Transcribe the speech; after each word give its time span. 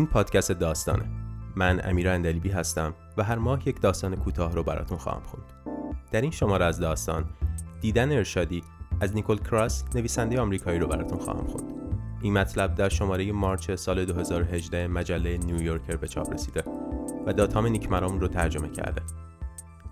این 0.00 0.06
پادکست 0.06 0.52
داستانه. 0.52 1.04
من 1.56 1.80
امیر 1.84 2.08
اندلیبی 2.08 2.50
هستم 2.50 2.94
و 3.16 3.22
هر 3.22 3.38
ماه 3.38 3.68
یک 3.68 3.80
داستان 3.80 4.16
کوتاه 4.16 4.54
رو 4.54 4.62
براتون 4.62 4.98
خواهم 4.98 5.22
خوند. 5.22 5.44
در 6.12 6.20
این 6.20 6.30
شماره 6.30 6.64
از 6.64 6.80
داستان 6.80 7.24
دیدن 7.80 8.12
ارشادی 8.12 8.62
از 9.00 9.14
نیکول 9.14 9.38
کراس 9.38 9.84
نویسنده 9.94 10.40
آمریکایی 10.40 10.78
رو 10.78 10.86
براتون 10.86 11.18
خواهم 11.18 11.46
خوند. 11.46 11.72
این 12.22 12.32
مطلب 12.32 12.74
در 12.74 12.88
شماره 12.88 13.32
مارچ 13.32 13.70
سال 13.70 14.04
2018 14.04 14.88
مجله 14.88 15.38
نیویورکر 15.38 15.96
به 15.96 16.08
چاپ 16.08 16.32
رسیده 16.32 16.64
و 17.26 17.32
داتام 17.32 17.66
نیک 17.66 17.90
مرام 17.90 18.20
رو 18.20 18.28
ترجمه 18.28 18.68
کرده. 18.68 19.02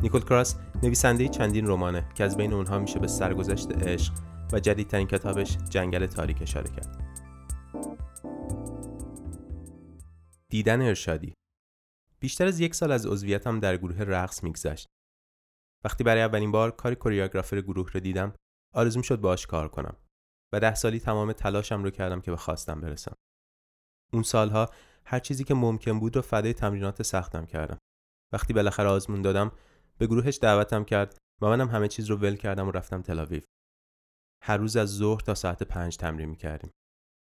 نیکول 0.01 0.20
کراس 0.20 0.56
نویسنده 0.83 1.29
چندین 1.29 1.66
رمانه 1.66 2.05
که 2.15 2.25
از 2.25 2.37
بین 2.37 2.52
اونها 2.52 2.79
میشه 2.79 2.98
به 2.98 3.06
سرگذشت 3.06 3.73
عشق 3.73 4.12
و 4.52 4.61
جدیدترین 4.61 5.06
کتابش 5.06 5.59
جنگل 5.70 6.06
تاریک 6.06 6.43
اشاره 6.43 6.70
کرد. 6.70 7.08
دیدن 10.59 10.83
ارشادی. 10.83 11.35
بیشتر 12.21 12.47
از 12.47 12.61
یک 12.61 12.75
سال 12.75 12.93
از 12.93 13.07
عضویتم 13.07 13.61
در 13.61 13.77
گروه 13.77 14.03
رقص 14.03 14.45
میگذشت. 14.45 14.87
وقتی 15.85 16.05
برای 16.05 16.23
اولین 16.23 16.53
بار 16.53 16.71
کار 16.71 16.95
کوریوگرافر 16.95 17.61
گروه 17.61 17.91
رو 17.93 18.01
دیدم 18.01 18.35
آرزوم 18.75 19.02
شد 19.02 19.21
باش 19.21 19.47
کار 19.47 19.69
کنم 19.69 19.97
و 20.52 20.61
ده 20.61 20.75
سالی 20.75 21.01
تمام 21.01 21.33
تلاشم 21.33 21.83
رو 21.85 21.91
کردم 21.91 22.21
که 22.21 22.30
به 22.30 22.37
خواستم 22.37 22.80
برسم. 22.80 23.15
اون 24.13 24.23
سالها 24.23 24.71
هر 25.05 25.19
چیزی 25.19 25.45
که 25.45 25.55
ممکن 25.55 26.01
بود 26.01 26.16
رو 26.16 26.23
فدای 26.23 26.55
تمرینات 26.55 27.02
سختم 27.02 27.47
کردم. 27.47 27.79
وقتی 28.33 28.52
بالاخره 28.52 28.88
آزمون 28.88 29.23
دادم 29.23 29.52
به 29.99 30.07
گروهش 30.07 30.38
دعوتم 30.43 30.85
کرد 30.85 31.19
و 31.43 31.47
منم 31.47 31.69
همه 31.69 31.88
چیز 31.88 32.11
رو 32.11 32.16
ول 32.16 32.37
کردم 32.37 32.69
و 32.69 32.71
رفتم 32.71 33.02
تلاویو 33.02 33.43
هر 34.43 34.57
روز 34.57 34.77
از 34.77 34.88
ظهر 34.88 35.21
تا 35.21 35.35
ساعت 35.35 35.63
پنج 35.63 35.97
تمرین 35.97 36.29
می‌کردیم. 36.29 36.71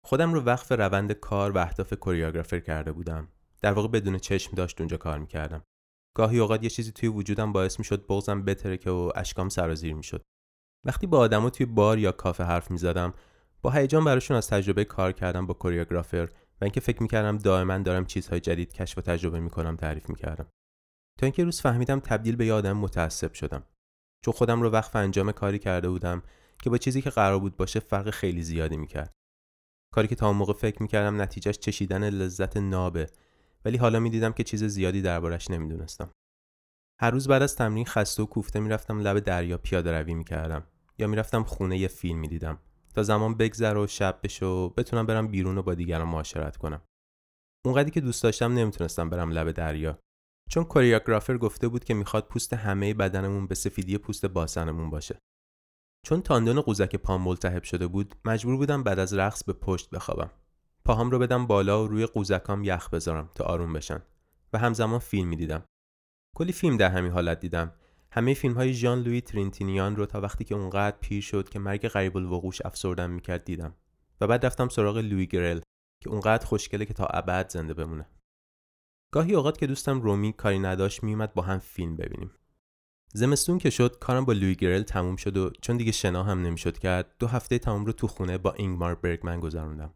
خودم 0.08 0.34
رو 0.34 0.42
وقف 0.42 0.72
روند 0.72 1.12
کار 1.12 1.52
و 1.52 1.58
اهداف 1.58 1.94
کوریوگرافر 1.94 2.60
کرده 2.60 2.92
بودم. 2.92 3.28
در 3.62 3.74
واقع 3.74 3.88
بدون 3.88 4.18
چشم 4.18 4.56
داشت 4.56 4.82
اونجا 4.82 4.98
کار 4.98 5.20
می‌کردم. 5.20 5.64
گاهی 6.16 6.40
اوقات 6.40 6.64
یه 6.64 6.70
چیزی 6.70 6.92
توی 6.92 7.10
وجودم 7.10 7.54
باعث 7.54 7.80
می‌شد 7.80 8.06
بغزم 8.10 8.44
بترکه 8.44 8.90
و 8.90 9.12
اشکام 9.16 9.50
سرازیر 9.50 9.94
می‌شد. 9.94 10.22
وقتی 10.86 11.08
با 11.08 11.18
آدما 11.18 11.50
توی 11.50 11.66
بار 11.66 12.00
یا 12.00 12.12
کافه 12.12 12.44
حرف 12.44 12.72
می‌زدم 12.72 13.14
با 13.62 13.72
هیجان 13.72 14.04
براشون 14.04 14.38
از 14.38 14.50
تجربه 14.50 14.86
کار 14.86 15.12
کردم 15.12 15.46
با 15.46 15.54
کوریوگرافر 15.54 16.30
و 16.62 16.64
اینکه 16.64 16.80
فکر 16.80 17.02
می‌کردم 17.02 17.38
دائما 17.38 17.78
دارم 17.78 18.06
چیزهای 18.06 18.40
جدید 18.40 18.74
کشف 18.74 18.98
و 18.98 19.02
تجربه 19.02 19.40
می‌کنم 19.40 19.76
تعریف 19.76 20.10
می‌کردم. 20.10 20.48
تا 21.20 21.26
اینکه 21.26 21.44
روز 21.44 21.62
فهمیدم 21.62 22.00
تبدیل 22.00 22.36
به 22.36 22.46
یه 22.46 22.54
آدم 22.54 22.78
متعصب 22.78 23.34
شدم. 23.34 23.64
چون 24.26 24.34
خودم 24.34 24.62
رو 24.62 24.70
وقف 24.70 24.96
انجام 24.96 25.32
کاری 25.32 25.60
کرده 25.60 25.90
بودم 25.90 26.24
که 26.64 26.70
با 26.70 26.78
چیزی 26.78 27.02
که 27.02 27.10
قرار 27.10 27.40
بود 27.40 27.58
باشه 27.58 27.80
فرق 27.80 28.10
خیلی 28.10 28.42
زیادی 28.42 28.78
می‌کرد. 28.78 29.17
کاری 29.98 30.08
که 30.08 30.16
تا 30.16 30.28
اون 30.28 30.38
موقع 30.38 30.54
فکر 30.54 30.82
می‌کردم 30.82 31.22
نتیجهش 31.22 31.58
چشیدن 31.58 32.10
لذت 32.10 32.58
نابه. 32.58 33.08
ولی 33.66 33.78
حالا 33.78 34.00
می‌دیدم 34.00 34.32
که 34.32 34.44
چیز 34.44 34.64
زیادی 34.64 35.02
دربارش 35.02 35.52
نمی‌دونستم. 35.52 36.12
هر 37.02 37.12
روز 37.12 37.28
بعد 37.28 37.42
از 37.42 37.56
تمرین 37.56 37.86
خسته 37.86 38.24
و 38.24 38.26
کوفته 38.26 38.60
می‌رفتم 38.60 39.00
لب 39.00 39.20
دریا 39.20 39.58
پیاده 39.58 39.92
روی 39.92 40.14
می‌کردم. 40.14 40.64
یا 40.98 41.08
می‌رفتم 41.08 41.44
خونه 41.44 41.78
یه 41.78 41.88
فیلم 41.88 42.20
می‌دیدم. 42.20 42.60
تا 42.94 43.04
زمان 43.04 43.38
بگذره 43.38 43.80
و 43.80 43.88
شب 43.88 44.20
بشه 44.24 44.46
و 44.46 44.70
بتونم 44.70 45.06
برم 45.06 45.28
بیرون 45.28 45.58
و 45.58 45.62
با 45.62 45.74
دیگران 45.74 46.08
معاشرت 46.08 46.58
کنم. 46.58 46.82
اونقدری 47.66 47.92
که 47.92 48.02
دوست 48.02 48.24
داشتم 48.24 48.54
نمی‌تونستم 48.54 49.10
برم 49.10 49.32
لب 49.32 49.52
دریا. 49.52 50.00
چون 50.50 50.64
کوریوگرافر 50.64 51.38
گفته 51.38 51.68
بود 51.68 51.84
که 51.84 51.94
می‌خواد 51.94 52.28
پوست 52.28 52.54
همه 52.54 52.94
بدنمون 52.94 53.48
به 53.48 53.56
سفیدی 53.56 53.98
پوست 53.98 54.26
باسنمون 54.26 54.90
باشه. 54.90 55.20
چون 56.08 56.22
تاندون 56.22 56.62
قوزک 56.62 56.96
پام 56.96 57.22
ملتهب 57.22 57.64
شده 57.64 57.88
بود 57.88 58.16
مجبور 58.26 58.58
بودم 58.58 58.84
بعد 58.84 59.00
از 59.00 59.14
رقص 59.14 59.44
به 59.44 59.54
پشت 59.54 59.90
بخوابم. 59.90 60.32
پاهام 60.86 61.12
رو 61.12 61.20
بدم 61.20 61.48
بالا 61.48 61.84
و 61.84 61.88
روی 61.88 62.06
قوزکام 62.06 62.64
یخ 62.64 62.90
بذارم 62.90 63.30
تا 63.36 63.44
آروم 63.44 63.74
بشن 63.74 64.02
و 64.54 64.58
همزمان 64.58 65.00
فیلم 65.00 65.28
می‌دیدم 65.28 65.66
کلی 66.36 66.52
فیلم 66.52 66.78
در 66.78 66.90
همین 66.90 67.12
حالت 67.12 67.40
دیدم. 67.40 67.74
همه 68.12 68.34
فیلم 68.34 68.54
های 68.54 68.74
ژان 68.74 69.00
لوی 69.00 69.22
ترینتینیان 69.22 69.96
رو 69.96 70.06
تا 70.06 70.22
وقتی 70.22 70.44
که 70.44 70.56
اونقدر 70.56 70.98
پیر 71.02 71.22
شد 71.22 71.50
که 71.50 71.60
مرگ 71.60 71.88
غریب 71.88 72.18
الوقوش 72.18 72.62
افسردم 72.66 73.10
می‌کرد 73.10 73.44
دیدم. 73.44 73.76
و 74.22 74.28
بعد 74.28 74.46
رفتم 74.46 74.70
سراغ 74.70 74.98
لوی 74.98 75.26
گرل 75.26 75.60
که 76.04 76.10
اونقدر 76.10 76.46
خوشگله 76.46 76.86
که 76.86 76.94
تا 76.94 77.06
ابد 77.06 77.50
زنده 77.50 77.74
بمونه. 77.74 78.10
گاهی 79.14 79.36
اوقات 79.36 79.58
که 79.58 79.68
دوستم 79.68 80.02
رومی 80.02 80.34
کاری 80.34 80.60
نداشت 80.60 81.04
میومد 81.04 81.34
با 81.34 81.42
هم 81.42 81.60
فیلم 81.60 81.96
ببینیم. 81.96 82.32
زمستون 83.14 83.58
که 83.58 83.70
شد 83.70 84.00
کارم 84.00 84.26
با 84.26 84.34
لوی 84.34 84.56
گرل 84.56 84.84
تموم 84.84 85.16
شد 85.16 85.38
و 85.38 85.52
چون 85.62 85.78
دیگه 85.78 85.92
شنا 85.92 86.24
هم 86.24 86.42
نمی‌شد 86.42 86.78
کرد 86.78 87.16
دو 87.20 87.28
هفته 87.28 87.60
تمام 87.60 87.86
رو 87.86 87.92
تو 87.92 88.08
خونه 88.08 88.38
با 88.38 88.54
اینگمار 88.54 88.96
برگمن 88.96 89.40
گذروندم. 89.40 89.94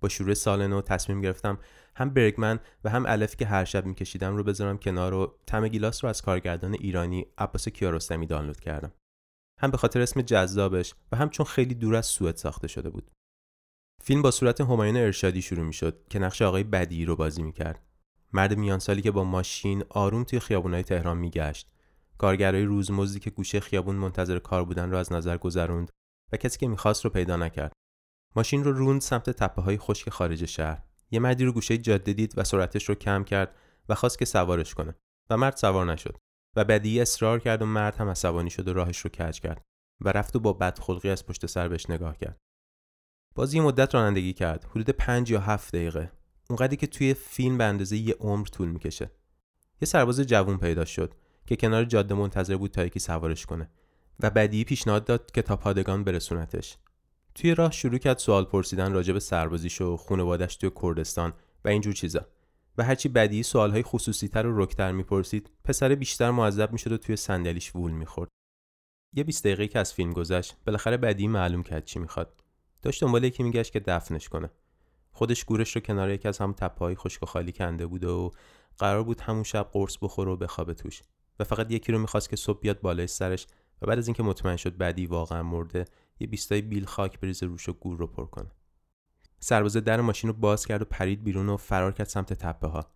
با 0.00 0.08
شروع 0.08 0.34
سال 0.34 0.66
نو 0.66 0.82
تصمیم 0.82 1.20
گرفتم 1.20 1.58
هم 1.96 2.10
برگمن 2.10 2.60
و 2.84 2.90
هم 2.90 3.06
الف 3.06 3.36
که 3.36 3.46
هر 3.46 3.64
شب 3.64 3.86
میکشیدم 3.86 4.36
رو 4.36 4.44
بذارم 4.44 4.78
کنار 4.78 5.14
و 5.14 5.38
تم 5.46 5.68
گیلاس 5.68 6.04
رو 6.04 6.10
از 6.10 6.22
کارگردان 6.22 6.74
ایرانی 6.74 7.26
عباس 7.38 7.68
کیارستمی 7.68 8.26
دانلود 8.26 8.60
کردم. 8.60 8.92
هم 9.60 9.70
به 9.70 9.76
خاطر 9.76 10.00
اسم 10.00 10.22
جذابش 10.22 10.94
و 11.12 11.16
هم 11.16 11.28
چون 11.28 11.46
خیلی 11.46 11.74
دور 11.74 11.96
از 11.96 12.06
سوئد 12.06 12.36
ساخته 12.36 12.68
شده 12.68 12.90
بود. 12.90 13.10
فیلم 14.02 14.22
با 14.22 14.30
صورت 14.30 14.60
همایون 14.60 14.96
ارشادی 14.96 15.42
شروع 15.42 15.64
می‌شد 15.64 16.04
که 16.10 16.18
نقش 16.18 16.42
آقای 16.42 16.64
بدی 16.64 17.04
رو 17.04 17.16
بازی 17.16 17.42
می‌کرد. 17.42 17.82
مرد 18.32 18.58
میان 18.58 18.78
سالی 18.78 19.02
که 19.02 19.10
با 19.10 19.24
ماشین 19.24 19.84
آروم 19.88 20.24
توی 20.24 20.40
خیابونای 20.40 20.82
تهران 20.82 21.18
میگشت. 21.18 21.70
کارگرای 22.18 22.64
روزمزدی 22.64 23.20
که 23.20 23.30
گوشه 23.30 23.60
خیابون 23.60 23.96
منتظر 23.96 24.38
کار 24.38 24.64
بودن 24.64 24.90
رو 24.90 24.96
از 24.96 25.12
نظر 25.12 25.36
گذروند 25.36 25.90
و 26.32 26.36
کسی 26.36 26.58
که 26.58 26.68
می‌خواست 26.68 27.04
رو 27.04 27.10
پیدا 27.10 27.36
نکرد. 27.36 27.72
ماشین 28.36 28.64
رو 28.64 28.72
روند 28.72 29.00
سمت 29.00 29.30
تپه 29.30 29.62
های 29.62 29.78
خشک 29.78 30.10
خارج 30.10 30.44
شهر. 30.44 30.82
یه 31.10 31.20
مردی 31.20 31.44
رو 31.44 31.52
گوشه 31.52 31.78
جاده 31.78 32.12
دید 32.12 32.34
و 32.36 32.44
سرعتش 32.44 32.88
رو 32.88 32.94
کم 32.94 33.24
کرد 33.24 33.54
و 33.88 33.94
خواست 33.94 34.18
که 34.18 34.24
سوارش 34.24 34.74
کنه. 34.74 34.94
و 35.30 35.36
مرد 35.36 35.56
سوار 35.56 35.92
نشد. 35.92 36.16
و 36.56 36.64
بدی 36.64 37.00
اصرار 37.00 37.38
کرد 37.38 37.62
و 37.62 37.66
مرد 37.66 37.96
هم 37.96 38.08
عصبانی 38.08 38.50
شد 38.50 38.68
و 38.68 38.72
راهش 38.72 38.98
رو 38.98 39.10
کج 39.10 39.40
کرد 39.40 39.64
و 40.00 40.08
رفت 40.08 40.36
و 40.36 40.40
با 40.40 40.52
بدخلقی 40.52 41.10
از 41.10 41.26
پشت 41.26 41.46
سر 41.46 41.68
بهش 41.68 41.90
نگاه 41.90 42.16
کرد. 42.16 42.38
باز 43.34 43.54
یه 43.54 43.62
مدت 43.62 43.94
رانندگی 43.94 44.32
کرد. 44.32 44.64
حدود 44.64 44.90
پنج 44.90 45.30
یا 45.30 45.40
هفت 45.40 45.76
دقیقه. 45.76 46.12
اونقدری 46.50 46.76
که 46.76 46.86
توی 46.86 47.14
فیلم 47.14 47.58
به 47.58 47.64
اندازه 47.64 47.96
یه 47.96 48.14
عمر 48.20 48.46
طول 48.46 48.68
می‌کشه. 48.68 49.10
یه 49.80 49.86
سرباز 49.86 50.20
جوون 50.20 50.58
پیدا 50.58 50.84
شد. 50.84 51.14
که 51.48 51.56
کنار 51.56 51.84
جاده 51.84 52.14
منتظر 52.14 52.56
بود 52.56 52.70
تا 52.70 52.84
یکی 52.84 53.00
سوارش 53.00 53.46
کنه 53.46 53.70
و 54.20 54.30
بدی 54.30 54.64
پیشنهاد 54.64 55.04
داد 55.04 55.30
که 55.30 55.42
تا 55.42 55.56
پادگان 55.56 56.04
برسونتش. 56.04 56.76
توی 57.34 57.54
راه 57.54 57.72
شروع 57.72 57.98
کرد 57.98 58.18
سوال 58.18 58.44
پرسیدن 58.44 58.92
راجع 58.92 59.12
به 59.12 59.20
سربازیش 59.20 59.80
و 59.80 59.96
خانوادش 59.96 60.56
توی 60.56 60.70
کردستان 60.82 61.32
و 61.64 61.68
اینجور 61.68 61.92
چیزا. 61.92 62.26
و 62.78 62.84
هرچی 62.84 63.08
بدی 63.08 63.42
سوالهای 63.42 63.82
خصوصی 63.82 64.28
تر 64.28 64.46
و 64.46 64.62
رکتر 64.62 64.92
می‌پرسید 64.92 65.50
پسر 65.64 65.94
بیشتر 65.94 66.30
معذب 66.30 66.72
می‌شد 66.72 66.92
و 66.92 66.96
توی 66.96 67.16
صندلیش 67.16 67.76
وول 67.76 67.92
می‌خورد. 67.92 68.30
یه 69.16 69.24
20 69.24 69.44
دقیقه 69.44 69.68
که 69.68 69.78
از 69.78 69.92
فیلم 69.94 70.12
گذشت 70.12 70.56
بالاخره 70.66 70.96
بدی 70.96 71.28
معلوم 71.28 71.62
کرد 71.62 71.84
چی 71.84 71.98
می‌خواد. 71.98 72.40
داشت 72.82 73.04
دنبال 73.04 73.24
یکی 73.24 73.42
میگشت 73.42 73.72
که 73.72 73.80
دفنش 73.80 74.28
کنه. 74.28 74.50
خودش 75.12 75.44
گورش 75.44 75.76
رو 75.76 75.80
کنار 75.80 76.10
یکی 76.10 76.28
از 76.28 76.38
هم 76.38 76.52
تپه‌های 76.52 76.94
خشک 76.94 77.22
و 77.22 77.26
خالی 77.26 77.52
کنده 77.52 77.86
بود 77.86 78.04
و 78.04 78.32
قرار 78.78 79.04
بود 79.04 79.20
همون 79.20 79.42
شب 79.42 79.68
قرص 79.72 79.96
بخوره 80.02 80.32
و 80.32 80.36
بخوابه 80.36 80.74
توش. 80.74 81.02
و 81.40 81.44
فقط 81.44 81.72
یکی 81.72 81.92
رو 81.92 81.98
می‌خواست 81.98 82.30
که 82.30 82.36
صبح 82.36 82.60
بیاد 82.60 82.80
بالای 82.80 83.06
سرش 83.06 83.46
و 83.82 83.86
بعد 83.86 83.98
از 83.98 84.06
اینکه 84.06 84.22
مطمئن 84.22 84.56
شد 84.56 84.76
بعدی 84.76 85.06
واقعا 85.06 85.42
مرده 85.42 85.84
یه 86.20 86.26
بیستای 86.26 86.62
بیل 86.62 86.84
خاک 86.84 87.20
بریزه 87.20 87.46
روش 87.46 87.68
و 87.68 87.72
گور 87.72 87.98
رو 87.98 88.06
پر 88.06 88.26
کنه. 88.26 88.50
سربازه 89.40 89.80
در 89.80 90.00
ماشین 90.00 90.30
رو 90.30 90.36
باز 90.36 90.66
کرد 90.66 90.82
و 90.82 90.84
پرید 90.84 91.24
بیرون 91.24 91.48
و 91.48 91.56
فرار 91.56 91.92
کرد 91.92 92.06
سمت 92.06 92.32
تپه 92.32 92.66
ها 92.66 92.86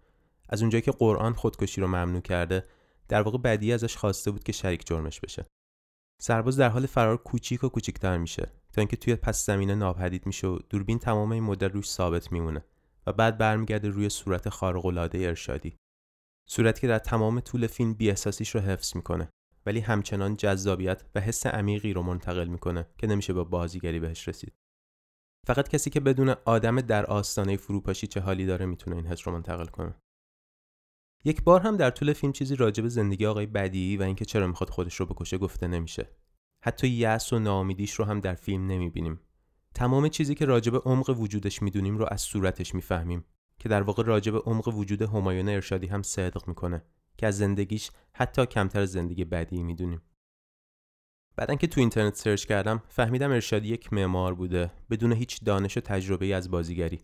از 0.49 0.63
اونجایی 0.63 0.83
که 0.83 0.91
قرآن 0.91 1.33
خودکشی 1.33 1.81
رو 1.81 1.87
ممنوع 1.87 2.21
کرده 2.21 2.65
در 3.09 3.23
واقع 3.23 3.39
بعدی 3.39 3.73
ازش 3.73 3.97
خواسته 3.97 4.31
بود 4.31 4.45
که 4.45 4.53
شریک 4.53 4.87
جرمش 4.87 5.21
بشه. 5.21 5.47
سرباز 6.23 6.57
در 6.57 6.69
حال 6.69 6.87
فرار 6.87 7.17
کوچیک 7.17 7.65
و 7.65 7.69
کوچیکتر 7.69 8.19
میشه. 8.19 8.53
تا 8.73 8.81
اینکه 8.81 8.97
توی 8.97 9.17
پس 9.17 9.47
زمینه 9.47 9.75
ناپدید 9.75 10.27
میشه 10.27 10.47
و 10.47 10.59
دوربین 10.71 10.99
تمام 10.99 11.33
این 11.33 11.43
مدت 11.43 11.71
روش 11.73 11.89
ثابت 11.89 12.33
میمونه 12.33 12.65
و 13.07 13.13
بعد 13.13 13.39
برمیگرده 13.39 13.89
روی 13.89 14.09
صورت 14.09 14.49
خارق 14.49 14.87
العاده 14.87 15.19
ارشادی. 15.19 15.77
صورتی 16.49 16.81
که 16.81 16.87
در 16.87 16.99
تمام 16.99 17.41
طول 17.41 17.67
فیلم 17.67 17.95
بیاحساسیش 17.95 18.55
رو 18.55 18.61
حفظ 18.61 18.97
می‌کنه. 18.97 19.29
ولی 19.67 19.81
همچنان 19.81 20.37
جذابیت 20.37 21.05
و 21.15 21.21
حس 21.21 21.47
عمیقی 21.47 21.93
رو 21.93 22.03
منتقل 22.03 22.49
می‌کنه 22.49 22.87
که 22.99 23.07
نمیشه 23.07 23.33
با 23.33 23.45
بازیگری 23.45 24.01
بهش 24.01 24.29
رسید. 24.29 24.53
فقط 25.47 25.69
کسی 25.69 25.91
که 25.91 26.01
بدون 26.01 26.29
آدم 26.29 26.81
در 26.81 27.07
آستانه 27.07 27.57
فروپاشی 27.57 28.07
چه 28.07 28.21
حالی 28.21 28.47
داره 28.47 28.67
می‌تونه 28.67 28.97
این 28.97 29.07
حس 29.07 29.29
رو 29.29 29.33
منتقل 29.33 29.67
کنه. 29.67 29.95
یک 31.25 31.43
بار 31.43 31.61
هم 31.61 31.77
در 31.77 31.91
طول 31.91 32.13
فیلم 32.13 32.33
چیزی 32.33 32.57
راجع 32.57 32.83
به 32.83 32.89
زندگی 32.89 33.27
آقای 33.27 33.47
بدی 33.47 33.97
و 33.97 34.03
اینکه 34.03 34.25
چرا 34.25 34.47
می‌خواد 34.47 34.71
خودش 34.71 34.97
رو 34.97 35.07
بکشه 35.07 35.39
گفته 35.39 35.67
نمیشه. 35.67 36.09
حتی 36.65 36.89
یأس 36.89 37.33
و 37.33 37.39
ناامیدیش 37.39 37.93
رو 37.93 38.05
هم 38.05 38.21
در 38.21 38.35
فیلم 38.35 38.67
نمی‌بینیم. 38.67 39.21
تمام 39.75 40.09
چیزی 40.09 40.35
که 40.35 40.45
راجع 40.45 40.73
به 40.73 40.79
عمق 40.79 41.11
وجودش 41.11 41.63
می‌دونیم 41.63 41.99
رو 41.99 42.07
از 42.11 42.21
صورتش 42.21 42.75
می‌فهمیم. 42.75 43.25
که 43.63 43.69
در 43.69 43.83
واقع 43.83 44.03
راجع 44.03 44.33
به 44.33 44.39
عمق 44.39 44.69
وجود 44.69 45.03
همایون 45.03 45.49
ارشادی 45.49 45.87
هم 45.87 46.03
صدق 46.03 46.49
می‌کنه 46.49 46.85
که 47.19 47.27
از 47.27 47.39
زندگیش 47.39 47.91
حتی 48.15 48.47
کمتر 48.47 48.85
زندگی 48.85 49.25
بدی 49.25 49.63
می‌دونیم. 49.63 50.03
بعدن 51.37 51.57
که 51.57 51.67
تو 51.67 51.81
اینترنت 51.81 52.15
سرچ 52.15 52.47
کردم 52.47 52.83
فهمیدم 52.89 53.31
ارشادی 53.31 53.69
یک 53.69 53.93
معمار 53.93 54.35
بوده 54.35 54.73
بدون 54.91 55.13
هیچ 55.13 55.45
دانش 55.45 55.77
و 55.77 55.81
تجربه 55.81 56.35
از 56.35 56.51
بازیگری. 56.51 57.03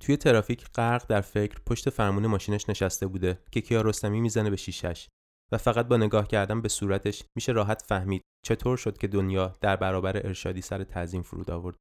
توی 0.00 0.16
ترافیک 0.16 0.64
غرق 0.64 1.06
در 1.06 1.20
فکر 1.20 1.58
پشت 1.66 1.90
فرمون 1.90 2.26
ماشینش 2.26 2.68
نشسته 2.68 3.06
بوده 3.06 3.38
که 3.52 3.60
کیا 3.60 3.82
رستمی 3.82 4.20
می‌زنه 4.20 4.50
به 4.50 4.56
شیشش 4.56 5.08
و 5.52 5.58
فقط 5.58 5.88
با 5.88 5.96
نگاه 5.96 6.28
کردن 6.28 6.60
به 6.60 6.68
صورتش 6.68 7.24
میشه 7.36 7.52
راحت 7.52 7.82
فهمید 7.82 8.22
چطور 8.46 8.76
شد 8.76 8.98
که 8.98 9.06
دنیا 9.06 9.52
در 9.60 9.76
برابر 9.76 10.26
ارشادی 10.26 10.60
سر 10.60 10.84
تعظیم 10.84 11.22
فرود 11.22 11.50
آورد. 11.50 11.76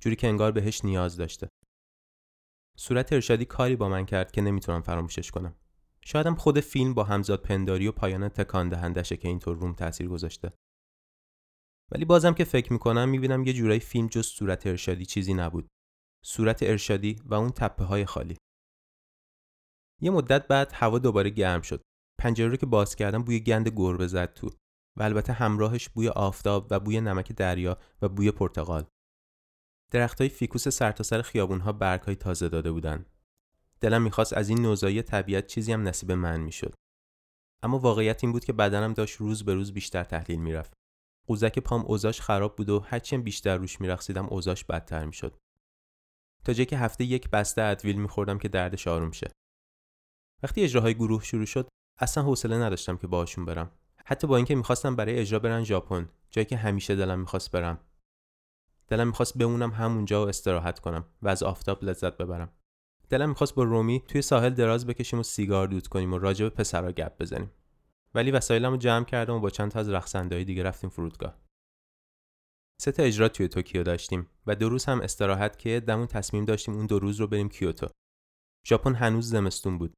جوری 0.00 0.16
که 0.16 0.28
انگار 0.28 0.52
بهش 0.52 0.84
نیاز 0.84 1.16
داشته. 1.16 1.48
صورت 2.76 3.12
ارشادی 3.12 3.44
کاری 3.44 3.76
با 3.76 3.88
من 3.88 4.06
کرد 4.06 4.32
که 4.32 4.40
نمی‌تونم 4.40 4.82
فراموشش 4.82 5.30
کنم. 5.30 5.54
شایدم 6.04 6.34
خود 6.34 6.60
فیلم 6.60 6.94
با 6.94 7.04
همزاد 7.04 7.42
پنداری 7.42 7.86
و 7.86 7.92
پایان 7.92 8.28
تکان 8.28 8.68
دهندشه 8.68 9.16
که 9.16 9.28
اینطور 9.28 9.56
روم 9.56 9.72
تاثیر 9.72 10.08
گذاشته. 10.08 10.52
ولی 11.92 12.04
بازم 12.04 12.34
که 12.34 12.44
فکر 12.44 12.72
می‌کنم 12.72 13.08
می‌بینم 13.08 13.44
یه 13.44 13.52
جورایی 13.52 13.80
فیلم 13.80 14.06
جز 14.06 14.26
صورت 14.26 14.66
ارشادی 14.66 15.06
چیزی 15.06 15.34
نبود. 15.34 15.68
صورت 16.24 16.62
ارشادی 16.62 17.16
و 17.24 17.34
اون 17.34 17.50
تپه 17.50 17.84
های 17.84 18.04
خالی. 18.04 18.36
یه 20.00 20.10
مدت 20.10 20.48
بعد 20.48 20.72
هوا 20.74 20.98
دوباره 20.98 21.30
گرم 21.30 21.62
شد. 21.62 21.82
پنجره 22.18 22.48
رو 22.48 22.56
که 22.56 22.66
باز 22.66 22.96
کردم 22.96 23.22
بوی 23.22 23.40
گند 23.40 23.68
گربه 23.68 24.06
زد 24.06 24.32
تو 24.34 24.50
و 24.96 25.02
البته 25.02 25.32
همراهش 25.32 25.88
بوی 25.88 26.08
آفتاب 26.08 26.66
و 26.70 26.80
بوی 26.80 27.00
نمک 27.00 27.32
دریا 27.32 27.78
و 28.02 28.08
بوی 28.08 28.30
پرتقال. 28.30 28.86
های 29.94 30.28
فیکوس 30.28 30.68
سرتاسر 30.68 31.16
سر 31.16 31.22
خیابونها 31.22 31.72
برگهای 31.72 32.16
تازه 32.16 32.48
داده 32.48 32.72
بودن 32.72 33.06
دلم 33.80 34.02
می‌خواست 34.02 34.32
از 34.32 34.48
این 34.48 34.62
نوزایی 34.62 35.02
طبیعت 35.02 35.46
چیزی 35.46 35.72
هم 35.72 35.88
نصیب 35.88 36.12
من 36.12 36.40
می‌شد. 36.40 36.74
اما 37.62 37.78
واقعیت 37.78 38.24
این 38.24 38.32
بود 38.32 38.44
که 38.44 38.52
بدنم 38.52 38.92
داشت 38.92 39.16
روز 39.16 39.44
به 39.44 39.54
روز 39.54 39.72
بیشتر 39.72 40.04
تحلیل 40.04 40.40
می‌رفت. 40.40 40.72
قوزک 41.26 41.58
پام 41.58 41.80
اوزاش 41.86 42.20
خراب 42.20 42.56
بود 42.56 42.68
و 42.68 42.80
هرچیم 42.80 43.22
بیشتر 43.22 43.56
روش 43.56 43.80
میرقصیدم 43.80 44.26
اوزاش 44.26 44.64
بدتر 44.64 45.04
می‌شد. 45.04 45.36
تا 46.44 46.52
جایی 46.52 46.66
که 46.66 46.78
هفته 46.78 47.04
یک 47.04 47.30
بسته 47.30 47.62
ادویل 47.62 47.96
میخوردم 47.96 48.38
که 48.38 48.48
دردش 48.48 48.88
آروم 48.88 49.10
شه. 49.10 49.30
وقتی 50.42 50.62
اجراهای 50.62 50.94
گروه 50.94 51.24
شروع 51.24 51.44
شد 51.46 51.68
اصلا 52.00 52.24
حوصله 52.24 52.56
نداشتم 52.56 52.96
که 52.96 53.06
باهاشون 53.06 53.44
برم. 53.44 53.70
حتی 54.04 54.26
با 54.26 54.36
اینکه 54.36 54.54
می‌خواستم 54.54 54.96
برای 54.96 55.18
اجرا 55.18 55.38
برن 55.38 55.64
ژاپن 55.64 56.08
جایی 56.30 56.46
که 56.46 56.56
همیشه 56.56 56.96
دلم 56.96 57.20
می‌خواست 57.20 57.50
برم. 57.50 57.80
دلم 58.88 59.06
می‌خواست 59.06 59.38
بمونم 59.38 59.70
همونجا 59.70 60.24
و 60.24 60.28
استراحت 60.28 60.78
کنم 60.78 61.04
و 61.22 61.28
از 61.28 61.42
آفتاب 61.42 61.84
لذت 61.84 62.16
ببرم. 62.16 62.52
دلم 63.08 63.28
می‌خواست 63.28 63.54
با 63.54 63.62
رومی 63.62 64.02
توی 64.08 64.22
ساحل 64.22 64.54
دراز 64.54 64.86
بکشیم 64.86 65.18
و 65.18 65.22
سیگار 65.22 65.66
دود 65.66 65.86
کنیم 65.86 66.12
و 66.12 66.18
راجع 66.18 66.44
به 66.44 66.50
پسرا 66.50 66.92
گپ 66.92 67.18
بزنیم. 67.18 67.50
ولی 68.14 68.30
وسایلم 68.30 68.70
رو 68.70 68.76
جمع 68.76 69.04
کردم 69.04 69.34
و 69.34 69.40
با 69.40 69.50
چند 69.50 69.70
تا 69.70 69.80
از 69.80 69.88
رقصنده‌های 69.88 70.44
دیگه 70.44 70.62
رفتیم 70.62 70.90
فرودگاه. 70.90 71.38
سه 72.80 72.92
تا 72.92 73.02
اجرا 73.02 73.28
توی 73.28 73.48
توکیو 73.48 73.82
داشتیم 73.82 74.26
و 74.46 74.54
دو 74.54 74.68
روز 74.68 74.84
هم 74.84 75.00
استراحت 75.00 75.58
که 75.58 75.80
خودمون 75.80 76.06
تصمیم 76.06 76.44
داشتیم 76.44 76.74
اون 76.74 76.86
دو 76.86 76.98
روز 76.98 77.20
رو 77.20 77.26
بریم 77.26 77.48
کیوتو. 77.48 77.86
ژاپن 78.66 78.94
هنوز 78.94 79.30
زمستون 79.30 79.78
بود. 79.78 79.94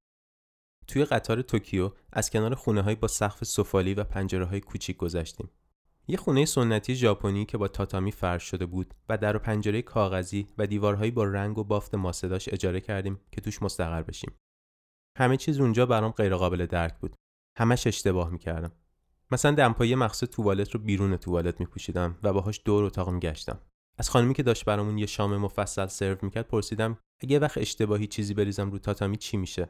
توی 0.86 1.04
قطار 1.04 1.42
توکیو 1.42 1.92
از 2.12 2.30
کنار 2.30 2.54
خونه 2.54 2.82
های 2.82 2.94
با 2.94 3.08
سقف 3.08 3.44
سفالی 3.44 3.94
و 3.94 4.04
پنجره 4.04 4.44
های 4.44 4.60
کوچیک 4.60 4.96
گذشتیم. 4.96 5.50
یه 6.10 6.16
خونه 6.16 6.44
سنتی 6.44 6.94
ژاپنی 6.94 7.44
که 7.44 7.58
با 7.58 7.68
تاتامی 7.68 8.12
فرش 8.12 8.42
شده 8.42 8.66
بود 8.66 8.94
و 9.08 9.18
در 9.18 9.36
و 9.36 9.38
پنجره 9.38 9.82
کاغذی 9.82 10.46
و 10.58 10.66
دیوارهایی 10.66 11.10
با 11.10 11.24
رنگ 11.24 11.58
و 11.58 11.64
بافت 11.64 11.94
ماسه 11.94 12.17
داشت 12.17 12.48
اجاره 12.52 12.80
کردیم 12.80 13.20
که 13.32 13.40
توش 13.40 13.62
مستقر 13.62 14.02
بشیم. 14.02 14.32
همه 15.18 15.36
چیز 15.36 15.60
اونجا 15.60 15.86
برام 15.86 16.12
غیرقابل 16.12 16.66
درک 16.66 16.98
بود. 16.98 17.14
همش 17.58 17.86
اشتباه 17.86 18.30
می‌کردم. 18.30 18.72
مثلا 19.30 19.54
دمپایی 19.54 19.94
مخصوص 19.94 20.28
توالت 20.28 20.70
رو 20.70 20.80
بیرون 20.80 21.16
توالت 21.16 21.60
میپوشیدم 21.60 22.18
و 22.22 22.32
باهاش 22.32 22.60
دور 22.64 22.84
اتاق 22.84 23.10
میگشتم. 23.10 23.60
از 23.98 24.10
خانمی 24.10 24.34
که 24.34 24.42
داشت 24.42 24.64
برامون 24.64 24.98
یه 24.98 25.06
شام 25.06 25.36
مفصل 25.36 25.86
سرو 25.86 26.18
می‌کرد 26.22 26.48
پرسیدم 26.48 26.98
اگه 27.22 27.38
وقت 27.38 27.58
اشتباهی 27.58 28.06
چیزی 28.06 28.34
بریزم 28.34 28.70
رو 28.70 28.78
تاتامی 28.78 29.16
چی 29.16 29.36
میشه؟ 29.36 29.68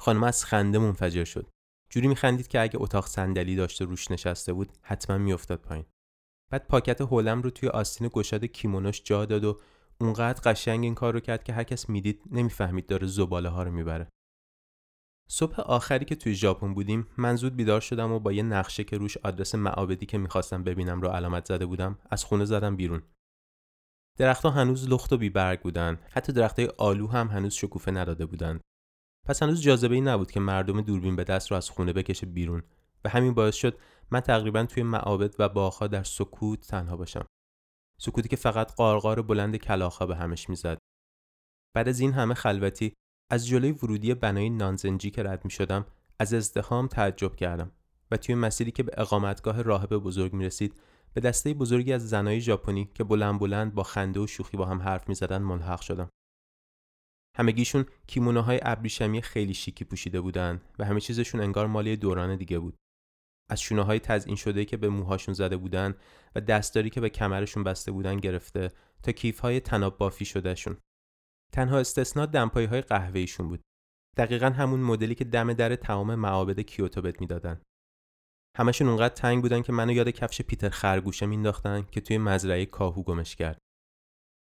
خانم 0.00 0.24
از 0.24 0.44
خنده 0.44 0.78
منفجر 0.78 1.24
شد. 1.24 1.50
جوری 1.92 2.08
میخندید 2.08 2.48
که 2.48 2.60
اگه 2.60 2.82
اتاق 2.82 3.06
صندلی 3.06 3.56
داشته 3.56 3.84
روش 3.84 4.10
نشسته 4.10 4.52
بود 4.52 4.72
حتما 4.82 5.18
میافتاد 5.18 5.60
پایین. 5.60 5.84
بعد 6.50 6.66
پاکت 6.66 7.00
هولم 7.00 7.42
رو 7.42 7.50
توی 7.50 7.68
آستین 7.68 8.10
گشاد 8.12 8.44
کیمونوش 8.44 9.02
جا 9.02 9.24
داد 9.24 9.44
و 9.44 9.60
اونقدر 10.00 10.52
قشنگ 10.52 10.84
این 10.84 10.94
کار 10.94 11.12
رو 11.14 11.20
کرد 11.20 11.44
که 11.44 11.52
هر 11.52 11.64
کس 11.64 11.88
می‌دید 11.88 12.22
نمی‌فهمید 12.30 12.86
داره 12.86 13.06
زباله 13.06 13.48
ها 13.48 13.62
رو 13.62 13.70
می‌بره. 13.70 14.08
صبح 15.30 15.60
آخری 15.60 16.04
که 16.04 16.14
توی 16.14 16.34
ژاپن 16.34 16.74
بودیم 16.74 17.06
من 17.16 17.36
زود 17.36 17.56
بیدار 17.56 17.80
شدم 17.80 18.12
و 18.12 18.18
با 18.18 18.32
یه 18.32 18.42
نقشه 18.42 18.84
که 18.84 18.98
روش 18.98 19.16
آدرس 19.16 19.54
معابدی 19.54 20.06
که 20.06 20.18
می‌خواستم 20.18 20.64
ببینم 20.64 21.00
رو 21.00 21.08
علامت 21.08 21.44
زده 21.44 21.66
بودم 21.66 21.98
از 22.10 22.24
خونه 22.24 22.44
زدم 22.44 22.76
بیرون. 22.76 23.02
درختها 24.18 24.50
هنوز 24.50 24.88
لخت 24.88 25.12
و 25.12 25.16
بیبرگ 25.16 25.60
بودن 25.60 25.98
حتی 26.10 26.32
درختهای 26.32 26.68
آلو 26.78 27.06
هم 27.06 27.28
هنوز 27.28 27.54
شکوفه 27.54 27.90
نداده 27.90 28.26
بودند 28.26 28.60
پس 29.26 29.42
هنوز 29.42 29.62
جاذبه 29.62 29.94
ای 29.94 30.00
نبود 30.00 30.30
که 30.30 30.40
مردم 30.40 30.80
دوربین 30.80 31.16
به 31.16 31.24
دست 31.24 31.50
رو 31.50 31.56
از 31.56 31.70
خونه 31.70 31.92
بکشه 31.92 32.26
بیرون 32.26 32.62
و 33.04 33.08
همین 33.08 33.34
باعث 33.34 33.54
شد 33.54 33.78
من 34.10 34.20
تقریبا 34.20 34.64
توی 34.64 34.82
معابد 34.82 35.34
و 35.38 35.48
باغها 35.48 35.86
در 35.86 36.02
سکوت 36.02 36.60
تنها 36.60 36.96
باشم. 36.96 37.26
سکوتی 37.98 38.28
که 38.28 38.36
فقط 38.36 38.74
قارقار 38.74 39.22
بلند 39.22 39.56
کلاخا 39.56 40.06
به 40.06 40.16
همش 40.16 40.48
می‌زد. 40.48 40.78
بعد 41.74 41.88
از 41.88 42.00
این 42.00 42.12
همه 42.12 42.34
خلوتی 42.34 42.94
از 43.30 43.46
جلوی 43.46 43.72
ورودی 43.72 44.14
بنای 44.14 44.50
نانزنجی 44.50 45.10
که 45.10 45.22
رد 45.22 45.44
می 45.44 45.50
شدم 45.50 45.86
از 46.18 46.34
ازدهام 46.34 46.86
تعجب 46.86 47.36
کردم 47.36 47.72
و 48.10 48.16
توی 48.16 48.34
مسیری 48.34 48.70
که 48.70 48.82
به 48.82 48.92
اقامتگاه 48.96 49.62
راهب 49.62 49.96
بزرگ 49.96 50.32
می 50.32 50.44
رسید 50.44 50.80
به 51.14 51.20
دسته 51.20 51.54
بزرگی 51.54 51.92
از 51.92 52.08
زنای 52.08 52.40
ژاپنی 52.40 52.90
که 52.94 53.04
بلند 53.04 53.40
بلند 53.40 53.74
با 53.74 53.82
خنده 53.82 54.20
و 54.20 54.26
شوخی 54.26 54.56
با 54.56 54.66
هم 54.66 54.82
حرف 54.82 55.08
می 55.08 55.14
زدن 55.14 55.42
ملحق 55.42 55.80
شدم. 55.80 56.08
همگیشون 57.36 57.86
کیمونوهای 58.06 58.60
ابریشمی 58.62 59.22
خیلی 59.22 59.54
شیکی 59.54 59.84
پوشیده 59.84 60.20
بودن 60.20 60.60
و 60.78 60.84
همه 60.84 61.00
چیزشون 61.00 61.40
انگار 61.40 61.66
مالی 61.66 61.96
دوران 61.96 62.36
دیگه 62.36 62.58
بود. 62.58 62.76
از 63.50 63.60
شونه 63.60 63.82
های 63.82 64.00
شده 64.36 64.64
که 64.64 64.76
به 64.76 64.88
موهاشون 64.88 65.34
زده 65.34 65.56
بودن 65.56 65.94
و 66.34 66.40
دستداری 66.40 66.90
که 66.90 67.00
به 67.00 67.08
کمرشون 67.08 67.64
بسته 67.64 67.92
بودن 67.92 68.16
گرفته 68.16 68.70
تا 69.02 69.12
کیف 69.12 69.38
های 69.40 69.60
تناب 69.60 69.98
بافی 69.98 70.24
شدهشون. 70.24 70.76
تنها 71.52 71.78
استثنا 71.78 72.26
دمپایی 72.26 72.66
های 72.66 72.82
بود. 73.48 73.60
دقیقا 74.16 74.46
همون 74.46 74.80
مدلی 74.80 75.14
که 75.14 75.24
دم 75.24 75.52
در 75.52 75.76
تمام 75.76 76.14
معابد 76.14 76.60
کیوتو 76.60 77.02
بهت 77.02 77.20
می‌دادن. 77.20 77.60
همشون 78.58 78.88
اونقدر 78.88 79.14
تنگ 79.14 79.42
بودن 79.42 79.62
که 79.62 79.72
منو 79.72 79.92
یاد 79.92 80.08
کفش 80.08 80.42
پیتر 80.42 80.68
خرگوشه 80.68 81.26
مینداختن 81.26 81.82
که 81.90 82.00
توی 82.00 82.18
مزرعه 82.18 82.66
کاهو 82.66 83.02
گمش 83.02 83.36
کرد. 83.36 83.58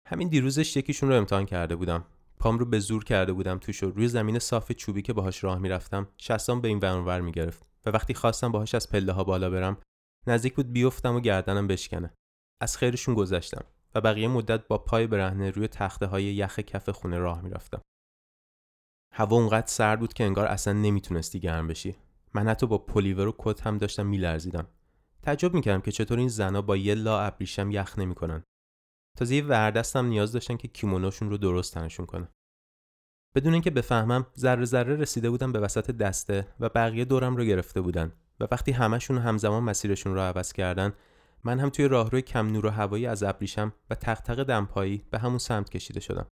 همین 0.09 0.29
دیروزش 0.29 0.77
یکیشون 0.77 1.09
رو 1.09 1.15
امتحان 1.15 1.47
کرده 1.47 1.77
بودم 1.77 2.05
پام 2.41 2.59
رو 2.59 2.67
به 2.67 2.79
زور 2.79 3.05
کرده 3.05 3.33
بودم 3.33 3.59
توش 3.59 3.83
و 3.83 3.91
روی 3.91 4.09
زمین 4.09 4.39
صاف 4.39 4.73
چوبی 4.73 5.03
که 5.03 5.13
باهاش 5.13 5.45
راه 5.45 5.59
می‌رفتم 5.59 6.09
شستم 6.17 6.61
به 6.61 6.69
این 6.69 6.79
ور 6.79 7.21
می‌گرفت 7.21 7.71
و 7.87 7.91
وقتی 7.91 8.15
خواستم 8.15 8.53
باهاش 8.53 8.75
از 8.75 8.91
پله 8.91 9.13
ها 9.13 9.25
بالا 9.25 9.51
برم 9.51 9.77
نزدیک 10.27 10.55
بود 10.55 10.73
بیفتم 10.73 11.15
و 11.15 11.21
گردنم 11.21 11.67
بشکنه. 11.67 12.15
از 12.61 12.77
خیرشون 12.77 13.15
گذشتم 13.15 13.65
و 13.95 14.01
بقیه 14.01 14.29
مدت 14.29 14.69
با 14.69 14.79
پای 14.79 15.07
برهنه 15.07 15.51
روی 15.51 15.69
تخته 15.69 16.07
های 16.07 16.25
یخ 16.25 16.59
کف 16.59 16.89
خونه 16.89 17.19
راه 17.19 17.43
می‌رفتم. 17.43 17.81
هوا 19.15 19.37
اونقدر 19.37 19.67
سرد 19.67 20.01
بود 20.01 20.13
که 20.13 20.25
انگار 20.25 20.47
اصلا 20.47 20.73
نمی‌تونستی 20.73 21.41
گرم 21.41 21.67
بشی. 21.67 21.97
من 22.35 22.49
حتی 22.49 22.67
با 22.67 22.79
پلیور 22.79 23.27
و 23.27 23.35
کت 23.39 23.67
هم 23.67 23.79
داشتم 23.79 24.07
میلرزیدم. 24.07 24.69
تعجب 25.23 25.55
می‌کردم 25.55 25.81
که 25.81 25.93
چطور 25.93 26.19
این 26.19 26.29
زنا 26.29 26.63
با 26.63 26.77
یه 26.77 26.95
لا 26.95 27.21
ابریشم 27.21 27.71
یخ 27.71 27.99
نمی‌کنن. 27.99 28.43
تازه 29.19 29.35
یه 29.35 29.45
وردستم 29.45 30.07
نیاز 30.07 30.33
داشتن 30.33 30.57
که 30.57 30.69
کیمونوشون 30.69 31.31
رو 31.31 31.37
درست 31.37 31.75
تنشون 31.75 32.07
کنه 32.07 32.29
بدون 33.35 33.53
اینکه 33.53 33.71
بفهمم 33.71 34.27
ذره 34.39 34.65
ذره 34.65 34.97
رسیده 34.97 35.31
بودم 35.31 35.53
به 35.53 35.61
وسط 35.61 35.91
دسته 35.91 36.49
و 36.61 36.69
بقیه 36.69 37.05
دورم 37.05 37.37
رو 37.37 37.45
گرفته 37.45 37.81
بودن 37.81 38.13
و 38.41 38.47
وقتی 38.51 38.73
همشون 38.73 39.19
همزمان 39.19 39.63
مسیرشون 39.63 40.15
رو 40.15 40.21
عوض 40.21 40.53
کردن 40.53 40.93
من 41.45 41.61
هم 41.61 41.71
توی 41.71 41.89
راهروی 41.89 42.23
کم 42.23 42.47
نور 42.47 42.67
و 42.67 42.71
هوایی 42.71 43.07
از 43.07 43.23
ابریشم 43.23 43.73
و 43.91 43.95
تق 43.95 44.43
دمپایی 44.43 45.05
به 45.11 45.19
همون 45.19 45.39
سمت 45.39 45.71
کشیده 45.71 46.01
شدم. 46.01 46.27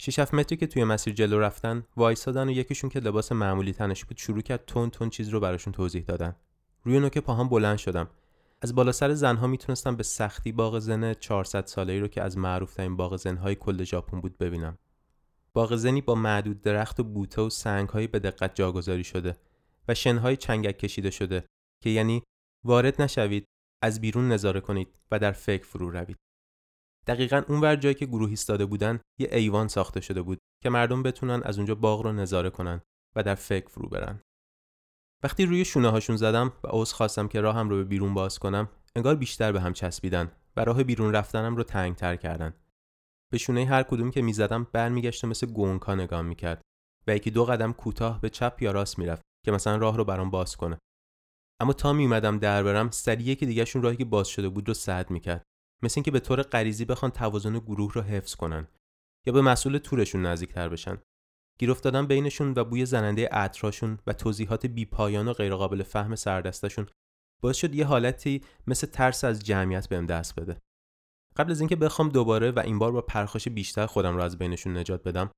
6 0.00 0.34
متری 0.34 0.56
که 0.58 0.66
توی 0.66 0.84
مسیر 0.84 1.14
جلو 1.14 1.38
رفتن 1.38 1.86
وایسادن 1.96 2.48
و 2.48 2.50
یکیشون 2.50 2.90
که 2.90 3.00
لباس 3.00 3.32
معمولی 3.32 3.72
تنش 3.72 4.04
بود 4.04 4.16
شروع 4.16 4.40
کرد 4.40 4.64
تون 4.66 4.90
تون 4.90 5.10
چیز 5.10 5.28
رو 5.28 5.40
براشون 5.40 5.72
توضیح 5.72 6.02
دادن. 6.02 6.36
روی 6.84 7.00
نوک 7.00 7.18
پاهام 7.18 7.48
بلند 7.48 7.78
شدم. 7.78 8.10
از 8.60 8.74
بالا 8.74 8.92
سر 8.92 9.14
زنها 9.14 9.46
می‌تونستم 9.46 9.96
به 9.96 10.02
سختی 10.02 10.52
باغ 10.52 10.78
زن 10.78 11.14
400 11.14 11.66
ساله 11.66 11.92
ای 11.92 12.00
رو 12.00 12.08
که 12.08 12.22
از 12.22 12.38
معروف 12.38 12.74
ترین 12.74 12.96
باغ 12.96 13.16
زنهای 13.16 13.54
کل 13.54 13.84
ژاپن 13.84 14.20
بود 14.20 14.38
ببینم. 14.38 14.78
باغ 15.52 15.76
زنی 15.76 16.00
با 16.00 16.14
معدود 16.14 16.62
درخت 16.62 17.00
و 17.00 17.04
بوته 17.04 17.42
و 17.42 17.50
سنگهایی 17.50 18.06
به 18.06 18.18
دقت 18.18 18.54
جاگذاری 18.54 19.04
شده 19.04 19.36
و 19.88 19.94
شنهای 19.94 20.36
چنگک 20.36 20.78
کشیده 20.78 21.10
شده 21.10 21.44
که 21.82 21.90
یعنی 21.90 22.22
وارد 22.64 23.02
نشوید 23.02 23.44
از 23.82 24.00
بیرون 24.00 24.32
نظاره 24.32 24.60
کنید 24.60 24.98
و 25.10 25.18
در 25.18 25.32
فکر 25.32 25.64
فرو 25.64 25.90
روید. 25.90 26.16
دقیقا 27.06 27.42
اونور 27.48 27.76
جایی 27.76 27.94
که 27.94 28.06
گروه 28.06 28.28
ایستاده 28.28 28.66
بودن 28.66 29.00
یه 29.18 29.28
ایوان 29.32 29.68
ساخته 29.68 30.00
شده 30.00 30.22
بود 30.22 30.38
که 30.62 30.70
مردم 30.70 31.02
بتونن 31.02 31.42
از 31.44 31.58
اونجا 31.58 31.74
باغ 31.74 32.00
رو 32.00 32.12
نظاره 32.12 32.50
کنن 32.50 32.80
و 33.16 33.22
در 33.22 33.34
فکر 33.34 33.68
فرو 33.68 33.88
برن. 33.88 34.20
وقتی 35.22 35.46
روی 35.46 35.64
شونه 35.64 35.88
هاشون 35.88 36.16
زدم 36.16 36.52
و 36.64 36.68
عذر 36.70 36.94
خواستم 36.94 37.28
که 37.28 37.40
راهم 37.40 37.68
رو 37.68 37.76
به 37.76 37.84
بیرون 37.84 38.14
باز 38.14 38.38
کنم 38.38 38.68
انگار 38.96 39.14
بیشتر 39.14 39.52
به 39.52 39.60
هم 39.60 39.72
چسبیدن 39.72 40.32
و 40.56 40.64
راه 40.64 40.82
بیرون 40.82 41.12
رفتنم 41.12 41.56
رو 41.56 41.62
تنگ 41.62 41.96
تر 41.96 42.16
کردن. 42.16 42.54
به 43.32 43.38
شونه 43.38 43.66
هر 43.66 43.82
کدوم 43.82 44.10
که 44.10 44.22
می‌زدم 44.22 44.66
برمیگشت 44.72 45.24
مثل 45.24 45.46
گونکا 45.46 45.94
نگاه 45.94 46.22
می‌کرد 46.22 46.60
و 47.06 47.16
یکی 47.16 47.30
دو 47.30 47.44
قدم 47.44 47.72
کوتاه 47.72 48.20
به 48.20 48.30
چپ 48.30 48.62
یا 48.62 48.70
راست 48.70 48.98
می‌رفت 48.98 49.22
که 49.44 49.52
مثلا 49.52 49.76
راه 49.76 49.96
رو 49.96 50.04
برام 50.04 50.30
باز 50.30 50.56
کنه. 50.56 50.78
اما 51.60 51.72
تا 51.72 51.92
میومدم 51.92 52.38
در 52.38 52.62
برم 52.62 52.90
سری 52.90 53.24
یکی 53.24 53.46
دیگهشون 53.46 53.82
راهی 53.82 53.96
که 53.96 54.04
باز 54.04 54.28
شده 54.28 54.48
بود 54.48 54.68
رو 54.68 54.74
سد 54.74 55.10
می‌کرد. 55.10 55.42
مثل 55.82 55.94
اینکه 55.96 56.10
به 56.10 56.20
طور 56.20 56.42
غریزی 56.42 56.84
بخوان 56.84 57.10
توازن 57.10 57.58
گروه 57.58 57.92
رو 57.92 58.02
حفظ 58.02 58.34
کنن 58.34 58.68
یا 59.26 59.32
به 59.32 59.42
مسئول 59.42 59.78
تورشون 59.78 60.26
نزدیکتر 60.26 60.68
بشن. 60.68 60.98
گیر 61.58 61.70
افتادن 61.70 62.06
بینشون 62.06 62.54
و 62.56 62.64
بوی 62.64 62.86
زننده 62.86 63.28
عطراشون 63.28 63.98
و 64.06 64.12
توضیحات 64.12 64.66
بیپایان 64.66 65.28
و 65.28 65.32
غیرقابل 65.32 65.82
فهم 65.82 66.14
سردستشون 66.14 66.86
باعث 67.40 67.56
شد 67.56 67.74
یه 67.74 67.84
حالتی 67.84 68.42
مثل 68.66 68.86
ترس 68.86 69.24
از 69.24 69.44
جمعیت 69.44 69.88
بهم 69.88 70.06
دست 70.06 70.40
بده. 70.40 70.60
قبل 71.36 71.50
از 71.50 71.60
اینکه 71.60 71.76
بخوام 71.76 72.08
دوباره 72.08 72.50
و 72.50 72.58
این 72.58 72.78
بار 72.78 72.92
با 72.92 73.00
پرخاش 73.00 73.48
بیشتر 73.48 73.86
خودم 73.86 74.16
رو 74.16 74.22
از 74.22 74.38
بینشون 74.38 74.76
نجات 74.76 75.02
بدم 75.02 75.30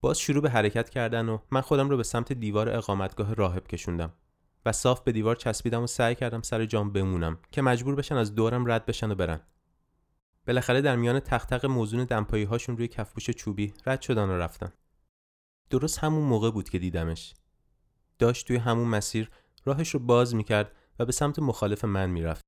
باز 0.00 0.18
شروع 0.18 0.42
به 0.42 0.50
حرکت 0.50 0.90
کردن 0.90 1.28
و 1.28 1.38
من 1.50 1.60
خودم 1.60 1.90
رو 1.90 1.96
به 1.96 2.02
سمت 2.02 2.32
دیوار 2.32 2.76
اقامتگاه 2.76 3.34
راهب 3.34 3.66
کشوندم 3.66 4.12
و 4.66 4.72
صاف 4.72 5.00
به 5.00 5.12
دیوار 5.12 5.36
چسبیدم 5.36 5.82
و 5.82 5.86
سعی 5.86 6.14
کردم 6.14 6.42
سر 6.42 6.64
جام 6.64 6.92
بمونم 6.92 7.38
که 7.52 7.62
مجبور 7.62 7.94
بشن 7.94 8.14
از 8.14 8.34
دورم 8.34 8.70
رد 8.70 8.86
بشن 8.86 9.10
و 9.10 9.14
برن. 9.14 9.40
بالاخره 10.46 10.80
در 10.80 10.96
میان 10.96 11.20
تختق 11.20 11.66
موزون 11.66 12.04
دمپایی 12.04 12.44
هاشون 12.44 12.76
روی 12.76 12.88
کفپوش 12.88 13.30
چوبی 13.30 13.74
رد 13.86 14.00
شدن 14.00 14.28
و 14.28 14.32
رفتن. 14.32 14.72
درست 15.70 15.98
همون 15.98 16.22
موقع 16.22 16.50
بود 16.50 16.68
که 16.68 16.78
دیدمش. 16.78 17.34
داشت 18.18 18.46
توی 18.46 18.56
همون 18.56 18.88
مسیر 18.88 19.30
راهش 19.64 19.90
رو 19.90 20.00
باز 20.00 20.34
می‌کرد 20.34 20.76
و 20.98 21.04
به 21.04 21.12
سمت 21.12 21.38
مخالف 21.38 21.84
من 21.84 22.10
می‌رفت. 22.10 22.42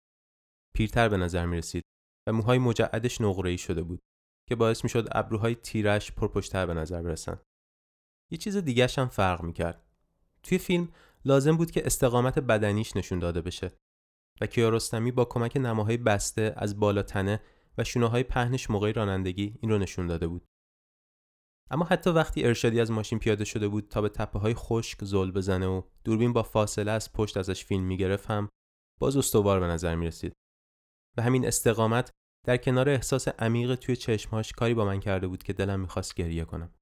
پیرتر 0.75 1.09
به 1.09 1.17
نظر 1.17 1.47
می‌رسید 1.47 1.83
و 2.29 2.33
موهای 2.33 2.59
مجعدش 2.59 3.21
نقره‌ای 3.21 3.59
شده 3.59 3.83
بود 3.83 4.01
که 4.49 4.57
باعث 4.57 4.85
می‌شد 4.85 5.09
ابروهای 5.13 5.55
تیرش 5.55 6.13
پرپشتر 6.13 6.67
به 6.67 6.75
نظر 6.75 7.03
برسن. 7.03 7.39
یه 8.31 8.39
چیز 8.39 8.57
دیگه 8.57 8.89
هم 8.97 9.09
فرق 9.09 9.43
می‌کرد. 9.43 9.85
توی 10.43 10.59
فیلم 10.59 10.89
لازم 11.25 11.57
بود 11.57 11.71
که 11.71 11.87
استقامت 11.87 12.39
بدنیش 12.39 12.97
نشون 12.97 13.19
داده 13.19 13.41
بشه 13.43 13.73
و 14.41 14.47
کیارستمی 14.47 15.13
با 15.13 15.25
کمک 15.25 15.57
نماهای 15.57 15.97
بسته 15.97 16.55
از 16.57 16.81
بالا 16.81 17.03
تنه 17.03 17.41
و 17.79 17.85
شونه 17.85 18.07
های 18.07 18.23
پهنش 18.23 18.71
موقع 18.71 18.93
رانندگی 18.93 19.59
این 19.61 19.71
رو 19.71 19.79
نشون 19.79 20.07
داده 20.07 20.29
بود. 20.29 20.47
اما 21.73 21.85
حتی 21.85 22.11
وقتی 22.11 22.45
ارشادی 22.45 22.81
از 22.81 22.91
ماشین 22.91 23.19
پیاده 23.19 23.45
شده 23.45 23.69
بود 23.69 23.89
تا 23.89 24.01
به 24.01 24.09
تپه 24.09 24.39
های 24.39 24.55
خشک 24.55 25.05
زل 25.05 25.31
بزنه 25.31 25.67
و 25.67 25.83
دوربین 26.05 26.33
با 26.33 26.43
فاصله 26.43 26.91
از 26.91 27.13
پشت 27.13 27.37
ازش 27.37 27.65
فیلم 27.65 27.85
می‌گرفت 27.85 28.31
هم 28.31 28.49
باز 29.01 29.17
استوار 29.17 29.61
به 29.61 29.67
نظر 29.67 29.95
می 29.95 30.07
رسید. 30.07 30.33
و 31.19 31.23
همین 31.23 31.47
استقامت 31.47 32.11
در 32.47 32.57
کنار 32.57 32.89
احساس 32.89 33.29
عمیق 33.29 33.75
توی 33.75 33.97
چشمهاش 33.97 34.53
کاری 34.53 34.75
با 34.75 34.85
من 34.85 35.01
کرده 35.01 35.27
بود 35.27 35.43
که 35.43 35.53
دلم 35.53 35.81
می‌خواست 35.81 36.15
گریه 36.15 36.45
کنم. 36.45 36.75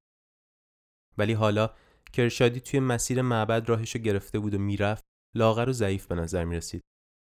ولی 1.19 1.33
حالا 1.33 1.75
که 2.13 2.23
ارشادی 2.23 2.61
توی 2.61 2.81
مسیر 2.81 3.23
معبد 3.23 3.69
راهش 3.69 3.97
رو 3.97 4.01
گرفته 4.01 4.39
بود 4.39 4.55
و 4.55 4.59
می‌رفت 4.59 5.05
لاغر 5.37 5.69
و 5.69 5.73
ضعیف 5.73 6.07
به 6.07 6.15
نظر 6.15 6.45
می 6.45 6.57
رسید. 6.57 6.83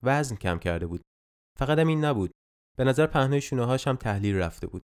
وزن 0.03 0.36
کم 0.36 0.60
کرده 0.60 0.88
بود. 0.88 1.01
فقط 1.60 1.79
این 1.79 2.06
نبود. 2.06 2.32
به 2.77 2.84
نظر 2.84 3.08
پهنای 3.08 3.41
شونه 3.41 3.77
هم 3.86 3.96
تحلیل 3.96 4.36
رفته 4.36 4.68
بود. 4.68 4.82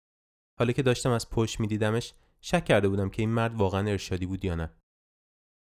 حالا 0.59 0.71
که 0.71 0.83
داشتم 0.83 1.11
از 1.11 1.29
پشت 1.29 1.59
میدیدمش 1.59 2.13
شک 2.45 2.65
کرده 2.65 2.89
بودم 2.89 3.09
که 3.09 3.21
این 3.21 3.29
مرد 3.29 3.55
واقعا 3.55 3.89
ارشادی 3.89 4.25
بود 4.25 4.45
یا 4.45 4.55
نه. 4.55 4.73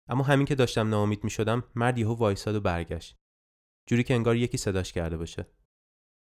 اما 0.09 0.23
همین 0.23 0.45
که 0.45 0.55
داشتم 0.55 0.89
ناامید 0.89 1.23
می 1.23 1.29
شدم 1.29 1.63
مرد 1.75 1.97
یهو 1.97 2.13
وایساد 2.13 2.55
و 2.55 2.59
برگشت. 2.59 3.15
جوری 3.85 4.03
که 4.03 4.13
انگار 4.13 4.35
یکی 4.35 4.57
صداش 4.57 4.93
کرده 4.93 5.17
باشه. 5.17 5.47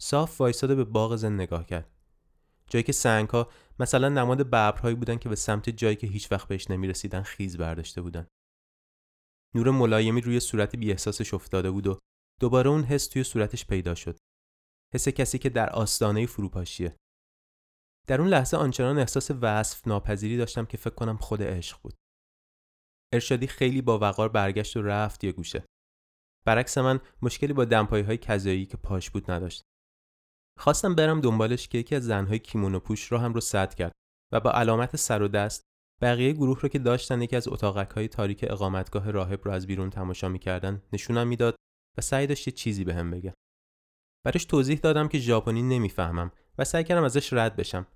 صاف 0.01 0.41
وایساده 0.41 0.75
به 0.75 0.85
باغ 0.85 1.17
زن 1.17 1.35
نگاه 1.35 1.67
کرد. 1.67 1.91
جایی 2.67 2.83
که 2.83 2.93
سنگ 2.93 3.29
ها 3.29 3.51
مثلا 3.79 4.09
نماد 4.09 4.39
ببرهایی 4.39 4.95
بودن 4.95 5.17
که 5.17 5.29
به 5.29 5.37
سمت 5.37 5.71
جایی 5.71 5.97
که 5.97 6.07
هیچ 6.07 6.33
وقت 6.33 6.49
بهش 6.49 6.71
نمی 6.71 6.89
رسیدن 6.89 7.23
خیز 7.23 7.57
برداشته 7.57 8.03
بودن. 8.03 8.27
نور 9.55 9.71
ملایمی 9.71 10.21
روی 10.21 10.41
صورت 10.41 10.77
بی 10.77 10.91
احساسش 10.91 11.35
افتاده 11.35 11.71
بود 11.71 11.87
و 11.87 11.99
دوباره 12.41 12.71
اون 12.71 12.85
حس 12.85 13.07
توی 13.07 13.25
صورتش 13.25 13.67
پیدا 13.67 13.95
شد. 13.95 14.19
حس 14.95 15.09
کسی 15.09 15.39
که 15.39 15.49
در 15.49 15.71
آستانه 15.71 16.27
فروپاشیه. 16.27 16.97
در 18.11 18.21
اون 18.21 18.31
لحظه 18.31 18.57
آنچنان 18.57 18.99
احساس 18.99 19.31
وصف 19.41 19.87
ناپذیری 19.87 20.37
داشتم 20.37 20.65
که 20.65 20.77
فکر 20.77 20.95
کنم 20.95 21.17
خود 21.17 21.43
عشق 21.43 21.81
بود. 21.83 21.95
ارشادی 23.15 23.47
خیلی 23.47 23.83
با 23.83 23.99
وقار 23.99 24.29
برگشت 24.29 24.77
و 24.77 24.83
رفت 24.83 25.25
یه 25.25 25.33
گوشه. 25.33 25.65
برعکس 26.47 26.79
من 26.79 27.01
مشکلی 27.23 27.53
با 27.53 27.65
دمپایی 27.65 28.05
های 28.05 28.19
کذایی 28.19 28.67
که 28.67 28.77
پاش 28.77 29.11
بود 29.11 29.31
نداشت. 29.31 29.63
خواستم 30.59 30.95
برم 30.95 31.21
دنبالش 31.21 31.69
که 31.69 31.79
یکی 31.79 31.95
از 31.95 32.05
زنهای 32.05 32.39
کیمونو 32.39 32.81
پوش 32.81 33.13
را 33.13 33.19
هم 33.19 33.35
رو 33.35 33.41
سد 33.41 33.75
کرد 33.75 33.93
و 34.33 34.41
با 34.41 34.51
علامت 34.51 34.97
سر 34.97 35.23
و 35.23 35.29
دست 35.29 35.63
بقیه 36.03 36.33
گروه 36.33 36.61
رو 36.61 36.69
که 36.69 36.79
داشتن 36.79 37.23
یکی 37.23 37.37
از 37.37 37.49
اتاقک 37.49 37.91
های 37.91 38.09
تاریک 38.09 38.45
اقامتگاه 38.49 39.11
راهب 39.11 39.41
رو 39.45 39.51
از 39.51 39.67
بیرون 39.67 39.91
تماشا 39.91 40.29
می‌کردن 40.29 40.83
نشونم 40.93 41.29
می‌داد 41.29 41.55
و 41.99 42.01
سعی 42.01 42.27
داشت 42.27 42.49
یه 42.49 42.55
چیزی 42.55 42.85
بهم 42.85 43.11
به 43.11 43.17
بگه. 43.17 43.35
برش 44.27 44.45
توضیح 44.45 44.79
دادم 44.79 45.09
که 45.09 45.19
ژاپنی 45.19 45.63
نمی‌فهمم 45.63 46.33
و 46.59 46.65
سعی 46.65 46.85
کردم 46.85 47.05
ازش 47.05 47.33
رد 47.33 47.57
بشم 47.57 47.87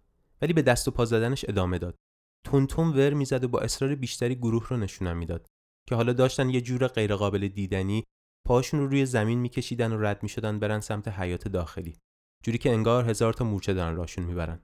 ولی 0.45 0.53
به 0.53 0.63
دست 0.63 0.89
و 0.89 0.91
پا 0.91 1.05
زدنش 1.05 1.45
ادامه 1.49 1.79
داد. 1.79 1.97
تون 2.45 2.93
ور 2.97 3.15
می‌زد 3.15 3.45
و 3.45 3.49
با 3.49 3.61
اصرار 3.61 3.95
بیشتری 3.95 4.35
گروه 4.35 4.69
رو 4.69 4.77
نشونم 4.77 5.17
می‌داد 5.17 5.47
که 5.89 5.95
حالا 5.95 6.13
داشتن 6.13 6.51
یه 6.51 6.61
جور 6.61 6.87
غیرقابل 6.87 7.49
دیدنی 7.49 8.05
پاشون 8.47 8.81
رو 8.81 8.87
روی 8.87 9.07
زمین 9.07 9.39
میکشیدن 9.39 9.93
و 9.93 10.01
رد 10.01 10.23
می‌شدن 10.23 10.59
برن 10.59 10.81
سمت 10.81 11.09
حیات 11.09 11.49
داخلی. 11.49 11.97
جوری 12.45 12.59
که 12.59 12.71
انگار 12.73 13.11
هزار 13.11 13.33
تا 13.33 13.45
مورچه 13.45 13.75
دارن 13.75 13.97
راشون 13.97 14.25
می‌برن. 14.25 14.61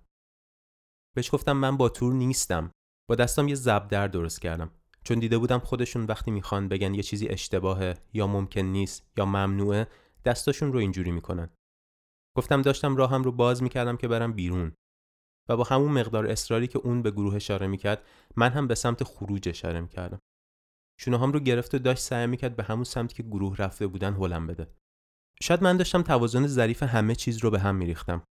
بهش 1.17 1.35
گفتم 1.35 1.53
من 1.53 1.77
با 1.77 1.89
تور 1.89 2.13
نیستم. 2.13 2.71
با 3.09 3.15
دستم 3.15 3.49
یه 3.49 3.55
زبدر 3.55 4.09
درست 4.09 4.41
کردم. 4.41 4.71
چون 5.05 5.19
دیده 5.19 5.39
بودم 5.39 5.59
خودشون 5.59 6.05
وقتی 6.05 6.31
می‌خوان 6.31 6.69
بگن 6.69 6.95
یه 6.95 7.03
چیزی 7.03 7.29
اشتباهه 7.29 7.95
یا 8.13 8.27
ممکن 8.27 8.61
نیست 8.61 9.11
یا 9.17 9.25
ممنوعه 9.25 9.87
دستاشون 10.25 10.73
رو 10.73 10.79
اینجوری 10.79 11.11
می‌کنن. 11.11 11.51
گفتم 12.37 12.63
داشتم 12.63 12.97
راهم 12.97 13.23
رو 13.23 13.33
باز 13.33 13.63
می‌کردم 13.63 13.97
که 13.97 14.09
برم 14.09 14.33
بیرون. 14.33 14.73
و 15.51 15.57
با 15.57 15.65
همون 15.65 15.93
مقدار 15.93 16.27
اصراری 16.27 16.67
که 16.67 16.79
اون 16.79 17.03
به 17.03 17.11
گروه 17.11 17.35
اشاره 17.35 17.67
می‌کرد 17.67 18.03
من 18.37 18.51
هم 18.51 18.67
به 18.67 18.75
سمت 18.75 19.05
خروج 19.05 19.49
اشاره 19.49 19.81
می‌کردم. 19.81 20.19
شونه 21.01 21.19
هم 21.19 21.33
رو 21.33 21.41
گرفت 21.41 21.75
و 21.75 21.79
داشت 21.79 22.03
سعی 22.03 22.27
می‌کرد 22.27 22.57
به 22.57 22.63
همون 22.63 22.85
سمتی 22.85 23.15
که 23.15 23.23
گروه 23.23 23.57
رفته 23.57 23.87
بودن 23.87 24.15
هلم 24.15 24.47
بده. 24.47 24.67
شاید 25.43 25.63
من 25.63 25.77
داشتم 25.77 26.03
توازن 26.03 26.47
ظریف 26.47 26.83
همه 26.83 27.15
چیز 27.15 27.39
رو 27.39 27.51
به 27.51 27.61
هم 27.61 27.75
میریختم. 27.77 28.23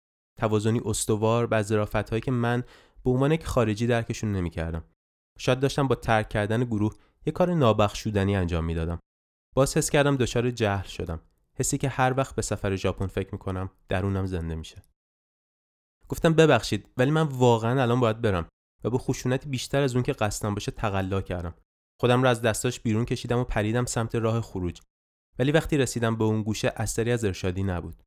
توازنی 0.41 0.81
استوار 0.85 1.47
به 1.47 1.65
هایی 2.11 2.21
که 2.21 2.31
من 2.31 2.65
به 3.05 3.11
عنوان 3.11 3.33
یک 3.33 3.47
خارجی 3.47 3.87
درکشون 3.87 4.33
نمی‌کردم. 4.33 4.85
شاید 5.39 5.61
داشتم 5.61 5.89
با 5.89 5.95
ترک 5.95 6.29
کردن 6.29 6.65
گروه 6.65 6.95
یه 7.27 7.33
کار 7.33 7.55
نابخشودنی 7.55 8.37
انجام 8.37 8.65
می‌دادم. 8.65 8.99
باز 9.57 9.77
حس 9.77 9.91
کردم 9.91 10.17
دچار 10.17 10.51
جهل 10.51 10.87
شدم. 10.87 11.21
حسی 11.55 11.79
که 11.79 11.89
هر 11.89 12.15
وقت 12.17 12.35
به 12.35 12.43
سفر 12.43 12.77
ژاپن 12.77 13.07
فکر 13.07 13.29
می‌کنم 13.33 13.71
درونم 13.89 14.27
زنده 14.27 14.55
میشه. 14.55 14.83
گفتم 16.09 16.35
ببخشید 16.35 16.89
ولی 16.97 17.11
من 17.11 17.23
واقعا 17.23 17.83
الان 17.83 18.01
باید 18.01 18.21
برم 18.21 18.49
و 18.85 18.91
با 18.91 18.99
خشونتی 18.99 19.49
بیشتر 19.49 19.83
از 19.83 19.95
اون 19.95 20.03
که 20.03 20.13
قصدم 20.13 20.55
باشه 20.55 20.73
تقلا 20.73 21.21
کردم. 21.21 21.55
خودم 22.01 22.23
رو 22.23 22.29
از 22.29 22.43
دستاش 22.43 22.81
بیرون 22.81 23.05
کشیدم 23.05 23.39
و 23.39 23.45
پریدم 23.45 23.85
سمت 23.85 24.15
راه 24.15 24.41
خروج. 24.41 24.81
ولی 25.39 25.53
وقتی 25.53 25.77
رسیدم 25.77 26.17
به 26.17 26.25
اون 26.25 26.43
گوشه 26.43 26.73
اثری 26.77 27.13
از 27.13 27.25
ارشادی 27.25 27.63
نبود. 27.63 28.03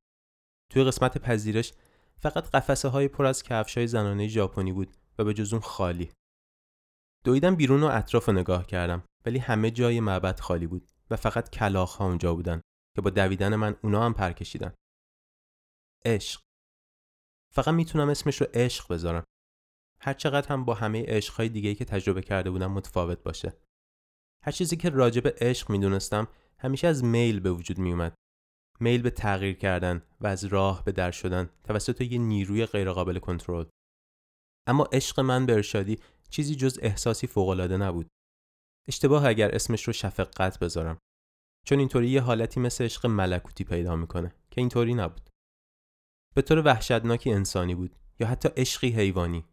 توی 0.69 0.83
قسمت 0.83 1.17
پذیرش 1.17 1.73
فقط 2.19 2.49
قفسه 2.49 2.87
های 2.87 3.07
پر 3.07 3.25
از 3.25 3.43
کفش 3.43 3.77
های 3.77 3.87
زنانه 3.87 4.27
ژاپنی 4.27 4.71
بود 4.71 4.97
و 5.19 5.23
به 5.23 5.33
جز 5.33 5.53
اون 5.53 5.61
خالی. 5.61 6.11
دویدم 7.23 7.55
بیرون 7.55 7.83
و 7.83 7.87
اطراف 7.87 8.29
نگاه 8.29 8.65
کردم 8.65 9.03
ولی 9.25 9.39
همه 9.39 9.71
جای 9.71 9.99
معبد 9.99 10.39
خالی 10.39 10.67
بود 10.67 10.87
و 11.09 11.15
فقط 11.15 11.49
کلاخ 11.49 11.95
ها 11.95 12.05
اونجا 12.05 12.33
بودن 12.35 12.61
که 12.95 13.01
با 13.01 13.09
دویدن 13.09 13.55
من 13.55 13.75
اونا 13.83 14.05
هم 14.05 14.13
پر 14.13 14.31
کشیدن. 14.31 14.73
عشق. 16.05 16.41
فقط 17.53 17.67
می‌تونم 17.67 18.09
اسمش 18.09 18.41
رو 18.41 18.47
عشق 18.53 18.93
بذارم. 18.93 19.23
هر 20.01 20.13
چقدر 20.13 20.47
هم 20.47 20.65
با 20.65 20.73
همه 20.73 21.05
عشقهای 21.07 21.49
دیگه 21.49 21.75
که 21.75 21.85
تجربه 21.85 22.21
کرده 22.21 22.51
بودم 22.51 22.71
متفاوت 22.71 23.23
باشه. 23.23 23.53
هر 24.43 24.51
چیزی 24.51 24.75
که 24.75 24.89
راجع 24.89 25.21
به 25.21 25.35
عشق 25.37 25.69
می‌دونستم 25.69 26.27
همیشه 26.57 26.87
از 26.87 27.03
میل 27.03 27.39
به 27.39 27.51
وجود 27.51 27.77
میومد 27.77 28.13
میل 28.79 29.01
به 29.01 29.09
تغییر 29.09 29.55
کردن 29.55 30.01
و 30.21 30.27
از 30.27 30.45
راه 30.45 30.83
به 30.83 30.91
در 30.91 31.11
شدن 31.11 31.49
توسط 31.63 32.01
یه 32.01 32.17
نیروی 32.17 32.65
غیرقابل 32.65 33.19
کنترل. 33.19 33.65
اما 34.67 34.83
عشق 34.91 35.19
من 35.19 35.45
به 35.45 35.53
ارشادی 35.53 35.99
چیزی 36.29 36.55
جز 36.55 36.79
احساسی 36.81 37.27
فوقالعاده 37.27 37.77
نبود. 37.77 38.07
اشتباه 38.87 39.27
اگر 39.27 39.55
اسمش 39.55 39.83
رو 39.83 39.93
شفقت 39.93 40.59
بذارم. 40.59 40.97
چون 41.65 41.79
اینطوری 41.79 42.09
یه 42.09 42.21
حالتی 42.21 42.59
مثل 42.59 42.83
عشق 42.83 43.05
ملکوتی 43.05 43.63
پیدا 43.63 43.95
می‌کنه 43.95 44.35
که 44.51 44.61
اینطوری 44.61 44.93
نبود. 44.93 45.29
به 46.35 46.41
طور 46.41 46.61
وحشتناکی 46.65 47.31
انسانی 47.31 47.75
بود 47.75 47.95
یا 48.19 48.27
حتی 48.27 48.49
عشقی 48.57 48.89
حیوانی. 48.89 49.45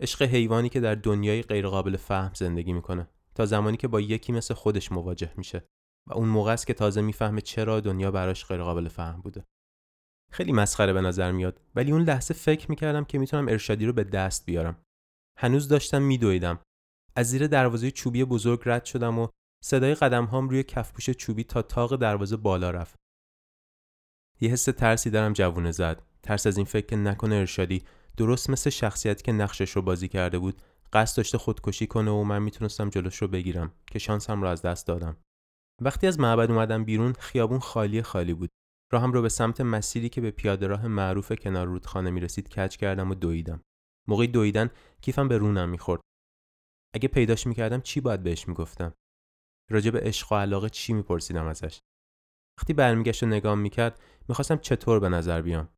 عشق 0.00 0.22
حیوانی 0.22 0.68
که 0.68 0.80
در 0.80 0.94
دنیای 0.94 1.42
غیرقابل 1.42 1.96
فهم 1.96 2.34
زندگی 2.34 2.72
می‌کنه. 2.72 3.08
تا 3.34 3.46
زمانی 3.46 3.76
که 3.76 3.88
با 3.88 4.00
یکی 4.00 4.32
مثل 4.32 4.54
خودش 4.54 4.92
مواجه 4.92 5.32
میشه. 5.36 5.64
و 6.08 6.14
اون 6.14 6.28
موقع 6.28 6.52
است 6.52 6.66
که 6.66 6.74
تازه 6.74 7.00
می‌فهمه 7.00 7.40
چرا 7.40 7.80
دنیا 7.80 8.10
براش 8.10 8.46
غیرقابل 8.46 8.88
فهم 8.88 9.20
بوده. 9.20 9.44
خیلی 10.32 10.52
مسخره 10.52 10.92
به 10.92 11.00
نظر 11.00 11.32
میاد. 11.32 11.60
ولی 11.74 11.92
اون 11.92 12.02
لحظه 12.02 12.34
فکر 12.34 12.70
می‌کردم 12.70 13.04
که 13.04 13.18
می‌تونم 13.18 13.48
ارشادی 13.48 13.86
رو 13.86 13.92
به 13.92 14.04
دست 14.04 14.46
بیارم. 14.46 14.82
هنوز 15.38 15.68
داشتم 15.68 16.02
میدویدم. 16.02 16.60
از 17.16 17.30
زیر 17.30 17.46
دروازه 17.46 17.90
چوبی 17.90 18.24
بزرگ 18.24 18.62
رد 18.64 18.84
شدم 18.84 19.18
و 19.18 19.28
صدای 19.64 19.94
قدم 19.94 20.24
هام 20.24 20.48
روی 20.48 20.62
کفپوش 20.62 21.10
چوبی 21.10 21.44
تا 21.44 21.62
تاق 21.62 21.96
دروازه 21.96 22.36
بالا 22.36 22.70
رفت. 22.70 22.96
یه 24.40 24.50
حس 24.50 24.64
ترسی 24.64 25.10
دارم 25.10 25.32
جوونه 25.32 25.70
زد. 25.70 26.02
ترس 26.22 26.46
از 26.46 26.56
این 26.56 26.66
فکر 26.66 26.86
که 26.86 26.96
نکنه 26.96 27.34
ارشادی. 27.34 27.82
درست 28.16 28.50
مثل 28.50 28.70
شخصیتی 28.70 29.22
که 29.22 29.32
نقشش 29.32 29.70
رو 29.70 29.82
بازی 29.82 30.08
کرده 30.08 30.38
بود. 30.38 30.62
قصد 30.92 31.16
داشته 31.16 31.38
خودکشی 31.38 31.86
کنه 31.86 32.10
و 32.10 32.24
من 32.24 32.42
می‌تونستم 32.42 32.90
جلوش 32.90 33.16
رو 33.16 33.28
بگیرم 33.28 33.72
که 33.86 33.98
شانسم 33.98 34.42
رو 34.42 34.48
از 34.48 34.62
دست 34.62 34.86
دادم. 34.86 35.16
وقتی 35.82 36.06
از 36.06 36.20
معبد 36.20 36.50
اومدم 36.50 36.84
بیرون 36.84 37.12
خیابون 37.12 37.58
خالی 37.58 38.02
خالی 38.02 38.34
بود. 38.34 38.50
راهم 38.92 39.12
رو 39.12 39.22
به 39.22 39.28
سمت 39.28 39.60
مسیری 39.60 40.08
که 40.08 40.20
به 40.20 40.30
پیاده 40.30 40.66
راه 40.66 40.86
معروف 40.86 41.32
کنار 41.32 41.66
رودخانه 41.66 42.10
می‌رسید 42.10 42.48
کج 42.48 42.76
کردم 42.76 43.10
و 43.10 43.14
دویدم. 43.14 43.62
موقعی 44.08 44.26
دویدن 44.26 44.70
کیفم 45.02 45.28
به 45.28 45.38
رونم 45.38 45.68
می‌خورد. 45.68 46.00
اگه 46.94 47.08
پیداش 47.08 47.46
می‌کردم 47.46 47.80
چی 47.80 48.00
باید 48.00 48.22
بهش 48.22 48.48
می‌گفتم؟ 48.48 48.94
راجع 49.70 49.90
به 49.90 50.00
عشق 50.00 50.32
و 50.32 50.34
علاقه 50.34 50.68
چی 50.68 50.92
میپرسیدم 50.92 51.46
ازش؟ 51.46 51.78
وقتی 52.58 52.72
برمیگشت 52.72 53.22
و 53.22 53.26
نگام 53.26 53.58
می‌کرد 53.58 54.00
می‌خواستم 54.30 54.56
چطور 54.56 55.00
به 55.00 55.08
نظر 55.08 55.42
بیام؟ 55.42 55.68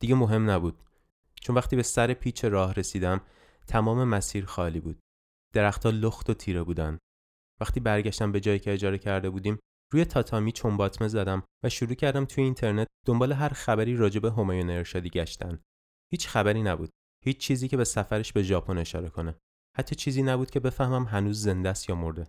دیگه 0.00 0.14
مهم 0.14 0.50
نبود. 0.50 0.82
چون 1.40 1.56
وقتی 1.56 1.76
به 1.76 1.82
سر 1.82 2.14
پیچ 2.14 2.44
راه 2.44 2.74
رسیدم 2.74 3.20
تمام 3.66 4.08
مسیر 4.08 4.44
خالی 4.44 4.80
بود. 4.80 4.98
درختها 5.54 5.90
لخت 5.90 6.30
و 6.30 6.34
تیره 6.34 6.62
بودن. 6.62 6.98
وقتی 7.60 7.80
برگشتم 7.80 8.32
به 8.32 8.40
جایی 8.40 8.58
که 8.58 8.72
اجاره 8.72 8.98
کرده 8.98 9.30
بودیم 9.30 9.58
روی 9.92 10.04
تاتامی 10.04 10.52
چنباتمه 10.52 11.08
زدم 11.08 11.42
و 11.64 11.68
شروع 11.68 11.94
کردم 11.94 12.24
توی 12.24 12.44
اینترنت 12.44 12.86
دنبال 13.06 13.32
هر 13.32 13.48
خبری 13.48 13.96
راجع 13.96 14.20
به 14.20 14.32
همایون 14.32 14.70
ارشادی 14.70 15.10
گشتن. 15.10 15.60
هیچ 16.12 16.28
خبری 16.28 16.62
نبود. 16.62 16.90
هیچ 17.24 17.38
چیزی 17.38 17.68
که 17.68 17.76
به 17.76 17.84
سفرش 17.84 18.32
به 18.32 18.42
ژاپن 18.42 18.78
اشاره 18.78 19.08
کنه. 19.08 19.34
حتی 19.76 19.94
چیزی 19.94 20.22
نبود 20.22 20.50
که 20.50 20.60
بفهمم 20.60 21.04
هنوز 21.04 21.42
زنده 21.42 21.68
است 21.68 21.88
یا 21.88 21.94
مرده. 21.94 22.26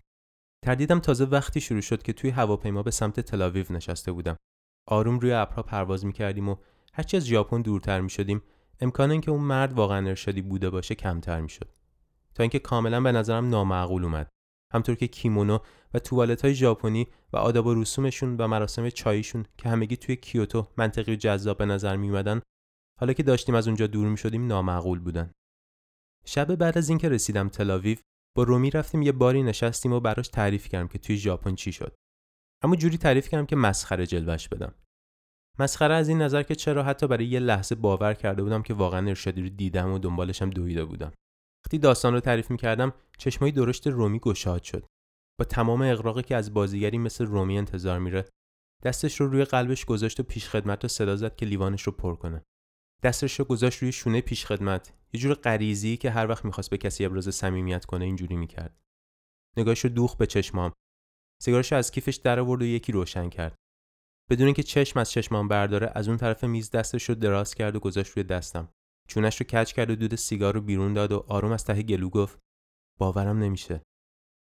تردیدم 0.64 0.98
تازه 0.98 1.24
وقتی 1.24 1.60
شروع 1.60 1.80
شد 1.80 2.02
که 2.02 2.12
توی 2.12 2.30
هواپیما 2.30 2.82
به 2.82 2.90
سمت 2.90 3.20
تلاویو 3.20 3.72
نشسته 3.72 4.12
بودم. 4.12 4.36
آروم 4.86 5.18
روی 5.18 5.32
ابرها 5.32 5.62
پرواز 5.62 6.04
می‌کردیم 6.04 6.48
و 6.48 6.56
هرچی 6.92 7.16
از 7.16 7.26
ژاپن 7.26 7.62
دورتر 7.62 8.00
می‌شدیم 8.00 8.42
امکان 8.80 9.10
اینکه 9.10 9.30
اون 9.30 9.40
مرد 9.40 9.72
واقعا 9.72 10.08
ارشادی 10.08 10.42
بوده 10.42 10.70
باشه 10.70 10.94
کمتر 10.94 11.40
می‌شد. 11.40 11.68
تا 12.34 12.42
اینکه 12.42 12.58
کاملا 12.58 13.00
به 13.00 13.12
نظرم 13.12 13.48
نامعقول 13.48 14.04
اومد. 14.04 14.28
همطور 14.72 14.94
که 14.94 15.06
کیمونو 15.06 15.58
و 15.94 15.98
توالت 15.98 16.44
های 16.44 16.54
ژاپنی 16.54 17.06
و 17.32 17.36
آداب 17.36 17.66
و 17.66 17.74
رسومشون 17.74 18.36
و 18.36 18.46
مراسم 18.46 18.88
چایشون 18.88 19.46
که 19.58 19.68
همگی 19.68 19.96
توی 19.96 20.16
کیوتو 20.16 20.66
منطقی 20.76 21.12
و 21.12 21.16
جذاب 21.16 21.58
به 21.58 21.66
نظر 21.66 21.96
می 21.96 22.08
اومدن 22.08 22.40
حالا 23.00 23.12
که 23.12 23.22
داشتیم 23.22 23.54
از 23.54 23.66
اونجا 23.66 23.86
دور 23.86 24.08
می 24.08 24.16
شدیم 24.16 24.46
نامعقول 24.46 24.98
بودن. 24.98 25.32
شب 26.26 26.54
بعد 26.54 26.78
از 26.78 26.88
اینکه 26.88 27.08
رسیدم 27.08 27.48
تلاویو 27.48 27.98
با 28.36 28.42
رومی 28.42 28.70
رفتیم 28.70 29.02
یه 29.02 29.12
باری 29.12 29.42
نشستیم 29.42 29.92
و 29.92 30.00
براش 30.00 30.28
تعریف 30.28 30.68
کردم 30.68 30.88
که 30.88 30.98
توی 30.98 31.16
ژاپن 31.16 31.54
چی 31.54 31.72
شد. 31.72 31.94
اما 32.62 32.76
جوری 32.76 32.98
تعریف 32.98 33.28
کردم 33.28 33.46
که 33.46 33.56
مسخره 33.56 34.06
جلوش 34.06 34.48
بدم. 34.48 34.74
مسخره 35.58 35.94
از 35.94 36.08
این 36.08 36.22
نظر 36.22 36.42
که 36.42 36.54
چرا 36.54 36.82
حتی 36.82 37.06
برای 37.06 37.26
یه 37.26 37.40
لحظه 37.40 37.74
باور 37.74 38.14
کرده 38.14 38.42
بودم 38.42 38.62
که 38.62 38.74
واقعا 38.74 39.08
ارشادی 39.08 39.42
رو 39.42 39.48
دیدم 39.48 39.92
و 39.92 39.98
دنبالشم 39.98 40.50
دویده 40.50 40.84
بودم. 40.84 41.12
وقتی 41.66 41.78
داستان 41.78 42.12
رو 42.12 42.20
تعریف 42.20 42.50
می‌کردم 42.50 42.92
چشمای 43.18 43.52
درشت 43.52 43.86
رومی 43.86 44.18
گشاد 44.18 44.62
شد. 44.62 44.86
با 45.38 45.44
تمام 45.44 45.82
اقراقی 45.82 46.22
که 46.22 46.36
از 46.36 46.54
بازیگری 46.54 46.98
مثل 46.98 47.26
رومی 47.26 47.58
انتظار 47.58 47.98
میره 47.98 48.24
دستش 48.82 49.20
رو 49.20 49.28
روی 49.28 49.44
قلبش 49.44 49.84
گذاشت 49.84 50.20
و 50.20 50.22
پیش 50.22 50.48
خدمت 50.48 50.84
رو 50.84 50.88
صدا 50.88 51.16
زد 51.16 51.36
که 51.36 51.46
لیوانش 51.46 51.82
رو 51.82 51.92
پر 51.92 52.14
کنه. 52.14 52.42
دستش 53.02 53.38
رو 53.38 53.44
گذاشت 53.44 53.78
روی 53.78 53.92
شونه 53.92 54.20
پیش 54.20 54.46
خدمت 54.46 54.92
یه 55.12 55.20
جور 55.20 55.34
غریزی 55.34 55.96
که 55.96 56.10
هر 56.10 56.26
وقت 56.26 56.44
می‌خواست 56.44 56.70
به 56.70 56.78
کسی 56.78 57.04
ابراز 57.04 57.34
صمیمیت 57.34 57.84
کنه 57.84 58.04
اینجوری 58.04 58.36
می‌کرد. 58.36 58.76
نگاهش 59.56 59.80
رو 59.80 59.90
دوخ 59.90 60.16
به 60.16 60.26
چشمام. 60.26 60.72
سیگارش 61.42 61.72
از 61.72 61.90
کیفش 61.90 62.16
در 62.16 62.40
آورد 62.40 62.62
و 62.62 62.64
یکی 62.64 62.92
روشن 62.92 63.28
کرد. 63.28 63.54
بدون 64.30 64.46
اینکه 64.46 64.62
چشم 64.62 64.98
از 64.98 65.10
چشمام 65.10 65.48
برداره 65.48 65.92
از 65.94 66.08
اون 66.08 66.16
طرف 66.16 66.44
میز 66.44 66.70
دستش 66.70 67.08
رو 67.08 67.14
دراز 67.14 67.54
کرد 67.54 67.76
و 67.76 67.80
گذاشت 67.80 68.12
روی 68.12 68.24
دستم. 68.24 68.68
چونش 69.08 69.40
رو 69.40 69.46
کج 69.46 69.72
کرد 69.72 69.90
و 69.90 69.96
دود 69.96 70.14
سیگار 70.14 70.54
رو 70.54 70.60
بیرون 70.60 70.94
داد 70.94 71.12
و 71.12 71.24
آروم 71.28 71.52
از 71.52 71.64
ته 71.64 71.82
گلو 71.82 72.10
گفت 72.10 72.38
باورم 72.98 73.38
نمیشه. 73.38 73.82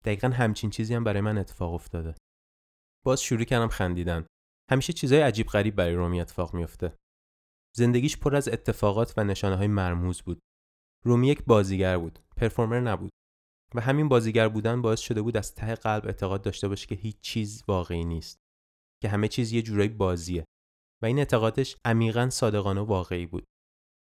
دقیقا 0.06 0.28
همچین 0.28 0.70
چیزی 0.70 0.94
هم 0.94 1.04
برای 1.04 1.22
من 1.22 1.38
اتفاق 1.38 1.74
افتاده. 1.74 2.16
باز 3.06 3.22
شروع 3.22 3.44
کردم 3.44 3.68
خندیدن. 3.68 4.26
همیشه 4.72 4.94
چیزای 4.94 5.22
عجیب 5.22 5.48
غریب 5.48 5.76
برای 5.76 5.96
رومی 5.96 6.22
اتفاق 6.22 6.54
میافته. 6.54 6.96
زندگیش 7.76 8.18
پر 8.18 8.36
از 8.36 8.48
اتفاقات 8.48 9.14
و 9.18 9.24
نشانه 9.24 9.56
های 9.56 9.68
مرموز 9.68 10.22
بود. 10.22 10.40
رومی 11.06 11.28
یک 11.28 11.46
بازیگر 11.46 11.98
بود. 11.98 12.20
پرفورمر 12.36 12.80
نبود. 12.80 13.12
و 13.76 13.82
همین 13.82 14.10
بازیگر 14.10 14.50
بودن 14.50 14.82
باعث 14.82 15.00
شده 15.00 15.22
بود 15.22 15.38
از 15.38 15.56
ته 15.56 15.76
قلب 15.76 16.06
اعتقاد 16.06 16.42
داشته 16.42 16.68
باشه 16.68 16.88
که 16.88 16.96
هیچ 16.96 17.18
چیز 17.22 17.64
واقعی 17.68 18.06
نیست 18.06 18.40
که 19.02 19.10
همه 19.10 19.28
چیز 19.28 19.52
یه 19.52 19.62
جورایی 19.62 19.90
بازیه. 19.90 20.46
و 21.04 21.06
این 21.06 21.20
اعتقادش 21.20 21.78
عمیقا 21.86 22.30
صادقانه 22.30 22.82
و 22.82 22.86
واقعی 22.86 23.26
بود. 23.26 23.44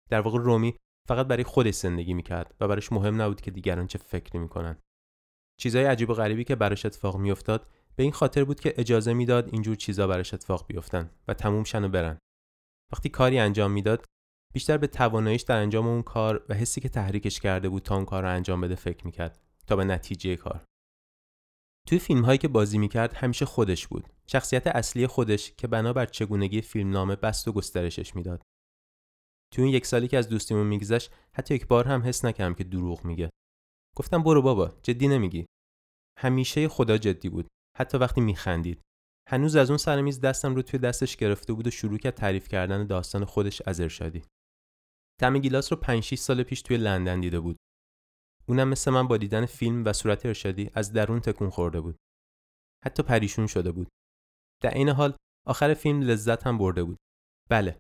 در 0.10 0.22
واقع 0.22 0.40
رومی 0.40 0.76
فقط 1.08 1.28
برای 1.28 1.44
خودش 1.44 1.74
زندگی 1.74 2.14
می‌کرد 2.14 2.56
و 2.60 2.68
براش 2.68 2.92
مهم 2.92 3.22
نبود 3.22 3.42
که 3.42 3.52
دیگران 3.52 3.88
چه 3.88 3.98
فکری 3.98 4.40
می‌کنن. 4.40 4.78
چیزای 5.62 5.86
عجیب 5.86 6.10
و 6.10 6.14
غریبی 6.14 6.44
که 6.44 6.56
براش 6.56 6.86
اتفاق 6.86 7.18
میافتاد 7.18 7.68
به 7.96 8.04
این 8.04 8.12
خاطر 8.12 8.44
بود 8.44 8.60
که 8.60 8.74
اجازه 8.78 9.14
می‌داد 9.14 9.48
اینجور 9.54 9.76
چیزا 9.76 10.08
براش 10.08 10.34
اتفاق 10.34 10.68
بیفتن 10.68 11.10
و 11.28 11.34
تموم 11.34 11.64
شن 11.64 11.84
و 11.84 11.90
برن. 11.90 12.18
وقتی 12.94 13.10
کاری 13.10 13.40
انجام 13.40 13.72
می‌داد 13.72 14.06
بیشتر 14.54 14.78
به 14.78 14.88
تواناییش 14.88 15.42
در 15.42 15.58
انجام 15.58 15.88
اون 15.88 16.02
کار 16.02 16.46
و 16.50 16.54
حسی 16.54 16.82
که 16.82 16.90
تحریکش 16.90 17.40
کرده 17.40 17.70
بود 17.70 17.84
تا 17.84 17.96
اون 17.96 18.06
کار 18.06 18.24
رو 18.24 18.30
انجام 18.30 18.62
بده 18.62 18.76
فکر 18.76 19.06
می‌کرد. 19.06 19.45
تا 19.68 19.76
به 19.76 19.84
نتیجه 19.84 20.36
کار. 20.36 20.66
توی 21.88 22.00
فیلم 22.00 22.26
هایی 22.26 22.38
که 22.38 22.48
بازی 22.48 22.78
می‌کرد 22.78 23.14
همیشه 23.14 23.46
خودش 23.46 23.88
بود. 23.88 24.10
شخصیت 24.28 24.68
اصلی 24.68 25.08
خودش 25.08 25.52
که 25.52 25.68
بنابر 25.68 26.06
چگونگی 26.06 26.62
فیلمنامه 26.62 27.16
بست 27.16 27.48
و 27.48 27.52
گسترشش 27.52 28.16
می‌داد. 28.16 28.42
تو 29.54 29.62
این 29.62 29.74
یک 29.74 29.86
سالی 29.86 30.08
که 30.08 30.18
از 30.18 30.30
دوستیمون 30.30 30.68
میگذشت 30.68 31.12
حتی 31.36 31.56
یک 31.56 31.68
بار 31.68 31.88
هم 31.88 32.02
حس 32.02 32.26
نکردم 32.26 32.54
که 32.54 32.64
دروغ 32.64 33.06
میگه. 33.06 33.30
گفتم 33.96 34.24
برو 34.24 34.42
بابا 34.42 34.80
جدی 34.84 35.08
نمیگی. 35.08 35.46
همیشه 36.20 36.68
خدا 36.68 36.98
جدی 36.98 37.30
بود. 37.30 37.48
حتی 37.78 37.98
وقتی 37.98 38.22
میخندید. 38.22 38.82
هنوز 39.30 39.56
از 39.56 39.70
اون 39.70 39.78
سر 39.78 40.02
میز 40.02 40.22
دستم 40.22 40.56
رو 40.56 40.62
توی 40.62 40.80
دستش 40.80 41.18
گرفته 41.18 41.54
بود 41.54 41.68
و 41.68 41.72
شروع 41.72 41.98
کرد 41.98 42.14
تعریف 42.14 42.48
کردن 42.48 42.88
داستان 42.88 43.26
خودش 43.26 43.62
از 43.66 43.80
ارشادی. 43.80 44.24
تم 45.22 45.38
گیلاس 45.38 45.74
رو 45.74 45.80
5 45.80 46.04
6 46.04 46.18
سال 46.20 46.44
پیش 46.44 46.62
توی 46.62 46.78
لندن 46.78 47.20
دیده 47.20 47.40
بود. 47.40 47.58
اونم 48.48 48.68
مثل 48.68 48.92
من 48.92 49.08
با 49.08 49.18
دیدن 49.18 49.46
فیلم 49.46 49.86
و 49.86 49.94
صورت 49.94 50.26
ارشادی 50.26 50.72
از 50.74 50.94
درون 50.94 51.20
تکون 51.20 51.50
خورده 51.50 51.82
بود. 51.82 51.96
حتی 52.86 53.04
پریشون 53.04 53.48
شده 53.48 53.72
بود. 53.72 53.88
در 54.64 54.74
این 54.74 54.90
حال 54.90 55.18
آخر 55.48 55.74
فیلم 55.74 56.02
لذت 56.02 56.48
هم 56.48 56.58
برده 56.58 56.84
بود. 56.84 56.98
بله 57.50 57.80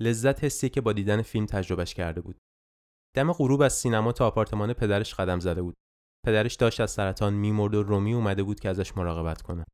لذت 0.00 0.44
حسی 0.44 0.68
که 0.68 0.80
با 0.80 0.92
دیدن 0.92 1.22
فیلم 1.22 1.46
تجربهش 1.46 1.94
کرده 1.94 2.20
بود. 2.20 2.38
دم 3.14 3.32
غروب 3.32 3.62
از 3.62 3.72
سینما 3.72 4.12
تا 4.12 4.26
آپارتمان 4.26 4.72
پدرش 4.72 5.14
قدم 5.14 5.40
زده 5.40 5.62
بود. 5.62 5.74
پدرش 6.26 6.54
داشت 6.54 6.80
از 6.80 6.90
سرطان 6.90 7.34
میمرد 7.34 7.74
و 7.74 7.82
رومی 7.82 8.14
اومده 8.14 8.42
بود 8.42 8.60
که 8.60 8.68
ازش 8.68 8.96
مراقبت 8.96 9.42
کنه. 9.42 9.64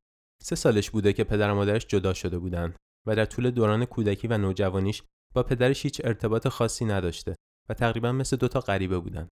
سه 0.41 0.55
سالش 0.55 0.89
بوده 0.89 1.13
که 1.13 1.23
پدر 1.23 1.51
و 1.51 1.55
مادرش 1.55 1.87
جدا 1.87 2.13
شده 2.13 2.39
بودن 2.39 2.75
و 3.07 3.15
در 3.15 3.25
طول 3.25 3.51
دوران 3.51 3.85
کودکی 3.85 4.27
و 4.27 4.37
نوجوانیش 4.37 5.03
با 5.33 5.43
پدرش 5.43 5.83
هیچ 5.83 6.01
ارتباط 6.03 6.47
خاصی 6.47 6.85
نداشته 6.85 7.35
و 7.69 7.73
تقریبا 7.73 8.11
مثل 8.11 8.37
دوتا 8.37 8.59
غریبه 8.59 8.99
بودن. 8.99 9.29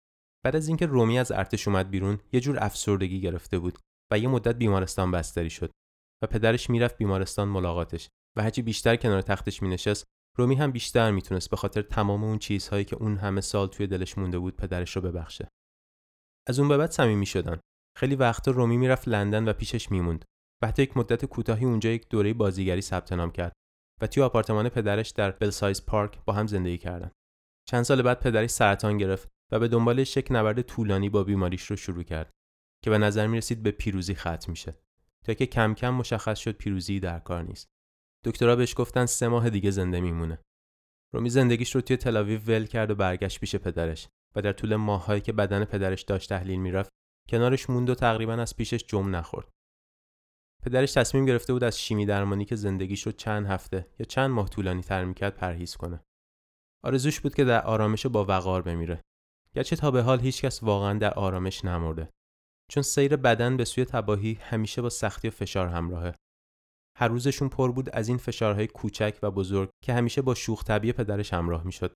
بعد 0.45 0.55
از 0.55 0.67
اینکه 0.67 0.85
رومی 0.85 1.19
از 1.19 1.31
ارتش 1.31 1.67
اومد 1.67 1.89
بیرون 1.89 2.19
یه 2.33 2.39
جور 2.39 2.57
افسردگی 2.63 3.21
گرفته 3.21 3.59
بود 3.59 3.79
و 4.11 4.19
یه 4.19 4.27
مدت 4.27 4.55
بیمارستان 4.55 5.11
بستری 5.11 5.49
شد 5.49 5.71
و 6.23 6.27
پدرش 6.27 6.69
می‌رفت 6.69 6.97
بیمارستان 6.97 7.47
ملاقاتش 7.47 8.09
و 8.37 8.43
هرچی 8.43 8.61
بیشتر 8.61 8.95
کنار 8.95 9.21
تختش 9.21 9.63
مینشست 9.63 10.05
رومی 10.37 10.55
هم 10.55 10.71
بیشتر 10.71 11.11
می‌تونست 11.11 11.49
به 11.49 11.57
خاطر 11.57 11.81
تمام 11.81 12.23
اون 12.23 12.39
چیزهایی 12.39 12.85
که 12.85 12.95
اون 12.95 13.17
همه 13.17 13.41
سال 13.41 13.67
توی 13.67 13.87
دلش 13.87 14.17
مونده 14.17 14.39
بود 14.39 14.55
پدرش 14.55 14.95
رو 14.95 15.01
ببخشه. 15.01 15.49
از 16.47 16.59
اون 16.59 16.67
به 16.67 16.77
بعد 16.77 16.91
صمیمی 16.91 17.25
شدن. 17.25 17.59
خیلی 17.97 18.15
وقتا 18.15 18.51
رومی 18.51 18.77
می‌رفت 18.77 19.07
لندن 19.07 19.47
و 19.47 19.53
پیشش 19.53 19.91
میموند 19.91 20.25
و 20.63 20.67
حتی 20.67 20.83
یک 20.83 20.97
مدت 20.97 21.25
کوتاهی 21.25 21.65
اونجا 21.65 21.89
یک 21.89 22.09
دوره 22.09 22.33
بازیگری 22.33 22.81
ثبت 22.81 23.13
نام 23.13 23.31
کرد 23.31 23.53
و 24.01 24.07
توی 24.07 24.23
آپارتمان 24.23 24.69
پدرش 24.69 25.09
در 25.09 25.31
بلسایز 25.31 25.85
پارک 25.85 26.19
با 26.25 26.33
هم 26.33 26.47
زندگی 26.47 26.77
کردن. 26.77 27.11
چند 27.69 27.83
سال 27.83 28.01
بعد 28.01 28.19
پدرش 28.19 28.49
سرطان 28.49 28.97
گرفت 28.97 29.29
و 29.51 29.59
به 29.59 29.67
دنبالش 29.67 30.17
یک 30.17 30.27
نبرد 30.31 30.61
طولانی 30.61 31.09
با 31.09 31.23
بیماریش 31.23 31.65
رو 31.65 31.75
شروع 31.75 32.03
کرد 32.03 32.33
که 32.83 32.89
به 32.89 32.97
نظر 32.97 33.27
می 33.27 33.37
رسید 33.37 33.63
به 33.63 33.71
پیروزی 33.71 34.15
ختم 34.15 34.51
میشه 34.51 34.77
تا 35.25 35.33
که 35.33 35.45
کم 35.45 35.73
کم 35.73 35.89
مشخص 35.89 36.39
شد 36.39 36.51
پیروزی 36.51 36.99
در 36.99 37.19
کار 37.19 37.43
نیست 37.43 37.67
دکترها 38.25 38.55
بهش 38.55 38.73
گفتن 38.77 39.05
سه 39.05 39.27
ماه 39.27 39.49
دیگه 39.49 39.71
زنده 39.71 40.01
میمونه 40.01 40.39
رومی 41.13 41.29
زندگیش 41.29 41.75
رو 41.75 41.81
توی 41.81 41.97
تلاویو 41.97 42.39
ول 42.39 42.65
کرد 42.65 42.91
و 42.91 42.95
برگشت 42.95 43.39
پیش 43.39 43.55
پدرش 43.55 44.07
و 44.35 44.41
در 44.41 44.53
طول 44.53 44.75
ماههایی 44.75 45.21
که 45.21 45.33
بدن 45.33 45.65
پدرش 45.65 46.01
داشت 46.01 46.29
تحلیل 46.29 46.59
می‌رفت 46.59 46.89
کنارش 47.29 47.69
موند 47.69 47.89
و 47.89 47.95
تقریبا 47.95 48.33
از 48.33 48.55
پیشش 48.55 48.83
جم 48.87 49.15
نخورد 49.15 49.49
پدرش 50.63 50.93
تصمیم 50.93 51.25
گرفته 51.25 51.53
بود 51.53 51.63
از 51.63 51.79
شیمی 51.79 52.05
درمانی 52.05 52.45
که 52.45 52.55
زندگیش 52.55 53.05
رو 53.05 53.11
چند 53.11 53.45
هفته 53.45 53.87
یا 53.99 54.05
چند 54.05 54.29
ماه 54.29 54.49
طولانی 54.49 54.81
تر 54.81 55.05
می‌کرد 55.05 55.35
پرهیز 55.35 55.75
کنه. 55.75 56.03
آرزوش 56.83 57.19
بود 57.19 57.35
که 57.35 57.43
در 57.43 57.61
آرامش 57.61 58.05
با 58.05 58.25
وقار 58.25 58.61
بمیره. 58.61 59.01
گرچه 59.55 59.75
تا 59.75 59.91
به 59.91 60.01
حال 60.01 60.19
هیچکس 60.19 60.63
واقعا 60.63 60.99
در 60.99 61.13
آرامش 61.13 61.65
نمرده. 61.65 62.09
چون 62.71 62.83
سیر 62.83 63.15
بدن 63.15 63.57
به 63.57 63.65
سوی 63.65 63.85
تباهی 63.85 64.33
همیشه 64.33 64.81
با 64.81 64.89
سختی 64.89 65.27
و 65.27 65.31
فشار 65.31 65.67
همراهه. 65.67 66.15
هر 66.97 67.07
روزشون 67.07 67.49
پر 67.49 67.71
بود 67.71 67.89
از 67.89 68.07
این 68.07 68.17
فشارهای 68.17 68.67
کوچک 68.67 69.19
و 69.23 69.31
بزرگ 69.31 69.69
که 69.83 69.93
همیشه 69.93 70.21
با 70.21 70.35
شوخ 70.35 70.63
طبیع 70.63 70.91
پدرش 70.91 71.33
همراه 71.33 71.63
می‌شد. 71.63 71.93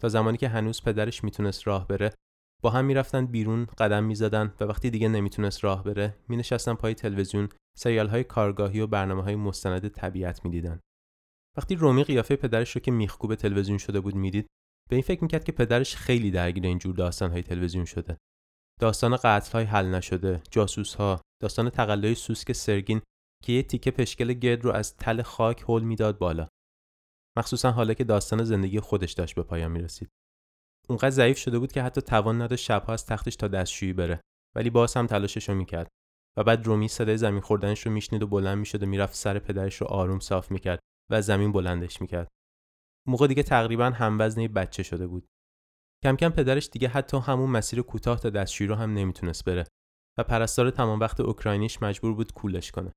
تا 0.00 0.08
زمانی 0.08 0.36
که 0.36 0.48
هنوز 0.48 0.82
پدرش 0.82 1.24
می‌تونست 1.24 1.66
راه 1.66 1.88
بره 1.88 2.14
با 2.62 2.70
هم 2.70 2.84
می‌رفتن 2.84 3.26
بیرون 3.26 3.64
قدم 3.78 4.04
می‌زدن 4.04 4.54
و 4.60 4.64
وقتی 4.64 4.90
دیگه 4.90 5.08
نمی‌تونست 5.08 5.64
راه 5.64 5.84
بره 5.84 6.16
مینشستن 6.28 6.74
پای 6.74 6.94
تلویزیون 6.94 7.48
سریال 7.78 8.08
های 8.08 8.24
کارگاهی 8.24 8.80
و 8.80 8.86
برنامه 8.86 9.22
های 9.22 9.36
مستند 9.36 9.88
طبیعت 9.88 10.44
می‌دیدن 10.44 10.80
وقتی 11.56 11.74
رومی 11.74 12.04
قیافه 12.04 12.36
پدرش 12.36 12.70
رو 12.76 12.80
که 12.80 12.90
میخکوب 12.90 13.34
تلویزیون 13.34 13.78
شده 13.78 14.00
بود 14.00 14.14
می‌دید 14.14 14.46
به 14.90 14.96
این 14.96 15.02
فکر 15.02 15.22
می‌کرد 15.22 15.44
که 15.44 15.52
پدرش 15.52 15.96
خیلی 15.96 16.30
درگیر 16.30 16.64
این 16.64 16.78
جور 16.78 16.94
داستان 16.94 17.30
های 17.30 17.42
تلویزیون 17.42 17.84
شده. 17.84 18.16
داستان 18.80 19.16
قتل 19.16 19.52
های 19.52 19.64
حل 19.64 19.86
نشده 19.86 20.42
جاسوس 20.50 20.94
ها 20.94 21.20
داستان 21.42 21.70
تقلای 21.70 22.14
سوسک 22.14 22.52
سرگین 22.52 23.02
که 23.44 23.52
یه 23.52 23.62
تیکه 23.62 23.90
پشکل 23.90 24.32
گرد 24.32 24.64
رو 24.64 24.70
از 24.70 24.96
تل 24.96 25.22
خاک 25.22 25.60
هول 25.60 25.82
می‌داد 25.82 26.18
بالا. 26.18 26.48
مخصوصا 27.38 27.70
حالا 27.70 27.94
که 27.94 28.04
داستان 28.04 28.44
زندگی 28.44 28.80
خودش 28.80 29.12
داشت 29.12 29.34
به 29.34 29.42
پایان 29.42 29.70
می‌رسید. 29.70 30.08
اونقدر 30.88 31.10
ضعیف 31.10 31.38
شده 31.38 31.58
بود 31.58 31.72
که 31.72 31.82
حتی 31.82 32.00
توان 32.00 32.42
نداشت 32.42 32.64
شبها 32.64 32.92
از 32.92 33.06
تختش 33.06 33.36
تا 33.36 33.48
دستشویی 33.48 33.92
بره 33.92 34.20
ولی 34.56 34.70
باز 34.70 34.94
هم 34.96 35.06
تلاشش 35.06 35.48
رو 35.48 35.54
می‌کرد. 35.54 35.88
و 36.38 36.44
بعد 36.44 36.66
رومی 36.66 36.88
صدای 36.88 37.16
زمین 37.16 37.40
خوردنش 37.40 37.86
رو 37.86 37.92
میشنید 37.92 38.22
و 38.22 38.26
بلند 38.26 38.58
می‌شد 38.58 38.82
و 38.82 38.86
می‌رفت 38.86 39.14
سر 39.14 39.38
پدرش 39.38 39.76
رو 39.76 39.86
آروم 39.86 40.20
صاف 40.20 40.50
می‌کرد 40.50 40.80
و 41.10 41.22
زمین 41.22 41.52
بلندش 41.52 42.00
می‌کرد. 42.00 42.28
موقع 43.08 43.26
دیگه 43.26 43.42
تقریبا 43.42 43.84
هموزنه 43.84 44.48
بچه 44.48 44.82
شده 44.82 45.06
بود. 45.06 45.26
کم 46.04 46.16
کم 46.16 46.28
پدرش 46.28 46.68
دیگه 46.68 46.88
حتی 46.88 47.16
همون 47.16 47.50
مسیر 47.50 47.82
کوتاه 47.82 48.20
تا 48.20 48.30
دستشویی 48.30 48.68
رو 48.68 48.74
هم 48.74 48.94
نمی‌تونست 48.94 49.44
بره 49.44 49.66
و 50.18 50.24
پرستار 50.24 50.70
تمام 50.70 51.00
وقت 51.00 51.20
اوکراینیش 51.20 51.82
مجبور 51.82 52.14
بود 52.14 52.32
کولش 52.32 52.70
کنه. 52.70 52.92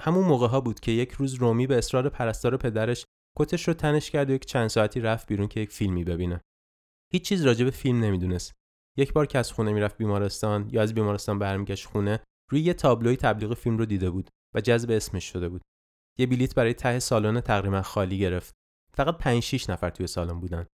همون 0.00 0.24
موقع 0.24 0.46
ها 0.46 0.60
بود 0.60 0.80
که 0.80 0.92
یک 0.92 1.12
روز 1.12 1.34
رومی 1.34 1.66
به 1.66 1.78
اصرار 1.78 2.08
پرستار 2.08 2.56
پدرش 2.56 3.04
کتش 3.38 3.68
رو 3.68 3.74
تنش 3.74 4.10
کرد 4.10 4.30
و 4.30 4.32
یک 4.32 4.46
چند 4.46 4.68
ساعتی 4.68 5.00
رفت 5.00 5.26
بیرون 5.26 5.48
که 5.48 5.60
یک 5.60 5.70
فیلمی 5.70 6.04
ببینه. 6.04 6.40
هیچ 7.12 7.28
چیز 7.28 7.46
راجع 7.46 7.64
به 7.64 7.70
فیلم 7.70 8.04
نمی‌دونست. 8.04 8.52
یک 8.98 9.12
بار 9.12 9.26
که 9.26 9.38
از 9.38 9.52
خونه 9.52 9.72
می‌رفت 9.72 9.96
بیمارستان 9.96 10.68
یا 10.72 10.82
از 10.82 10.94
بیمارستان 10.94 11.38
برمیگشت 11.38 11.86
خونه 11.86 12.20
روی 12.50 12.60
یه 12.60 12.74
تابلوی 12.74 13.16
تبلیغ 13.16 13.54
فیلم 13.54 13.78
رو 13.78 13.86
دیده 13.86 14.10
بود 14.10 14.30
و 14.54 14.60
جذب 14.60 14.90
اسمش 14.90 15.24
شده 15.32 15.48
بود. 15.48 15.62
یه 16.18 16.26
بلیت 16.26 16.54
برای 16.54 16.74
ته 16.74 16.98
سالن 16.98 17.40
تقریبا 17.40 17.82
خالی 17.82 18.18
گرفت. 18.18 18.54
فقط 18.96 19.18
5 19.18 19.42
6 19.42 19.70
نفر 19.70 19.90
توی 19.90 20.06
سالن 20.06 20.40
بودن. 20.40 20.66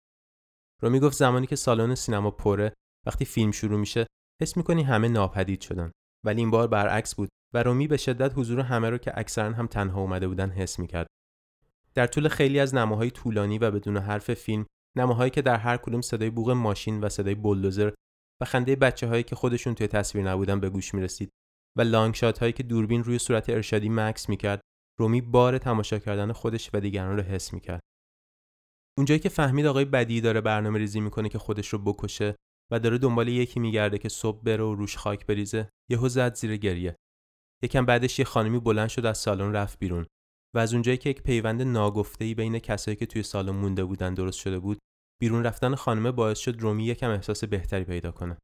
رومی 0.83 1.01
گفت 1.01 1.17
زمانی 1.17 1.47
که 1.47 1.57
سالن 1.57 1.95
سینما 1.95 2.31
پره 2.31 2.73
وقتی 3.07 3.25
فیلم 3.25 3.51
شروع 3.51 3.79
میشه 3.79 4.07
حس 4.43 4.57
می‌کنی 4.57 4.83
همه 4.83 5.09
ناپدید 5.09 5.61
شدن. 5.61 5.93
ولی 6.25 6.41
این 6.41 6.51
بار 6.51 6.69
برعکس 6.69 7.15
بود 7.15 7.29
و 7.55 7.63
رومی 7.63 7.89
به 7.89 7.97
شدت 7.97 8.33
حضور 8.39 8.61
همه 8.61 8.91
رو 8.91 8.99
که 8.99 9.19
اکثرا 9.19 9.53
هم 9.53 9.67
تنها 9.67 10.01
اومده 10.01 10.29
بودن 10.29 10.51
حس 10.51 10.79
می‌کرد. 10.79 11.07
در 11.95 12.07
طول 12.07 12.29
خیلی 12.29 12.61
از 12.61 12.75
نماهای 12.75 13.11
طولانی 13.11 13.59
و 13.59 13.71
بدون 13.71 13.97
حرف 13.97 14.35
فیلم 14.35 14.67
نماهایی 14.97 15.31
که 15.31 15.43
در 15.43 15.57
هر 15.57 15.77
کدوم 15.77 16.01
صدای 16.01 16.31
بوغ 16.31 16.51
ماشین 16.51 17.01
و 17.01 17.09
صدای 17.09 17.35
بولدوزر 17.35 17.93
و 18.43 18.45
خنده 18.45 18.77
بچه 18.77 19.09
هایی 19.09 19.23
که 19.23 19.37
خودشون 19.37 19.75
توی 19.75 19.87
تصویر 19.87 20.31
نبودن 20.31 20.61
به 20.61 20.71
گوش 20.71 20.95
می 20.95 21.03
رسید 21.03 21.31
و 21.79 21.83
لانگ 21.83 22.15
شات 22.15 22.39
هایی 22.39 22.53
که 22.53 22.63
دوربین 22.63 23.05
روی 23.05 23.19
صورت 23.19 23.51
ارشادی 23.51 23.89
مکس 23.89 24.29
می‌کرد 24.29 24.61
رومی 24.99 25.21
بار 25.21 25.59
تماشا 25.59 25.99
کردن 25.99 26.33
خودش 26.33 26.71
و 26.75 26.81
دیگران 26.81 27.17
رو 27.17 27.23
حس 27.23 27.53
می‌کرد. 27.53 27.81
اونجایی 28.99 29.21
که 29.21 29.29
فهمید 29.29 29.67
آقای 29.67 29.85
بدی 29.85 30.21
داره 30.21 30.41
برنامه 30.41 30.79
ریزی 30.79 31.01
می‌کنه 31.01 31.29
که 31.29 31.39
خودش 31.39 31.69
رو 31.69 31.79
بکشه 31.79 32.37
و 32.73 32.79
داره 32.81 32.99
دنبال 32.99 33.29
یکی 33.29 33.61
میگرده 33.61 33.99
که 33.99 34.09
صبح 34.09 34.43
بره 34.43 34.65
و 34.65 34.75
روش 34.75 34.97
خاک 34.97 35.27
بریزه 35.27 35.69
یهو 35.91 36.09
زد 36.09 36.35
زیر 36.35 36.57
گریه. 36.57 36.97
یکم 37.63 37.87
بعدش 37.87 38.19
یه 38.19 38.25
خانمی 38.25 38.59
بلند 38.59 38.89
شد 38.89 39.07
از 39.07 39.19
سالن 39.19 39.53
رفت 39.53 39.79
بیرون 39.79 40.07
و 40.55 40.59
از 40.59 40.73
اونجایی 40.73 40.99
که 40.99 41.11
یک 41.11 41.23
پیوند 41.23 41.63
ناگفته‌ای 41.63 42.35
بین 42.35 42.59
کسایی 42.59 42.97
که 42.97 43.07
توی 43.07 43.23
سالن 43.23 43.51
مونده 43.51 43.85
بودن 43.85 44.15
درست 44.15 44.39
شده 44.39 44.59
بود 44.59 44.79
بیرون 45.21 45.45
رفتن 45.45 45.75
خانمه 45.75 46.13
باعث 46.13 46.39
شد 46.39 46.61
رومی 46.61 46.85
یکم 46.85 47.11
احساس 47.11 47.45
بهتری 47.45 47.85
پیدا 47.85 48.11
کنه. 48.11 48.39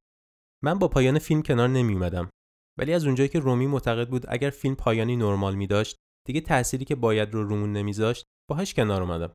من 0.64 0.78
با 0.78 0.88
پایان 0.88 1.18
فیلم 1.18 1.42
کنار 1.42 1.68
نمی 1.68 1.92
اومدم 1.92 2.30
ولی 2.78 2.92
از 2.92 3.06
اونجایی 3.06 3.28
که 3.28 3.38
رومی 3.38 3.66
معتقد 3.66 4.08
بود 4.08 4.24
اگر 4.28 4.50
فیلم 4.50 4.74
پایانی 4.74 5.16
نرمال 5.16 5.54
می 5.54 5.66
داشت 5.66 5.96
دیگه 6.26 6.40
تأثیری 6.40 6.84
که 6.84 6.94
باید 6.94 7.34
رو 7.34 7.44
رومون 7.44 7.72
نمیذاشت 7.72 8.24
باهاش 8.50 8.74
کنار 8.74 9.02
اومدم. 9.02 9.34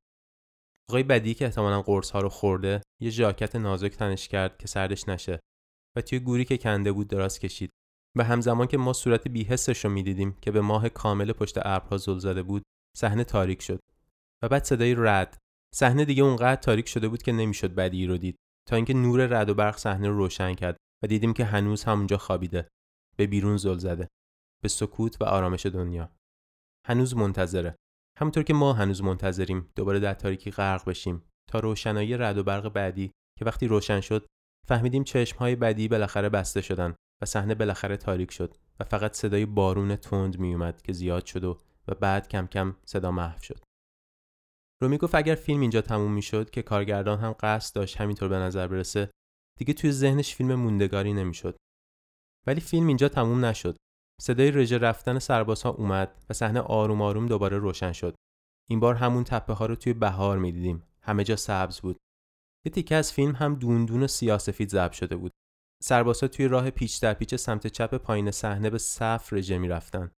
آقای 0.90 1.04
بدی 1.04 1.34
که 1.34 1.46
احتمالا 1.46 1.82
قرص 1.82 2.12
ها 2.12 2.20
رو 2.20 2.30
خورده 2.30 2.82
یه 3.02 3.10
ژاکت 3.10 3.56
نازک 3.56 3.92
تنش 3.92 4.28
کرد 4.28 4.58
که 4.58 4.68
سردش 4.68 5.10
نشه 5.10 5.40
و 5.98 6.02
توی 6.02 6.20
گوری 6.20 6.46
که 6.46 6.58
کنده 6.58 6.92
بود 6.92 7.08
دراز 7.08 7.40
کشید. 7.40 7.70
و 8.18 8.24
همزمان 8.24 8.68
که 8.68 8.78
ما 8.78 8.94
صورت 8.94 9.28
بیحسش 9.28 9.86
رو 9.86 9.92
می‌دیدیم 9.92 10.38
که 10.42 10.52
به 10.52 10.62
ماه 10.62 10.90
کامل 10.90 11.32
پشت 11.32 11.58
ابرها 11.58 11.98
زل 11.98 12.18
زده 12.18 12.44
بود 12.44 12.64
صحنه 12.98 13.24
تاریک 13.24 13.62
شد. 13.62 13.80
و 14.44 14.50
بعد 14.50 14.64
صدای 14.64 14.96
رد. 14.98 15.38
صحنه 15.76 16.06
دیگه 16.06 16.24
اونقدر 16.24 16.62
تاریک 16.62 16.90
شده 16.90 17.08
بود 17.08 17.24
که 17.24 17.32
نمی‌شد 17.32 17.76
بدی 17.76 18.08
رو 18.08 18.18
دید. 18.18 18.36
تا 18.68 18.76
اینکه 18.76 18.94
نور 18.94 19.26
رد 19.26 19.50
و 19.50 19.54
برق 19.54 19.78
صحنه 19.78 20.08
رو 20.08 20.18
روشن 20.18 20.54
کرد 20.54 20.78
و 21.04 21.08
دیدیم 21.08 21.34
که 21.34 21.46
هنوز 21.46 21.84
همونجا 21.84 22.18
خوابیده. 22.18 22.68
به 23.18 23.28
بیرون 23.28 23.58
زل 23.58 23.78
زده. 23.78 24.08
به 24.64 24.70
سکوت 24.70 25.22
و 25.22 25.26
آرامش 25.26 25.66
دنیا. 25.66 26.12
هنوز 26.88 27.16
منتظره. 27.16 27.76
همونطور 28.20 28.44
که 28.44 28.54
ما 28.54 28.74
هنوز 28.74 29.04
منتظریم 29.04 29.72
دوباره 29.76 30.00
در 30.00 30.14
تاریکی 30.14 30.52
غرق 30.52 30.90
بشیم 30.90 31.24
تا 31.50 31.60
روشنایی 31.60 32.18
رد 32.18 32.38
و 32.38 32.44
برق 32.44 32.70
بعدی 32.70 33.12
که 33.40 33.46
وقتی 33.46 33.68
روشن 33.68 34.02
شد 34.02 34.26
فهمیدیم 34.68 35.04
چشمهای 35.04 35.56
بعدی 35.56 35.88
بالاخره 35.88 36.30
بسته 36.30 36.62
شدن 36.62 36.96
و 37.22 37.26
صحنه 37.26 37.56
بالاخره 37.56 37.98
تاریک 37.98 38.32
شد 38.32 38.56
و 38.80 38.84
فقط 38.84 39.14
صدای 39.14 39.46
بارون 39.46 39.96
تند 39.96 40.40
میومد 40.40 40.82
که 40.82 40.94
زیاد 40.94 41.26
شد 41.26 41.44
و, 41.44 41.60
و 41.88 41.96
بعد 41.96 42.28
کم 42.28 42.48
کم 42.48 42.76
صدا 42.86 43.12
محو 43.12 43.42
شد. 43.42 43.60
رومی 44.82 44.98
گفت 44.98 45.16
اگر 45.16 45.36
فیلم 45.36 45.62
اینجا 45.62 45.82
تموم 45.82 46.12
می‌شد 46.12 46.50
که 46.50 46.62
کارگردان 46.62 47.20
هم 47.20 47.36
قصد 47.40 47.76
داشت 47.76 47.98
همینطور 47.98 48.30
به 48.30 48.36
نظر 48.36 48.68
برسه 48.68 49.12
دیگه 49.60 49.74
توی 49.74 49.92
ذهنش 49.92 50.36
فیلم 50.36 50.56
موندگاری 50.56 51.14
نمی‌شد. 51.14 51.58
ولی 52.48 52.62
فیلم 52.62 52.88
اینجا 52.88 53.10
تموم 53.10 53.46
نشد. 53.46 53.78
صدای 54.22 54.52
رژه 54.52 54.78
رفتن 54.78 55.20
سربازها 55.20 55.70
اومد 55.70 56.26
و 56.30 56.34
صحنه 56.34 56.60
آروم 56.60 57.02
آروم 57.02 57.26
دوباره 57.26 57.58
روشن 57.58 57.92
شد. 57.92 58.16
این 58.70 58.80
بار 58.80 58.96
همون 58.96 59.24
تپه 59.24 59.54
ها 59.54 59.66
رو 59.66 59.76
توی 59.76 59.94
بهار 59.94 60.38
می‌دیدیم. 60.38 60.84
همه 61.02 61.24
جا 61.24 61.36
سبز 61.36 61.80
بود. 61.80 61.98
یه 62.66 62.72
تیکه 62.72 62.96
از 62.96 63.14
فیلم 63.14 63.36
هم 63.36 63.56
دوندون 63.56 64.04
و 64.04 64.08
سیاسفید 64.08 64.70
ضبط 64.70 64.92
شده 64.92 65.16
بود. 65.16 65.32
سربازها 65.84 66.28
توی 66.28 66.48
راه 66.48 66.70
پیچ 66.70 67.02
در 67.02 67.14
پیچ 67.14 67.36
سمت 67.36 67.68
چپ 67.68 67.96
پایین 67.96 68.32
صحنه 68.32 68.70
به 68.70 68.78
صف 68.78 69.34
رژه 69.34 69.58
می‌رفتن. 69.58 70.12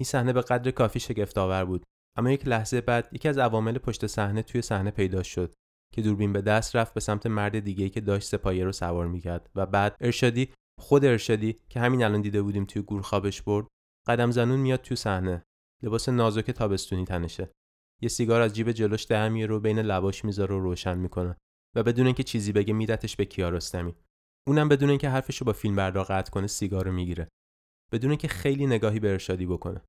این 0.00 0.06
صحنه 0.06 0.32
به 0.32 0.42
قدر 0.42 0.70
کافی 0.70 1.00
شگفتآور 1.00 1.64
بود. 1.64 1.84
اما 2.18 2.30
یک 2.30 2.48
لحظه 2.48 2.80
بعد 2.80 3.08
یکی 3.12 3.28
از 3.28 3.38
عوامل 3.38 3.78
پشت 3.78 4.06
صحنه 4.06 4.42
توی 4.42 4.62
صحنه 4.62 4.90
پیدا 4.90 5.22
شد 5.22 5.54
که 5.94 6.02
دوربین 6.02 6.32
به 6.32 6.42
دست 6.42 6.76
رفت 6.76 6.94
به 6.94 7.00
سمت 7.00 7.26
مرد 7.26 7.60
دیگه 7.60 7.88
که 7.88 8.00
داشت 8.00 8.28
سپایه 8.28 8.64
رو 8.64 8.72
سوار 8.72 9.06
می‌کرد 9.06 9.50
و 9.54 9.66
بعد 9.66 9.96
ارشادی 10.00 10.52
خود 10.78 11.04
ارشادی 11.04 11.56
که 11.68 11.80
همین 11.80 12.04
الان 12.04 12.20
دیده 12.20 12.42
بودیم 12.42 12.64
توی 12.64 12.82
گور 12.82 13.02
خوابش 13.02 13.42
برد 13.42 13.66
قدم 14.06 14.30
زنون 14.30 14.60
میاد 14.60 14.80
توی 14.80 14.96
صحنه. 14.96 15.42
لباس 15.82 16.08
نازک 16.08 16.50
تابستونی 16.50 17.04
تنشه. 17.04 17.50
یه 18.02 18.08
سیگار 18.08 18.40
از 18.40 18.52
جیب 18.52 18.72
جلوش 18.72 19.10
میاره 19.10 19.46
رو 19.46 19.60
بین 19.60 19.78
لباش 19.78 20.24
می‌ذاره 20.24 20.54
و 20.54 20.60
روشن 20.60 20.98
می‌کنه. 20.98 21.36
و 21.76 21.82
بدون 21.82 22.06
اینکه 22.06 22.22
چیزی 22.22 22.52
بگه 22.52 22.74
میدتش 22.74 23.16
به 23.16 23.24
کیارستمی. 23.24 23.94
اونم 24.48 24.68
بدون 24.68 24.90
اینکه 24.90 25.08
حرفش 25.08 25.38
رو 25.38 25.44
با 25.44 25.52
فیلم 25.52 25.76
بردار 25.76 26.04
قطع 26.04 26.30
کنه 26.30 26.46
سیگار 26.46 26.84
رو 26.84 26.92
می‌گیره. 26.92 27.28
بدون 27.92 28.10
اینکه 28.10 28.28
خیلی 28.28 28.66
نگاهی 28.66 29.00
به 29.00 29.10
ارشادی 29.10 29.46
بکنه. 29.46 29.82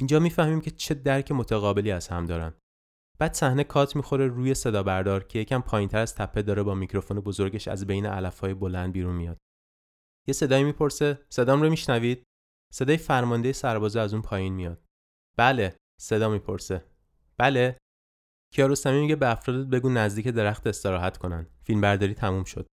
اینجا 0.00 0.20
می‌فهمیم 0.20 0.60
که 0.60 0.70
چه 0.70 0.94
درک 0.94 1.32
متقابلی 1.32 1.90
از 1.90 2.08
هم 2.08 2.26
دارن. 2.26 2.54
بعد 3.18 3.34
صحنه 3.34 3.64
کات 3.64 3.96
می‌خوره 3.96 4.26
روی 4.26 4.54
صدا 4.54 4.82
بردار 4.82 5.24
که 5.24 5.38
یکم 5.38 5.60
پایینتر 5.60 5.98
از 5.98 6.14
تپه 6.14 6.42
داره 6.42 6.62
با 6.62 6.74
میکروفون 6.74 7.20
بزرگش 7.20 7.68
از 7.68 7.86
بین 7.86 8.06
علفهای 8.06 8.54
بلند 8.54 8.92
بیرون 8.92 9.16
میاد. 9.16 9.38
یه 10.26 10.34
صدایی 10.34 10.64
می‌پرسه 10.64 11.26
صدام 11.30 11.62
رو 11.62 11.70
میشنوید؟ 11.70 12.24
صدای 12.72 12.96
فرمانده 12.96 13.52
سربازه 13.52 14.00
از 14.00 14.12
اون 14.12 14.22
پایین 14.22 14.52
میاد. 14.52 14.84
بله 15.36 15.76
صدا 16.00 16.28
می‌پرسه. 16.28 16.84
بله. 17.38 17.78
کیارستمی 18.54 19.00
میگه 19.00 19.16
به 19.16 19.30
افرادت 19.30 19.68
بگو 19.68 19.88
نزدیک 19.88 20.28
درخت 20.28 20.66
استراحت 20.66 21.16
کنن. 21.16 21.46
فیلم 21.62 21.80
برداری 21.80 22.14
تموم 22.14 22.44
شد. 22.44 22.66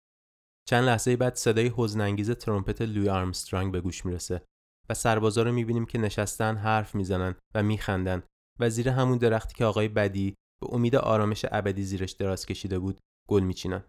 چند 0.69 0.85
لحظه 0.85 1.17
بعد 1.17 1.35
صدای 1.35 1.73
حزنانگیز 1.77 2.31
ترومپت 2.31 2.83
لوی 2.83 3.09
آرمسترانگ 3.09 3.73
به 3.73 3.81
گوش 3.81 4.07
می‌رسه 4.07 4.43
و 4.89 4.95
سربازا 4.95 5.43
رو 5.43 5.53
می‌بینیم 5.53 5.87
که 5.87 5.99
نشستن 5.99 6.57
حرف 6.57 6.95
می‌زنن 6.95 7.35
و 7.55 7.63
میخندن 7.63 8.23
و 8.61 8.71
زیر 8.71 8.89
همون 8.89 9.19
درختی 9.19 9.55
که 9.55 9.65
آقای 9.65 9.89
بدی 9.89 10.35
به 10.61 10.75
امید 10.75 10.97
آرامش 10.97 11.45
ابدی 11.51 11.83
زیرش 11.83 12.13
دراز 12.13 12.47
کشیده 12.47 12.79
بود 12.79 12.99
گل 13.29 13.43
میچینن. 13.43 13.85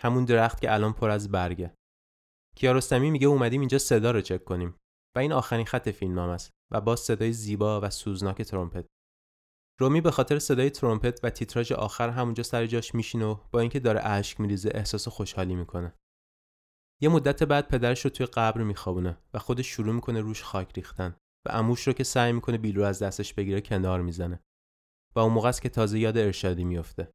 همون 0.00 0.24
درخت 0.24 0.60
که 0.60 0.74
الان 0.74 0.92
پر 0.92 1.10
از 1.10 1.30
برگه. 1.30 1.74
کیارستمی 2.56 3.10
میگه 3.10 3.26
اومدیم 3.26 3.60
اینجا 3.60 3.78
صدا 3.78 4.10
رو 4.10 4.20
چک 4.20 4.44
کنیم. 4.44 4.74
و 5.16 5.18
این 5.18 5.32
آخرین 5.32 5.66
خط 5.66 5.88
فیلمم 5.88 6.18
است 6.18 6.50
و 6.72 6.80
با 6.80 6.96
صدای 6.96 7.32
زیبا 7.32 7.80
و 7.80 7.90
سوزناک 7.90 8.42
ترومپت. 8.42 8.86
رومی 9.80 10.00
به 10.00 10.10
خاطر 10.10 10.38
صدای 10.38 10.70
ترومپت 10.70 11.20
و 11.22 11.30
تیتراژ 11.30 11.72
آخر 11.72 12.08
همونجا 12.08 12.42
سر 12.42 12.66
جاش 12.66 12.94
میشینه 12.94 13.24
و 13.24 13.36
با 13.52 13.60
اینکه 13.60 13.80
داره 13.80 14.00
اشک 14.00 14.40
میریزه 14.40 14.70
احساس 14.74 15.08
خوشحالی 15.08 15.54
می‌کنه. 15.54 15.94
یه 17.02 17.08
مدت 17.08 17.42
بعد 17.42 17.68
پدرش 17.68 18.04
رو 18.04 18.10
توی 18.10 18.26
قبر 18.26 18.62
میخوابونه 18.62 19.18
و 19.34 19.38
خودش 19.38 19.66
شروع 19.66 19.94
می‌کنه 19.94 20.20
روش 20.20 20.42
خاک 20.42 20.72
ریختن 20.76 21.16
و 21.46 21.50
اموش 21.52 21.86
رو 21.86 21.92
که 21.92 22.04
سعی 22.04 22.32
می‌کنه 22.32 22.58
بیلو 22.58 22.82
از 22.82 23.02
دستش 23.02 23.34
بگیره 23.34 23.60
کنار 23.60 24.00
می‌زنه. 24.00 24.40
و 25.16 25.18
اون 25.18 25.32
موقع 25.32 25.48
است 25.48 25.62
که 25.62 25.68
تازه 25.68 25.98
یاد 25.98 26.18
ارشادی 26.18 26.64
میفته 26.64 27.12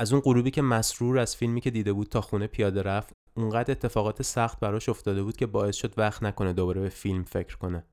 از 0.00 0.12
اون 0.12 0.22
غروبی 0.22 0.50
که 0.50 0.62
مسرور 0.62 1.18
از 1.18 1.36
فیلمی 1.36 1.60
که 1.60 1.70
دیده 1.70 1.92
بود 1.92 2.08
تا 2.08 2.20
خونه 2.20 2.46
پیاده 2.46 2.82
رفت 2.82 3.12
اونقدر 3.36 3.70
اتفاقات 3.70 4.22
سخت 4.22 4.60
براش 4.60 4.88
افتاده 4.88 5.22
بود 5.22 5.36
که 5.36 5.46
باعث 5.46 5.76
شد 5.76 5.98
وقت 5.98 6.22
نکنه 6.22 6.52
دوباره 6.52 6.80
به 6.80 6.88
فیلم 6.88 7.24
فکر 7.24 7.56
کنه. 7.56 7.86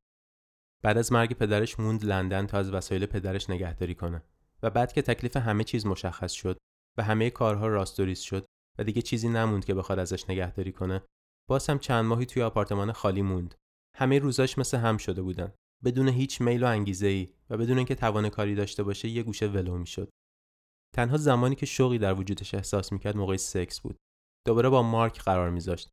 بعد 0.83 0.97
از 0.97 1.11
مرگ 1.11 1.33
پدرش 1.33 1.79
موند 1.79 2.05
لندن 2.05 2.47
تا 2.47 2.57
از 2.57 2.73
وسایل 2.73 3.05
پدرش 3.05 3.49
نگهداری 3.49 3.95
کنه 3.95 4.23
و 4.63 4.69
بعد 4.69 4.93
که 4.93 5.01
تکلیف 5.01 5.37
همه 5.37 5.63
چیز 5.63 5.85
مشخص 5.85 6.31
شد 6.31 6.57
و 6.97 7.03
همه 7.03 7.29
کارها 7.29 7.67
راستوریز 7.67 8.19
شد 8.19 8.45
و 8.79 8.83
دیگه 8.83 9.01
چیزی 9.01 9.29
نموند 9.29 9.65
که 9.65 9.73
بخواد 9.73 9.99
ازش 9.99 10.29
نگهداری 10.29 10.71
کنه 10.71 11.03
باز 11.49 11.69
هم 11.69 11.79
چند 11.79 12.05
ماهی 12.05 12.25
توی 12.25 12.43
آپارتمان 12.43 12.91
خالی 12.91 13.21
موند. 13.21 13.55
همه 13.97 14.19
روزاش 14.19 14.57
مثل 14.57 14.77
هم 14.77 14.97
شده 14.97 15.21
بودن 15.21 15.53
بدون 15.83 16.07
هیچ 16.07 16.41
میل 16.41 16.63
و 16.63 16.67
انگیزه 16.67 17.07
ای 17.07 17.29
و 17.49 17.57
بدون 17.57 17.77
اینکه 17.77 17.95
توان 17.95 18.29
کاری 18.29 18.55
داشته 18.55 18.83
باشه 18.83 19.07
یه 19.07 19.23
گوشه 19.23 19.47
ولو 19.47 19.77
می‌شد. 19.77 20.09
تنها 20.95 21.17
زمانی 21.17 21.55
که 21.55 21.65
شوقی 21.65 21.97
در 21.97 22.13
وجودش 22.13 22.53
احساس 22.53 22.91
می‌کرد 22.91 23.17
موقع 23.17 23.37
سکس 23.37 23.79
بود. 23.79 23.97
دوباره 24.47 24.69
با 24.69 24.83
مارک 24.83 25.21
قرار 25.21 25.49
میذاشت. 25.49 25.89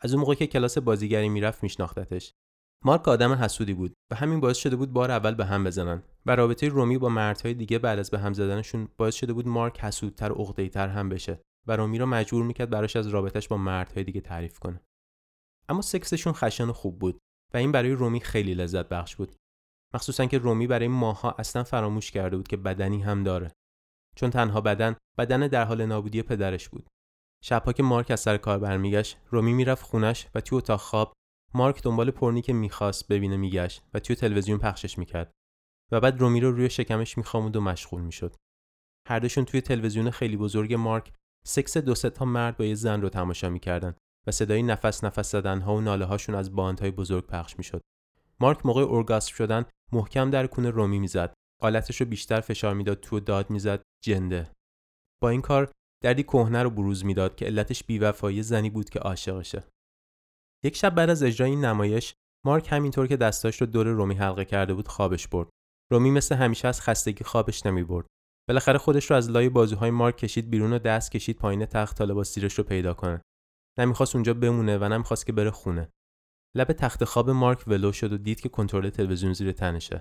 از 0.00 0.12
اون 0.12 0.20
موقع 0.20 0.34
که 0.34 0.46
کلاس 0.46 0.78
بازیگری 0.78 1.28
می‌رفت 1.28 1.62
میشناختتش. 1.62 2.32
مارک 2.84 3.08
آدم 3.08 3.32
حسودی 3.32 3.74
بود 3.74 3.94
و 4.12 4.14
همین 4.14 4.40
باعث 4.40 4.56
شده 4.56 4.76
بود 4.76 4.92
بار 4.92 5.10
اول 5.10 5.34
به 5.34 5.44
هم 5.44 5.64
بزنن 5.64 6.02
و 6.26 6.36
رابطه 6.36 6.68
رومی 6.68 6.98
با 6.98 7.08
مردهای 7.08 7.54
دیگه 7.54 7.78
بعد 7.78 7.98
از 7.98 8.10
به 8.10 8.18
هم 8.18 8.32
زدنشون 8.32 8.88
باعث 8.96 9.14
شده 9.14 9.32
بود 9.32 9.48
مارک 9.48 9.80
حسودتر 9.80 10.32
و 10.32 10.34
عقده‌ای‌تر 10.34 10.88
هم 10.88 11.08
بشه 11.08 11.40
و 11.66 11.76
رومی 11.76 11.98
رو 11.98 12.06
مجبور 12.06 12.44
می‌کرد 12.44 12.70
براش 12.70 12.96
از 12.96 13.08
رابطش 13.08 13.48
با 13.48 13.56
مردهای 13.56 14.04
دیگه 14.04 14.20
تعریف 14.20 14.58
کنه. 14.58 14.80
اما 15.68 15.82
سکسشون 15.82 16.32
خشن 16.32 16.68
و 16.68 16.72
خوب 16.72 16.98
بود 16.98 17.18
و 17.54 17.56
این 17.56 17.72
برای 17.72 17.90
رومی 17.90 18.20
خیلی 18.20 18.54
لذت 18.54 18.88
بخش 18.88 19.16
بود. 19.16 19.36
مخصوصا 19.94 20.26
که 20.26 20.38
رومی 20.38 20.66
برای 20.66 20.88
ماها 20.88 21.30
اصلا 21.38 21.64
فراموش 21.64 22.10
کرده 22.10 22.36
بود 22.36 22.48
که 22.48 22.56
بدنی 22.56 23.02
هم 23.02 23.24
داره. 23.24 23.52
چون 24.16 24.30
تنها 24.30 24.60
بدن 24.60 24.96
بدن 25.18 25.40
در 25.46 25.64
حال 25.64 25.86
نابودی 25.86 26.22
پدرش 26.22 26.68
بود. 26.68 26.86
شبها 27.44 27.72
که 27.72 27.82
مارک 27.82 28.10
از 28.10 28.20
سر 28.20 28.36
کار 28.36 28.58
برمیگشت 28.58 29.18
رومی 29.30 29.52
می‌رفت 29.52 29.82
خونش 29.82 30.26
و 30.34 30.40
توی 30.40 30.58
اتاق 30.58 30.80
خواب 30.80 31.12
مارک 31.54 31.82
دنبال 31.82 32.10
پرنی 32.10 32.42
که 32.42 32.52
می‌خواست 32.52 33.08
ببینه 33.08 33.36
میگشت 33.36 33.82
و 33.94 33.98
توی 33.98 34.16
تلویزیون 34.16 34.58
پخشش 34.58 34.98
می‌کرد. 34.98 35.32
و 35.92 36.00
بعد 36.00 36.20
رومی 36.20 36.40
رو 36.40 36.52
روی 36.52 36.70
شکمش 36.70 37.18
میخوامد 37.18 37.56
و 37.56 37.60
مشغول 37.60 38.00
می‌شد. 38.02 38.34
هر 39.08 39.18
دوشون 39.18 39.44
توی 39.44 39.60
تلویزیون 39.60 40.10
خیلی 40.10 40.36
بزرگ 40.36 40.74
مارک 40.74 41.12
سکس 41.46 41.76
دو 41.76 41.94
تا 41.94 42.24
مرد 42.24 42.56
با 42.56 42.64
یه 42.64 42.74
زن 42.74 43.02
رو 43.02 43.08
تماشا 43.08 43.50
می‌کردن 43.50 43.94
و 44.26 44.30
صدای 44.30 44.62
نفس 44.62 45.04
نفس 45.04 45.30
زدن 45.30 45.60
ها 45.60 45.74
و 45.74 45.80
ناله 45.80 46.04
هاشون 46.04 46.34
از 46.34 46.54
باندهای 46.54 46.90
بزرگ 46.90 47.26
پخش 47.26 47.58
می‌شد. 47.58 47.80
مارک 48.40 48.66
موقع 48.66 48.82
اورگاسم 48.82 49.34
شدن 49.34 49.64
محکم 49.92 50.30
در 50.30 50.46
کون 50.46 50.66
رومی 50.66 50.98
می‌زد. 50.98 51.34
آلتش 51.62 52.00
رو 52.00 52.06
بیشتر 52.06 52.40
فشار 52.40 52.74
می‌داد 52.74 53.00
تو 53.00 53.20
داد 53.20 53.50
می‌زد 53.50 53.82
جنده. 54.04 54.50
با 55.22 55.28
این 55.28 55.40
کار 55.40 55.72
دردی 56.04 56.22
کهنه 56.22 56.62
رو 56.62 56.70
بروز 56.70 57.04
می‌داد 57.04 57.36
که 57.36 57.46
علتش 57.46 57.84
بیوفایی 57.84 58.42
زنی 58.42 58.70
بود 58.70 58.90
که 58.90 58.98
عاشقشه 58.98 59.64
یک 60.64 60.76
شب 60.76 60.94
بعد 60.94 61.10
از 61.10 61.22
اجرای 61.22 61.50
این 61.50 61.64
نمایش 61.64 62.14
مارک 62.46 62.72
همینطور 62.72 63.06
که 63.06 63.16
دستاش 63.16 63.60
رو 63.60 63.66
دور 63.66 63.86
رومی 63.86 64.14
حلقه 64.14 64.44
کرده 64.44 64.74
بود 64.74 64.88
خوابش 64.88 65.28
برد. 65.28 65.48
رومی 65.92 66.10
مثل 66.10 66.34
همیشه 66.34 66.68
از 66.68 66.80
خستگی 66.80 67.24
خوابش 67.24 67.66
نمی 67.66 67.84
برد. 67.84 68.06
بالاخره 68.48 68.78
خودش 68.78 69.10
رو 69.10 69.16
از 69.16 69.30
لای 69.30 69.48
بازوهای 69.48 69.90
مارک 69.90 70.16
کشید 70.16 70.50
بیرون 70.50 70.72
و 70.72 70.78
دست 70.78 71.10
کشید 71.10 71.36
پایین 71.36 71.66
تخت 71.66 71.96
تا 71.96 72.04
لباس 72.04 72.38
رو 72.38 72.64
پیدا 72.64 72.94
کنه. 72.94 73.22
نمی‌خواست 73.78 74.14
اونجا 74.14 74.34
بمونه 74.34 74.78
و 74.78 74.84
نمی‌خواست 74.84 75.26
که 75.26 75.32
بره 75.32 75.50
خونه. 75.50 75.88
لب 76.56 76.72
تخت 76.72 77.04
خواب 77.04 77.30
مارک 77.30 77.68
ولو 77.68 77.92
شد 77.92 78.12
و 78.12 78.18
دید 78.18 78.40
که 78.40 78.48
کنترل 78.48 78.90
تلویزیون 78.90 79.32
زیر 79.32 79.52
تنشه. 79.52 80.00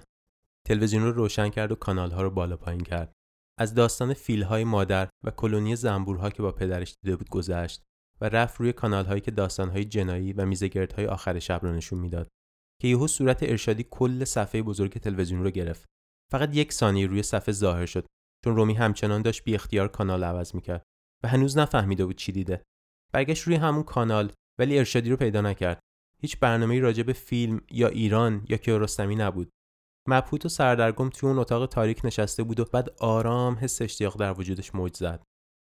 تلویزیون 0.67 1.03
رو 1.03 1.11
روشن 1.11 1.49
کرد 1.49 1.71
و 1.71 1.75
کانالها 1.75 2.21
رو 2.21 2.29
بالا 2.29 2.57
پایین 2.57 2.81
کرد. 2.81 3.11
از 3.59 3.73
داستان 3.73 4.13
فیلهای 4.13 4.63
مادر 4.63 5.09
و 5.23 5.31
کلونی 5.31 5.75
زنبورها 5.75 6.29
که 6.29 6.41
با 6.41 6.51
پدرش 6.51 6.95
دیده 7.03 7.15
بود 7.15 7.29
گذشت 7.29 7.83
و 8.21 8.29
رفت 8.29 8.59
روی 8.59 8.73
کانالهایی 8.73 9.21
که 9.21 9.31
داستانهای 9.31 9.85
جنایی 9.85 10.33
و 10.33 10.45
میزگردهای 10.45 11.07
آخر 11.07 11.39
شب 11.39 11.59
رو 11.63 11.73
نشون 11.73 11.99
می‌داد 11.99 12.27
که 12.81 12.87
یهو 12.87 13.07
صورت 13.07 13.43
ارشادی 13.43 13.85
کل 13.91 14.23
صفحه 14.23 14.61
بزرگ 14.61 14.97
تلویزیون 14.97 15.43
رو 15.43 15.49
گرفت. 15.49 15.85
فقط 16.31 16.55
یک 16.55 16.73
ثانیه 16.73 17.07
روی 17.07 17.23
صفحه 17.23 17.51
ظاهر 17.51 17.85
شد 17.85 18.05
چون 18.45 18.55
رومی 18.55 18.73
همچنان 18.73 19.21
داشت 19.21 19.43
بی 19.43 19.55
اختیار 19.55 19.87
کانال 19.87 20.23
عوض 20.23 20.55
می‌کرد 20.55 20.83
و 21.23 21.27
هنوز 21.27 21.57
نفهمیده 21.57 22.05
بود 22.05 22.15
چی 22.15 22.31
دیده. 22.31 22.63
برگشت 23.13 23.43
روی 23.43 23.55
همون 23.55 23.83
کانال 23.83 24.31
ولی 24.59 24.77
ارشادی 24.77 25.09
رو 25.09 25.17
پیدا 25.17 25.41
نکرد. 25.41 25.79
هیچ 26.21 26.39
برنامه‌ای 26.39 26.79
راجع 26.79 27.03
به 27.03 27.13
فیلم 27.13 27.61
یا 27.71 27.87
ایران 27.87 28.45
یا 28.49 28.57
کیارستمی 28.57 29.15
نبود. 29.15 29.49
مبهوت 30.07 30.45
و 30.45 30.49
سردرگم 30.49 31.09
توی 31.09 31.29
اون 31.29 31.39
اتاق 31.39 31.65
تاریک 31.65 32.01
نشسته 32.03 32.43
بود 32.43 32.59
و 32.59 32.65
بعد 32.65 32.89
آرام 32.99 33.55
حس 33.55 33.81
اشتیاق 33.81 34.19
در 34.19 34.39
وجودش 34.39 34.75
موج 34.75 34.97
زد 34.97 35.23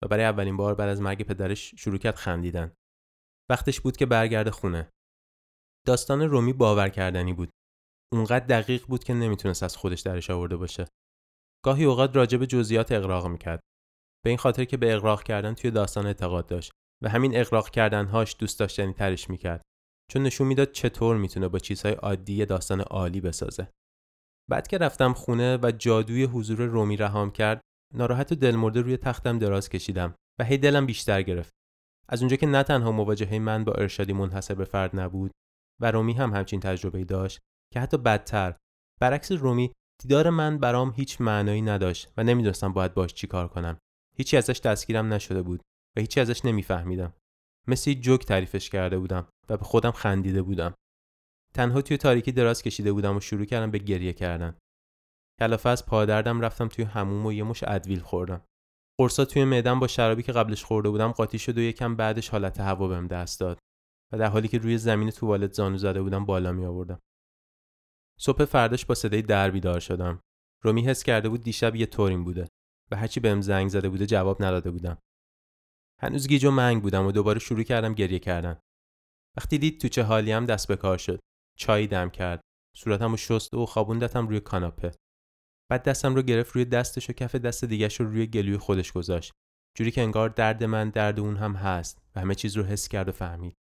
و 0.04 0.08
برای 0.08 0.24
اولین 0.24 0.56
بار 0.56 0.74
بعد 0.74 0.88
از 0.88 1.00
مرگ 1.00 1.22
پدرش 1.22 1.74
شروع 1.74 1.98
کرد 1.98 2.14
خندیدن. 2.14 2.72
وقتش 3.50 3.80
بود 3.80 3.96
که 3.96 4.06
برگرده 4.06 4.50
خونه. 4.50 4.90
داستان 5.86 6.22
رومی 6.22 6.52
باور 6.52 6.88
کردنی 6.88 7.32
بود. 7.32 7.50
اونقدر 8.12 8.46
دقیق 8.46 8.86
بود 8.86 9.04
که 9.04 9.14
نمی‌تونست 9.14 9.62
از 9.62 9.76
خودش 9.76 10.00
درش 10.00 10.30
آورده 10.30 10.56
باشه. 10.56 10.86
گاهی 11.64 11.84
اوقات 11.84 12.16
راجع 12.16 12.38
به 12.38 12.46
جزئیات 12.46 12.92
اقراق 12.92 13.26
می‌کرد. 13.26 13.60
به 14.24 14.30
این 14.30 14.38
خاطر 14.38 14.64
که 14.64 14.76
به 14.76 14.94
اقراق 14.94 15.22
کردن 15.22 15.54
توی 15.54 15.70
داستان 15.70 16.06
اعتقاد 16.06 16.46
داشت 16.46 16.72
و 17.02 17.08
همین 17.08 17.36
اقراق 17.36 17.70
کردنهاش 17.70 18.36
دوست 18.38 18.58
داشتنی 18.58 18.92
ترش 18.92 19.30
می‌کرد. 19.30 19.62
چون 20.10 20.22
نشون 20.22 20.46
می‌داد 20.46 20.72
چطور 20.72 21.16
می‌تونه 21.16 21.48
با 21.48 21.58
چیزهای 21.58 21.94
عادی 21.94 22.46
داستان 22.46 22.80
عالی 22.80 23.20
بسازه. 23.20 23.68
بعد 24.50 24.66
که 24.66 24.78
رفتم 24.78 25.12
خونه 25.12 25.58
و 25.62 25.72
جادوی 25.78 26.24
حضور 26.24 26.62
رومی 26.62 26.96
رهام 26.96 27.30
کرد 27.30 27.60
ناراحت 27.94 28.32
و 28.32 28.34
دلمرده 28.34 28.80
روی 28.80 28.96
تختم 28.96 29.38
دراز 29.38 29.68
کشیدم 29.68 30.14
و 30.40 30.44
هی 30.44 30.58
دلم 30.58 30.86
بیشتر 30.86 31.22
گرفت. 31.22 31.50
از 32.08 32.22
اونجا 32.22 32.36
که 32.36 32.46
نه 32.46 32.62
تنها 32.62 32.92
مواجهه 32.92 33.38
من 33.38 33.64
با 33.64 33.72
ارشادی 33.72 34.12
منحصر 34.12 34.54
به 34.54 34.64
فرد 34.64 35.00
نبود 35.00 35.30
و 35.80 35.90
رومی 35.90 36.12
هم 36.12 36.34
همچین 36.34 36.60
تجربه 36.60 37.04
داشت 37.04 37.38
که 37.72 37.80
حتی 37.80 37.96
بدتر 37.96 38.56
برعکس 39.00 39.32
رومی 39.32 39.72
دیدار 40.02 40.30
من 40.30 40.58
برام 40.58 40.92
هیچ 40.96 41.20
معنایی 41.20 41.62
نداشت 41.62 42.12
و 42.16 42.24
نمی‌دونستم 42.24 42.72
باید 42.72 42.94
باش 42.94 43.14
چی 43.14 43.26
کار 43.26 43.48
کنم. 43.48 43.78
هیچی 44.16 44.36
ازش 44.36 44.60
دستگیرم 44.60 45.12
نشده 45.12 45.42
بود 45.42 45.60
و 45.96 46.00
هیچی 46.00 46.20
ازش 46.20 46.44
نمیفهمیدم. 46.44 47.12
مثل 47.66 47.92
جوک 47.92 48.26
تعریفش 48.26 48.70
کرده 48.70 48.98
بودم 48.98 49.28
و 49.48 49.56
به 49.56 49.64
خودم 49.64 49.90
خندیده 49.90 50.42
بودم. 50.42 50.74
تنها 51.56 51.82
توی 51.82 51.96
تاریکی 51.96 52.32
دراز 52.32 52.62
کشیده 52.62 52.92
بودم 52.92 53.16
و 53.16 53.20
شروع 53.20 53.44
کردم 53.44 53.70
به 53.70 53.78
گریه 53.78 54.12
کردن. 54.12 54.58
کلافه 55.40 55.68
از 55.68 55.86
پادردم 55.86 56.40
رفتم 56.40 56.68
توی 56.68 56.84
هموم 56.84 57.26
و 57.26 57.32
یه 57.32 57.44
مش 57.44 57.64
ادویل 57.66 58.00
خوردم. 58.00 58.44
قرصا 59.00 59.24
توی 59.24 59.44
معدم 59.44 59.80
با 59.80 59.86
شرابی 59.86 60.22
که 60.22 60.32
قبلش 60.32 60.64
خورده 60.64 60.90
بودم 60.90 61.12
قاطی 61.12 61.38
شد 61.38 61.58
و 61.58 61.60
یکم 61.60 61.96
بعدش 61.96 62.28
حالت 62.28 62.60
هوا 62.60 62.88
بهم 62.88 63.06
دست 63.06 63.40
داد 63.40 63.58
و 64.12 64.18
در 64.18 64.26
حالی 64.26 64.48
که 64.48 64.58
روی 64.58 64.78
زمین 64.78 65.10
توالت 65.10 65.52
زانو 65.52 65.78
زده 65.78 66.02
بودم 66.02 66.24
بالا 66.24 66.52
می 66.52 66.64
آوردم 66.64 67.00
صبح 68.20 68.44
فرداش 68.44 68.86
با 68.86 68.94
صدای 68.94 69.22
در 69.22 69.50
بیدار 69.50 69.80
شدم. 69.80 70.20
رومی 70.64 70.86
حس 70.86 71.02
کرده 71.02 71.28
بود 71.28 71.42
دیشب 71.42 71.76
یه 71.76 71.86
طوریم 71.86 72.24
بوده 72.24 72.48
و 72.90 72.96
هرچی 72.96 73.20
بهم 73.20 73.40
زنگ 73.40 73.68
زده 73.68 73.88
بوده 73.88 74.06
جواب 74.06 74.44
نداده 74.44 74.70
بودم. 74.70 74.98
هنوز 76.02 76.28
گیج 76.28 76.44
و 76.44 76.50
منگ 76.50 76.82
بودم 76.82 77.06
و 77.06 77.12
دوباره 77.12 77.38
شروع 77.38 77.62
کردم 77.62 77.94
گریه 77.94 78.18
کردن. 78.18 78.60
وقتی 79.36 79.58
دید 79.58 79.80
تو 79.80 79.88
چه 79.88 80.02
حالی 80.02 80.32
هم 80.32 80.46
دست 80.46 80.68
به 80.68 80.76
کار 80.76 80.98
شد. 80.98 81.20
چای 81.56 81.86
دم 81.86 82.10
کرد. 82.10 82.40
صورتم 82.76 83.10
رو 83.10 83.16
شست 83.16 83.54
و 83.54 83.66
خوابوندتم 83.66 84.28
روی 84.28 84.40
کاناپه. 84.40 84.92
بعد 85.70 85.82
دستم 85.82 86.14
رو 86.14 86.22
گرفت 86.22 86.52
روی 86.52 86.64
دستش 86.64 87.10
و 87.10 87.12
کف 87.12 87.34
دست 87.34 87.64
دیگش 87.64 88.00
رو 88.00 88.06
روی 88.06 88.26
گلوی 88.26 88.56
خودش 88.56 88.92
گذاشت. 88.92 89.32
جوری 89.76 89.90
که 89.90 90.02
انگار 90.02 90.28
درد 90.28 90.64
من 90.64 90.90
درد 90.90 91.20
اون 91.20 91.36
هم 91.36 91.52
هست 91.52 92.02
و 92.16 92.20
همه 92.20 92.34
چیز 92.34 92.56
رو 92.56 92.64
حس 92.64 92.88
کرد 92.88 93.08
و 93.08 93.12
فهمید. 93.12 93.54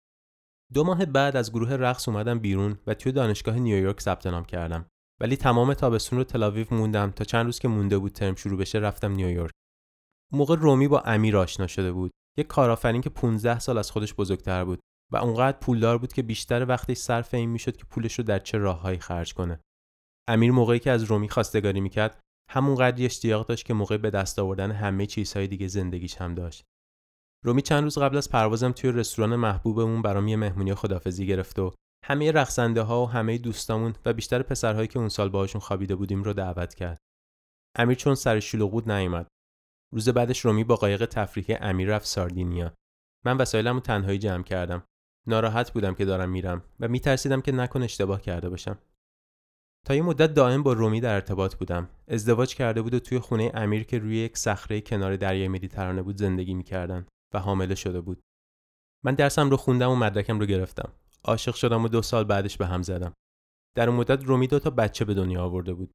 دو 0.74 0.84
ماه 0.84 1.06
بعد 1.06 1.36
از 1.36 1.52
گروه 1.52 1.74
رقص 1.74 2.10
اومدم 2.10 2.40
بیرون 2.40 2.80
و 2.88 2.94
توی 2.94 3.12
دانشگاه 3.12 3.60
نیویورک 3.60 4.02
ثبت 4.02 4.28
نام 4.28 4.46
کردم. 4.46 4.86
ولی 5.22 5.38
تمام 5.38 5.74
تابستون 5.74 6.20
رو 6.20 6.24
تلاویو 6.24 6.68
موندم 6.72 7.12
تا 7.12 7.24
چند 7.24 7.46
روز 7.46 7.60
که 7.60 7.68
مونده 7.68 7.98
بود 7.98 8.12
ترم 8.12 8.36
شروع 8.36 8.60
بشه 8.60 8.80
رفتم 8.80 9.12
نیویورک 9.12 9.52
موقع 10.32 10.56
رومی 10.56 10.88
با 10.88 11.00
امیر 11.00 11.38
آشنا 11.38 11.68
شده 11.68 11.92
بود. 11.92 12.12
یک 12.38 12.48
کارآفرین 12.48 13.02
که 13.02 13.10
15 13.10 13.60
سال 13.60 13.78
از 13.78 13.92
خودش 13.92 14.14
بزرگتر 14.14 14.66
بود. 14.66 14.80
و 15.14 15.18
اونقدر 15.18 15.58
پولدار 15.58 15.98
بود 15.98 16.14
که 16.14 16.22
بیشتر 16.22 16.66
وقتش 16.66 16.98
صرف 16.98 17.34
این 17.34 17.50
می‌شد 17.50 17.78
که 17.78 17.86
پولش 17.86 18.20
رو 18.20 18.24
در 18.24 18.40
چه 18.40 18.58
راههایی 18.58 19.00
خرج 19.00 19.34
کنه 19.34 19.60
امیر 20.30 20.52
موقعی 20.52 20.80
که 20.80 20.92
از 20.92 21.04
رومی 21.04 21.30
خواستگاری 21.30 21.82
می‌کرد 21.82 22.20
همونقدر 22.52 23.06
اشتیاق 23.06 23.48
داشت 23.48 23.66
که 23.66 23.74
موقع 23.74 23.98
به 23.98 24.10
دست 24.10 24.40
آوردن 24.40 24.72
همه 24.72 25.06
چیزهای 25.06 25.48
دیگه 25.48 25.68
زندگیش 25.68 26.18
هم 26.18 26.36
داشت 26.36 26.64
رومی 27.46 27.62
چند 27.62 27.84
روز 27.84 27.98
قبل 27.98 28.18
از 28.18 28.30
پروازم 28.30 28.72
توی 28.72 28.92
رستوران 28.92 29.36
محبوبمون 29.36 30.02
برام 30.02 30.28
یه 30.28 30.36
مهمونی 30.36 30.74
خدافزی 30.74 31.28
گرفت 31.28 31.60
و 31.60 31.74
همه 32.06 32.32
رقصنده 32.32 32.82
ها 32.82 33.04
و 33.04 33.10
همه 33.10 33.38
دوستامون 33.38 33.94
و 34.06 34.14
بیشتر 34.14 34.42
پسرهایی 34.42 34.88
که 34.88 35.00
اون 35.00 35.10
سال 35.10 35.30
باهاشون 35.30 35.62
خوابیده 35.62 35.96
بودیم 35.96 36.24
رو 36.24 36.34
دعوت 36.34 36.74
کرد. 36.74 36.98
امیر 37.78 37.98
چون 37.98 38.16
سر 38.16 38.40
شلوغ 38.40 38.72
بود 38.72 38.92
نیومد. 38.92 39.28
روز 39.94 40.10
بعدش 40.10 40.40
رومی 40.40 40.64
با 40.64 40.76
قایق 40.76 41.06
تفریحی 41.06 41.54
امیر 41.54 41.96
رفت 41.96 42.06
ساردینیا. 42.06 42.74
من 43.26 43.38
وسایلمو 43.38 43.80
تنهایی 43.80 44.18
جمع 44.18 44.44
کردم. 44.44 44.84
ناراحت 45.28 45.72
بودم 45.72 45.94
که 45.94 46.06
دارم 46.06 46.30
میرم 46.30 46.64
و 46.80 46.88
میترسیدم 46.88 47.42
که 47.42 47.52
نکن 47.52 47.84
اشتباه 47.84 48.22
کرده 48.22 48.50
باشم. 48.50 48.78
تا 49.86 49.96
یه 49.96 50.02
مدت 50.02 50.34
دائم 50.34 50.64
با 50.64 50.74
رومی 50.74 51.02
در 51.02 51.14
ارتباط 51.14 51.56
بودم. 51.56 51.90
ازدواج 52.08 52.56
کرده 52.56 52.82
بود 52.82 52.94
و 52.94 53.00
توی 53.00 53.20
خونه 53.20 53.52
امیر 53.54 53.84
که 53.84 54.00
روی 54.00 54.18
یک 54.18 54.38
صخره 54.38 54.82
کنار 54.82 55.16
دریای 55.16 55.48
مدیترانه 55.48 56.02
بود 56.02 56.18
زندگی 56.18 56.54
می‌کردن 56.54 57.08
و 57.34 57.40
حامله 57.40 57.76
شده 57.76 58.02
بود. 58.02 58.22
من 59.06 59.16
درسم 59.16 59.50
رو 59.50 59.58
خوندم 59.58 59.90
و 59.90 59.96
مدرکم 59.96 60.40
رو 60.40 60.46
گرفتم. 60.46 60.94
عاشق 61.24 61.56
شدم 61.56 61.84
و 61.84 61.88
دو 61.88 62.02
سال 62.02 62.24
بعدش 62.24 62.58
به 62.58 62.66
هم 62.66 62.82
زدم. 62.82 63.14
در 63.76 63.90
اون 63.90 64.00
مدت 64.00 64.24
رومی 64.24 64.48
دو 64.48 64.60
تا 64.60 64.70
بچه 64.70 65.06
به 65.06 65.14
دنیا 65.14 65.44
آورده 65.44 65.74
بود. 65.74 65.92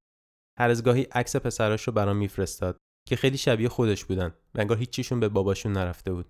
هر 0.58 0.70
از 0.70 0.82
گاهی 0.82 1.02
عکس 1.02 1.36
پسراش 1.36 1.82
رو 1.82 1.92
برام 1.92 2.16
میفرستاد 2.16 2.76
که 3.08 3.16
خیلی 3.16 3.36
شبیه 3.38 3.68
خودش 3.68 4.04
بودن 4.04 4.34
و 4.54 4.60
انگار 4.60 4.78
هیچیشون 4.78 5.20
به 5.20 5.28
باباشون 5.28 5.72
نرفته 5.72 6.12
بود. 6.12 6.28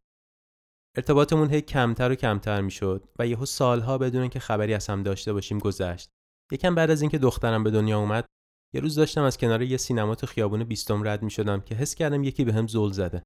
ارتباطمون 0.97 1.51
هی 1.51 1.61
کمتر 1.61 2.11
و 2.11 2.15
کمتر 2.15 2.61
می‌شد 2.61 3.09
و 3.19 3.27
یهو 3.27 3.47
سالها 3.47 3.99
بدون 3.99 4.29
که 4.29 4.41
خبری 4.41 4.75
از 4.75 4.87
هم 4.87 5.03
داشته 5.03 5.33
باشیم 5.33 5.59
گذشت. 5.59 6.11
یکم 6.53 6.75
بعد 6.75 6.91
از 6.91 7.01
اینکه 7.03 7.19
دخترم 7.19 7.65
به 7.65 7.71
دنیا 7.71 7.99
اومد، 7.99 8.27
یه 8.75 8.81
روز 8.81 8.95
داشتم 8.95 9.23
از 9.23 9.39
کنار 9.39 9.63
یه 9.63 9.77
سینما 9.77 10.15
تو 10.15 10.27
خیابون 10.27 10.65
بیستم 10.65 11.09
رد 11.09 11.23
می 11.23 11.31
شدم 11.31 11.61
که 11.61 11.75
حس 11.75 11.95
کردم 11.95 12.25
یکی 12.25 12.45
به 12.45 12.67
زل 12.67 12.93
زده. 12.93 13.23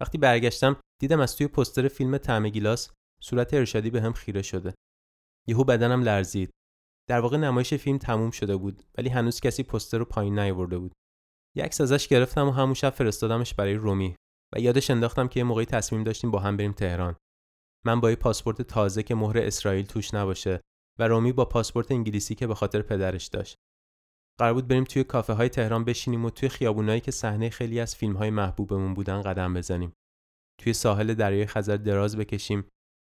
وقتی 0.00 0.18
برگشتم 0.18 0.80
دیدم 1.00 1.20
از 1.20 1.36
توی 1.36 1.48
پستر 1.48 1.88
فیلم 1.88 2.18
طعم 2.18 2.48
گیلاس 2.48 2.90
صورت 3.22 3.54
ارشادی 3.54 3.90
به 3.90 4.12
خیره 4.12 4.42
شده. 4.42 4.74
یهو 5.48 5.64
بدنم 5.64 6.02
لرزید. 6.02 6.50
در 7.08 7.20
واقع 7.20 7.36
نمایش 7.36 7.74
فیلم 7.74 7.98
تموم 7.98 8.30
شده 8.30 8.56
بود 8.56 8.82
ولی 8.98 9.08
هنوز 9.08 9.40
کسی 9.40 9.62
پستر 9.62 9.98
رو 9.98 10.04
پایین 10.04 10.38
نیاورده 10.38 10.78
بود. 10.78 10.92
یه 11.56 11.64
عکس 11.64 11.80
ازش 11.80 12.08
گرفتم 12.08 12.48
و 12.48 12.50
همون 12.50 12.74
شب 12.74 12.90
فرستادمش 12.90 13.54
برای 13.54 13.74
رومی 13.74 14.16
یادش 14.58 14.90
انداختم 14.90 15.28
که 15.28 15.40
یه 15.40 15.44
موقعی 15.44 15.64
تصمیم 15.64 16.04
داشتیم 16.04 16.30
با 16.30 16.38
هم 16.38 16.56
بریم 16.56 16.72
تهران. 16.72 17.16
من 17.86 18.00
با 18.00 18.10
یه 18.10 18.16
پاسپورت 18.16 18.62
تازه 18.62 19.02
که 19.02 19.14
مهر 19.14 19.38
اسرائیل 19.38 19.86
توش 19.86 20.14
نباشه 20.14 20.60
و 20.98 21.08
رومی 21.08 21.32
با 21.32 21.44
پاسپورت 21.44 21.90
انگلیسی 21.90 22.34
که 22.34 22.46
به 22.46 22.54
خاطر 22.54 22.82
پدرش 22.82 23.26
داشت. 23.26 23.56
قرار 24.40 24.54
بود 24.54 24.68
بریم 24.68 24.84
توی 24.84 25.04
کافه 25.04 25.32
های 25.32 25.48
تهران 25.48 25.84
بشینیم 25.84 26.24
و 26.24 26.30
توی 26.30 26.48
خیابونایی 26.48 27.00
که 27.00 27.10
صحنه 27.10 27.50
خیلی 27.50 27.80
از 27.80 27.96
فیلم 27.96 28.16
های 28.16 28.30
محبوبمون 28.30 28.94
بودن 28.94 29.22
قدم 29.22 29.54
بزنیم. 29.54 29.92
توی 30.60 30.72
ساحل 30.72 31.14
دریای 31.14 31.46
خزر 31.46 31.76
دراز 31.76 32.16
بکشیم 32.16 32.68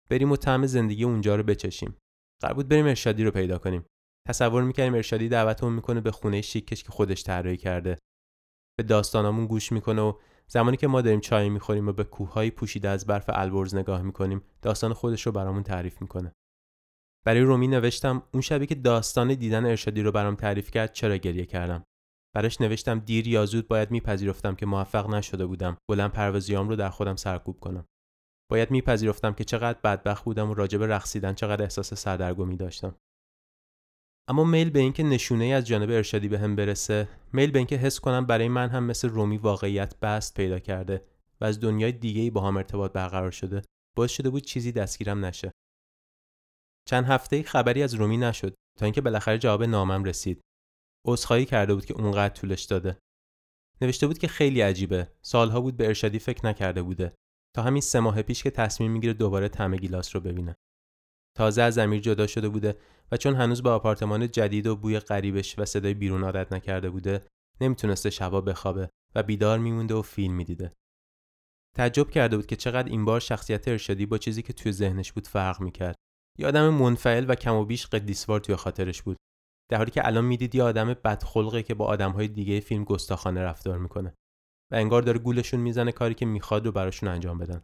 بریم 0.09 0.31
و 0.31 0.37
طعم 0.37 0.65
زندگی 0.65 1.03
اونجا 1.03 1.35
رو 1.35 1.43
بچشیم. 1.43 1.97
قرار 2.41 2.53
بود 2.53 2.67
بریم 2.67 2.85
ارشادی 2.85 3.23
رو 3.23 3.31
پیدا 3.31 3.57
کنیم. 3.57 3.85
تصور 4.27 4.63
می‌کنیم 4.63 4.93
ارشادی 4.93 5.29
دعوتمون 5.29 5.73
می‌کنه 5.73 6.01
به 6.01 6.11
خونه 6.11 6.41
شیکش 6.41 6.83
که 6.83 6.91
خودش 6.91 7.23
طراحی 7.23 7.57
کرده. 7.57 7.97
به 8.77 8.83
داستانامون 8.83 9.47
گوش 9.47 9.71
می‌کنه 9.71 10.01
و 10.01 10.13
زمانی 10.51 10.77
که 10.77 10.87
ما 10.87 11.01
داریم 11.01 11.19
چای 11.19 11.49
می‌خوریم 11.49 11.87
و 11.87 11.91
به 11.91 12.03
کوههایی 12.03 12.51
پوشیده 12.51 12.89
از 12.89 13.05
برف 13.05 13.25
البرز 13.33 13.75
نگاه 13.75 14.01
می‌کنیم 14.01 14.41
داستان 14.61 14.93
خودش 14.93 15.25
رو 15.25 15.31
برامون 15.31 15.63
تعریف 15.63 16.01
می‌کنه. 16.01 16.31
برای 17.25 17.41
رومی 17.41 17.67
نوشتم 17.67 18.23
اون 18.33 18.41
شبی 18.41 18.65
که 18.65 18.75
داستان 18.75 19.33
دیدن 19.33 19.65
ارشادی 19.65 20.01
رو 20.01 20.11
برام 20.11 20.35
تعریف 20.35 20.71
کرد 20.71 20.93
چرا 20.93 21.17
گریه 21.17 21.45
کردم؟ 21.45 21.83
براش 22.35 22.61
نوشتم 22.61 22.99
دیر 22.99 23.27
یا 23.27 23.45
زود 23.45 23.67
باید 23.67 23.91
میپذیرفتم 23.91 24.55
که 24.55 24.65
موفق 24.65 25.09
نشده 25.09 25.45
بودم 25.45 25.77
بلند 25.89 26.11
پروازیام 26.11 26.69
رو 26.69 26.75
در 26.75 26.89
خودم 26.89 27.15
سرکوب 27.15 27.59
کنم. 27.59 27.85
باید 28.51 28.71
میپذیرفتم 28.71 29.33
که 29.33 29.43
چقدر 29.43 29.79
بدبخت 29.83 30.25
بودم 30.25 30.49
و 30.49 30.53
راجب 30.53 30.83
رقصیدن 30.83 31.33
چقدر 31.33 31.63
احساس 31.63 31.93
سردرگمی 31.93 32.55
داشتم. 32.55 32.95
اما 34.29 34.43
میل 34.43 34.69
به 34.69 34.79
اینکه 34.79 35.03
نشونه 35.03 35.43
ای 35.43 35.53
از 35.53 35.67
جانب 35.67 35.89
ارشادی 35.89 36.27
به 36.27 36.39
هم 36.39 36.55
برسه 36.55 37.07
میل 37.33 37.51
به 37.51 37.59
اینکه 37.59 37.75
حس 37.75 37.99
کنم 37.99 38.25
برای 38.25 38.47
من 38.47 38.69
هم 38.69 38.83
مثل 38.83 39.09
رومی 39.09 39.37
واقعیت 39.37 39.99
بست 39.99 40.33
پیدا 40.33 40.59
کرده 40.59 41.05
و 41.41 41.45
از 41.45 41.59
دنیای 41.59 41.91
دیگه 41.91 42.21
ای 42.21 42.29
با 42.29 42.41
هم 42.41 42.57
ارتباط 42.57 42.91
برقرار 42.91 43.31
شده 43.31 43.61
باعث 43.97 44.11
شده 44.11 44.29
بود 44.29 44.43
چیزی 44.43 44.71
دستگیرم 44.71 45.25
نشه. 45.25 45.51
چند 46.87 47.05
هفته 47.05 47.43
خبری 47.43 47.83
از 47.83 47.93
رومی 47.93 48.17
نشد 48.17 48.53
تا 48.79 48.85
اینکه 48.85 49.01
بالاخره 49.01 49.37
جواب 49.37 49.63
نامم 49.63 50.03
رسید. 50.03 50.41
عذرخواهی 51.07 51.45
کرده 51.45 51.73
بود 51.73 51.85
که 51.85 51.93
اونقدر 51.93 52.33
طولش 52.33 52.63
داده. 52.63 52.97
نوشته 53.81 54.07
بود 54.07 54.17
که 54.17 54.27
خیلی 54.27 54.61
عجیبه. 54.61 55.11
سالها 55.21 55.61
بود 55.61 55.77
به 55.77 55.87
ارشادی 55.87 56.19
فکر 56.19 56.45
نکرده 56.45 56.81
بوده. 56.81 57.13
تا 57.55 57.61
همین 57.61 57.81
سه 57.81 57.99
ماه 57.99 58.21
پیش 58.21 58.43
که 58.43 58.51
تصمیم 58.51 58.91
می‌گیره 58.91 59.13
دوباره 59.13 59.49
طعم 59.49 59.75
گیلاس 59.75 60.15
رو 60.15 60.21
ببینه. 60.21 60.55
تازه 61.37 61.61
از 61.61 61.77
امیر 61.77 61.99
جدا 61.99 62.27
شده 62.27 62.49
بوده 62.49 62.77
و 63.11 63.17
چون 63.17 63.35
هنوز 63.35 63.63
به 63.63 63.69
آپارتمان 63.69 64.31
جدید 64.31 64.67
و 64.67 64.75
بوی 64.75 64.99
غریبش 64.99 65.59
و 65.59 65.65
صدای 65.65 65.93
بیرون 65.93 66.23
عادت 66.23 66.53
نکرده 66.53 66.89
بوده 66.89 67.25
نمی‌تونسته 67.61 68.09
شبا 68.09 68.41
بخوابه 68.41 68.89
و 69.15 69.23
بیدار 69.23 69.59
میمونده 69.59 69.93
و 69.93 70.01
فیلم 70.01 70.33
می‌دیده. 70.33 70.73
تعجب 71.75 72.09
کرده 72.09 72.35
بود 72.35 72.45
که 72.45 72.55
چقدر 72.55 72.89
این 72.89 73.05
بار 73.05 73.19
شخصیت 73.19 73.67
ارشادی 73.67 74.05
با 74.05 74.17
چیزی 74.17 74.41
که 74.41 74.53
توی 74.53 74.71
ذهنش 74.71 75.11
بود 75.11 75.27
فرق 75.27 75.61
می‌کرد. 75.61 75.95
یه 76.39 76.47
آدم 76.47 76.69
منفعل 76.69 77.25
و 77.27 77.35
کم 77.35 77.55
و 77.55 77.65
بیش 77.65 77.87
قدیسوار 77.87 78.39
توی 78.39 78.55
خاطرش 78.55 79.01
بود. 79.01 79.17
در 79.71 79.77
حالی 79.77 79.91
که 79.91 80.07
الان 80.07 80.25
می‌دید 80.25 80.55
یه 80.55 80.63
آدم 80.63 80.93
بدخلقه 80.93 81.63
که 81.63 81.73
با 81.73 81.85
آدمهای 81.85 82.27
دیگه 82.27 82.59
فیلم 82.59 82.83
گستاخانه 82.83 83.41
رفتار 83.41 83.77
می‌کنه 83.77 84.13
و 84.71 84.75
انگار 84.75 85.01
داره 85.01 85.19
گولشون 85.19 85.59
می‌زنه 85.59 85.91
کاری 85.91 86.13
که 86.13 86.25
می‌خواد 86.25 86.65
رو 86.65 86.71
براشون 86.71 87.09
انجام 87.09 87.37
بدن. 87.37 87.61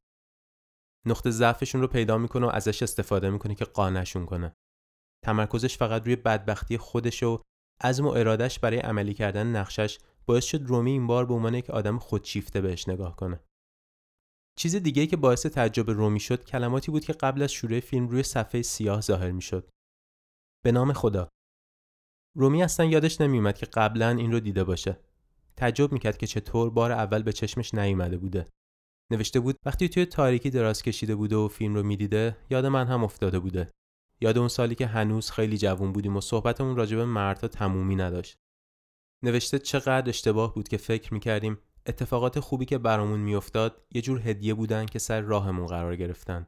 نقطه 1.07 1.31
ضعفشون 1.31 1.81
رو 1.81 1.87
پیدا 1.87 2.17
می‌کنه 2.17 2.45
و 2.45 2.49
ازش 2.49 2.83
استفاده 2.83 3.29
می‌کنه 3.29 3.55
که 3.55 3.65
قانعشون 3.65 4.25
کنه. 4.25 4.53
تمرکزش 5.25 5.77
فقط 5.77 6.03
روی 6.03 6.15
بدبختی 6.15 6.77
خودش 6.77 7.23
و 7.23 7.41
عزم 7.81 8.05
و 8.05 8.09
ارادش 8.09 8.59
برای 8.59 8.79
عملی 8.79 9.13
کردن 9.13 9.47
نقشش 9.47 9.99
باعث 10.25 10.45
شد 10.45 10.61
رومی 10.63 10.91
این 10.91 11.07
بار 11.07 11.25
به 11.25 11.33
عنوان 11.33 11.53
یک 11.53 11.69
آدم 11.69 11.99
خودشیفته 11.99 12.61
بهش 12.61 12.89
نگاه 12.89 13.15
کنه. 13.15 13.39
چیز 14.59 14.75
دیگه 14.75 15.07
که 15.07 15.17
باعث 15.17 15.45
تعجب 15.45 15.89
رومی 15.89 16.19
شد 16.19 16.45
کلماتی 16.45 16.91
بود 16.91 17.05
که 17.05 17.13
قبل 17.13 17.41
از 17.41 17.51
شروع 17.51 17.79
فیلم 17.79 18.07
روی 18.07 18.23
صفحه 18.23 18.61
سیاه 18.61 19.01
ظاهر 19.01 19.31
می‌شد. 19.31 19.69
به 20.63 20.71
نام 20.71 20.93
خدا. 20.93 21.29
رومی 22.37 22.63
اصلا 22.63 22.85
یادش 22.85 23.21
نمیومد 23.21 23.57
که 23.57 23.65
قبلا 23.65 24.09
این 24.09 24.31
رو 24.31 24.39
دیده 24.39 24.63
باشه. 24.63 24.99
تعجب 25.55 25.91
می‌کرد 25.91 26.17
که 26.17 26.27
چطور 26.27 26.69
بار 26.69 26.91
اول 26.91 27.23
به 27.23 27.33
چشمش 27.33 27.73
نیومده 27.73 28.17
بوده. 28.17 28.49
نوشته 29.11 29.39
بود 29.39 29.55
وقتی 29.65 29.89
توی 29.89 30.05
تاریکی 30.05 30.49
دراز 30.49 30.81
کشیده 30.81 31.15
بوده 31.15 31.35
و 31.35 31.47
فیلم 31.47 31.75
رو 31.75 31.83
می‌دیده 31.83 32.37
یاد 32.49 32.65
من 32.65 32.87
هم 32.87 33.03
افتاده 33.03 33.39
بوده. 33.39 33.71
یاد 34.21 34.37
اون 34.37 34.47
سالی 34.47 34.75
که 34.75 34.87
هنوز 34.87 35.31
خیلی 35.31 35.57
جوون 35.57 35.93
بودیم 35.93 36.17
و 36.17 36.21
صحبتمون 36.21 36.75
راجب 36.75 36.99
مردها 36.99 37.47
تمومی 37.47 37.95
نداشت. 37.95 38.37
نوشته 39.23 39.59
چقدر 39.59 40.09
اشتباه 40.09 40.53
بود 40.53 40.67
که 40.67 40.77
فکر 40.77 41.13
می‌کردیم 41.13 41.57
اتفاقات 41.85 42.39
خوبی 42.39 42.65
که 42.65 42.77
برامون 42.77 43.19
میافتاد 43.19 43.85
یه 43.91 44.01
جور 44.01 44.29
هدیه 44.29 44.53
بودن 44.53 44.85
که 44.85 44.99
سر 44.99 45.21
راهمون 45.21 45.67
قرار 45.67 45.95
گرفتن. 45.95 46.47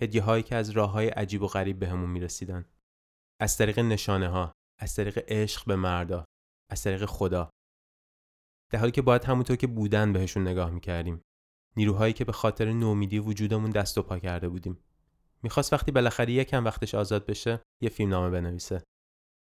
هدیه 0.00 0.22
هایی 0.22 0.42
که 0.42 0.56
از 0.56 0.70
راه 0.70 0.90
های 0.90 1.08
عجیب 1.08 1.42
و 1.42 1.46
غریب 1.46 1.78
بهمون 1.78 2.10
می‌رسیدن. 2.10 2.64
از 3.40 3.56
طریق 3.56 3.78
نشانه 3.78 4.28
ها 4.28 4.52
از 4.78 4.94
طریق 4.94 5.24
عشق 5.28 5.66
به 5.66 5.76
مردا 5.76 6.24
از 6.70 6.82
طریق 6.82 7.04
خدا. 7.04 7.50
در 8.72 8.78
حالی 8.78 8.92
که 8.92 9.02
باید 9.02 9.24
همونطور 9.24 9.56
که 9.56 9.66
بودن 9.66 10.12
بهشون 10.12 10.48
نگاه 10.48 10.70
می‌کردیم. 10.70 11.22
نیروهایی 11.76 12.12
که 12.12 12.24
به 12.24 12.32
خاطر 12.32 12.72
نومیدی 12.72 13.18
وجودمون 13.18 13.70
دست 13.70 13.98
و 13.98 14.02
پا 14.02 14.18
کرده 14.18 14.48
بودیم. 14.48 14.78
می‌خواست 15.42 15.72
وقتی 15.72 15.92
بالاخره 15.92 16.32
یکم 16.32 16.64
وقتش 16.64 16.94
آزاد 16.94 17.26
بشه 17.26 17.60
یه 17.82 17.88
فیلم 17.88 18.10
نامه 18.10 18.30
بنویسه. 18.30 18.82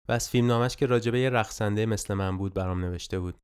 و 0.08 0.12
از 0.12 0.30
فیلم 0.30 0.46
نامش 0.46 0.76
که 0.76 0.87
راجبه 0.87 1.20
یه 1.20 1.30
رقصنده 1.30 1.87
مثل 1.87 2.14
من 2.14 2.38
بود 2.38 2.54
برام 2.54 2.84
نوشته 2.84 3.18
بود. 3.18 3.38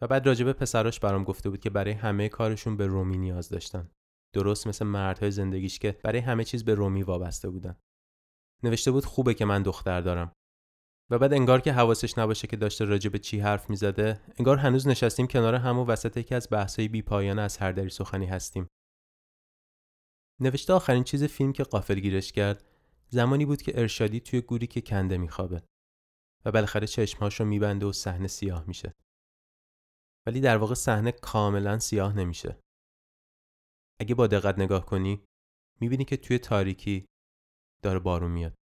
و 0.00 0.06
بعد 0.06 0.26
راجبه 0.26 0.52
پسراش 0.52 1.00
برام 1.00 1.24
گفته 1.24 1.50
بود 1.50 1.60
که 1.60 1.70
برای 1.70 1.92
همه 1.92 2.28
کارشون 2.28 2.76
به 2.76 2.86
رومی 2.86 3.18
نیاز 3.18 3.48
داشتن. 3.48 3.90
درست 4.34 4.66
مثل 4.66 4.84
مردهای 4.84 5.30
زندگیش 5.30 5.78
که 5.78 5.98
برای 6.04 6.18
همه 6.18 6.44
چیز 6.44 6.64
به 6.64 6.74
رومی 6.74 7.02
وابسته 7.02 7.50
بودن. 7.50 7.76
نوشته 8.62 8.90
بود 8.90 9.04
خوبه 9.04 9.34
که 9.34 9.44
من 9.44 9.62
دختر 9.62 10.00
دارم. 10.00 10.32
و 11.12 11.18
بعد 11.18 11.32
انگار 11.32 11.60
که 11.60 11.72
حواسش 11.72 12.18
نباشه 12.18 12.46
که 12.46 12.56
داشته 12.56 12.84
راجع 12.84 13.10
به 13.10 13.18
چی 13.18 13.40
حرف 13.40 13.70
می‌زده 13.70 14.20
انگار 14.38 14.56
هنوز 14.56 14.86
نشستیم 14.86 15.26
کنار 15.26 15.54
هم 15.54 15.78
و 15.78 15.84
وسط 15.84 16.16
یکی 16.16 16.34
از 16.34 16.48
بحث‌های 16.50 16.88
بی 16.88 17.02
پایان 17.02 17.38
از 17.38 17.56
هر 17.56 17.72
دری 17.72 17.90
سخنی 17.90 18.26
هستیم. 18.26 18.66
نوشته 20.40 20.72
آخرین 20.72 21.04
چیز 21.04 21.24
فیلم 21.24 21.52
که 21.52 21.62
قافل 21.62 22.00
گیرش 22.00 22.32
کرد 22.32 22.64
زمانی 23.08 23.46
بود 23.46 23.62
که 23.62 23.80
ارشادی 23.80 24.20
توی 24.20 24.40
گوری 24.40 24.66
که 24.66 24.80
کنده 24.80 25.18
میخوابه 25.18 25.62
و 26.44 26.52
بالاخره 26.52 26.86
چشمهاش 26.86 27.40
رو 27.40 27.46
میبنده 27.46 27.86
و 27.86 27.92
صحنه 27.92 28.28
سیاه 28.28 28.64
میشه. 28.66 28.92
ولی 30.26 30.40
در 30.40 30.56
واقع 30.56 30.74
صحنه 30.74 31.12
کاملا 31.12 31.78
سیاه 31.78 32.16
نمیشه. 32.16 32.60
اگه 34.00 34.14
با 34.14 34.26
دقت 34.26 34.58
نگاه 34.58 34.86
کنی 34.86 35.24
می‌بینی 35.80 36.04
که 36.04 36.16
توی 36.16 36.38
تاریکی 36.38 37.06
داره 37.82 37.98
بارون 37.98 38.30
میاد. 38.30 38.54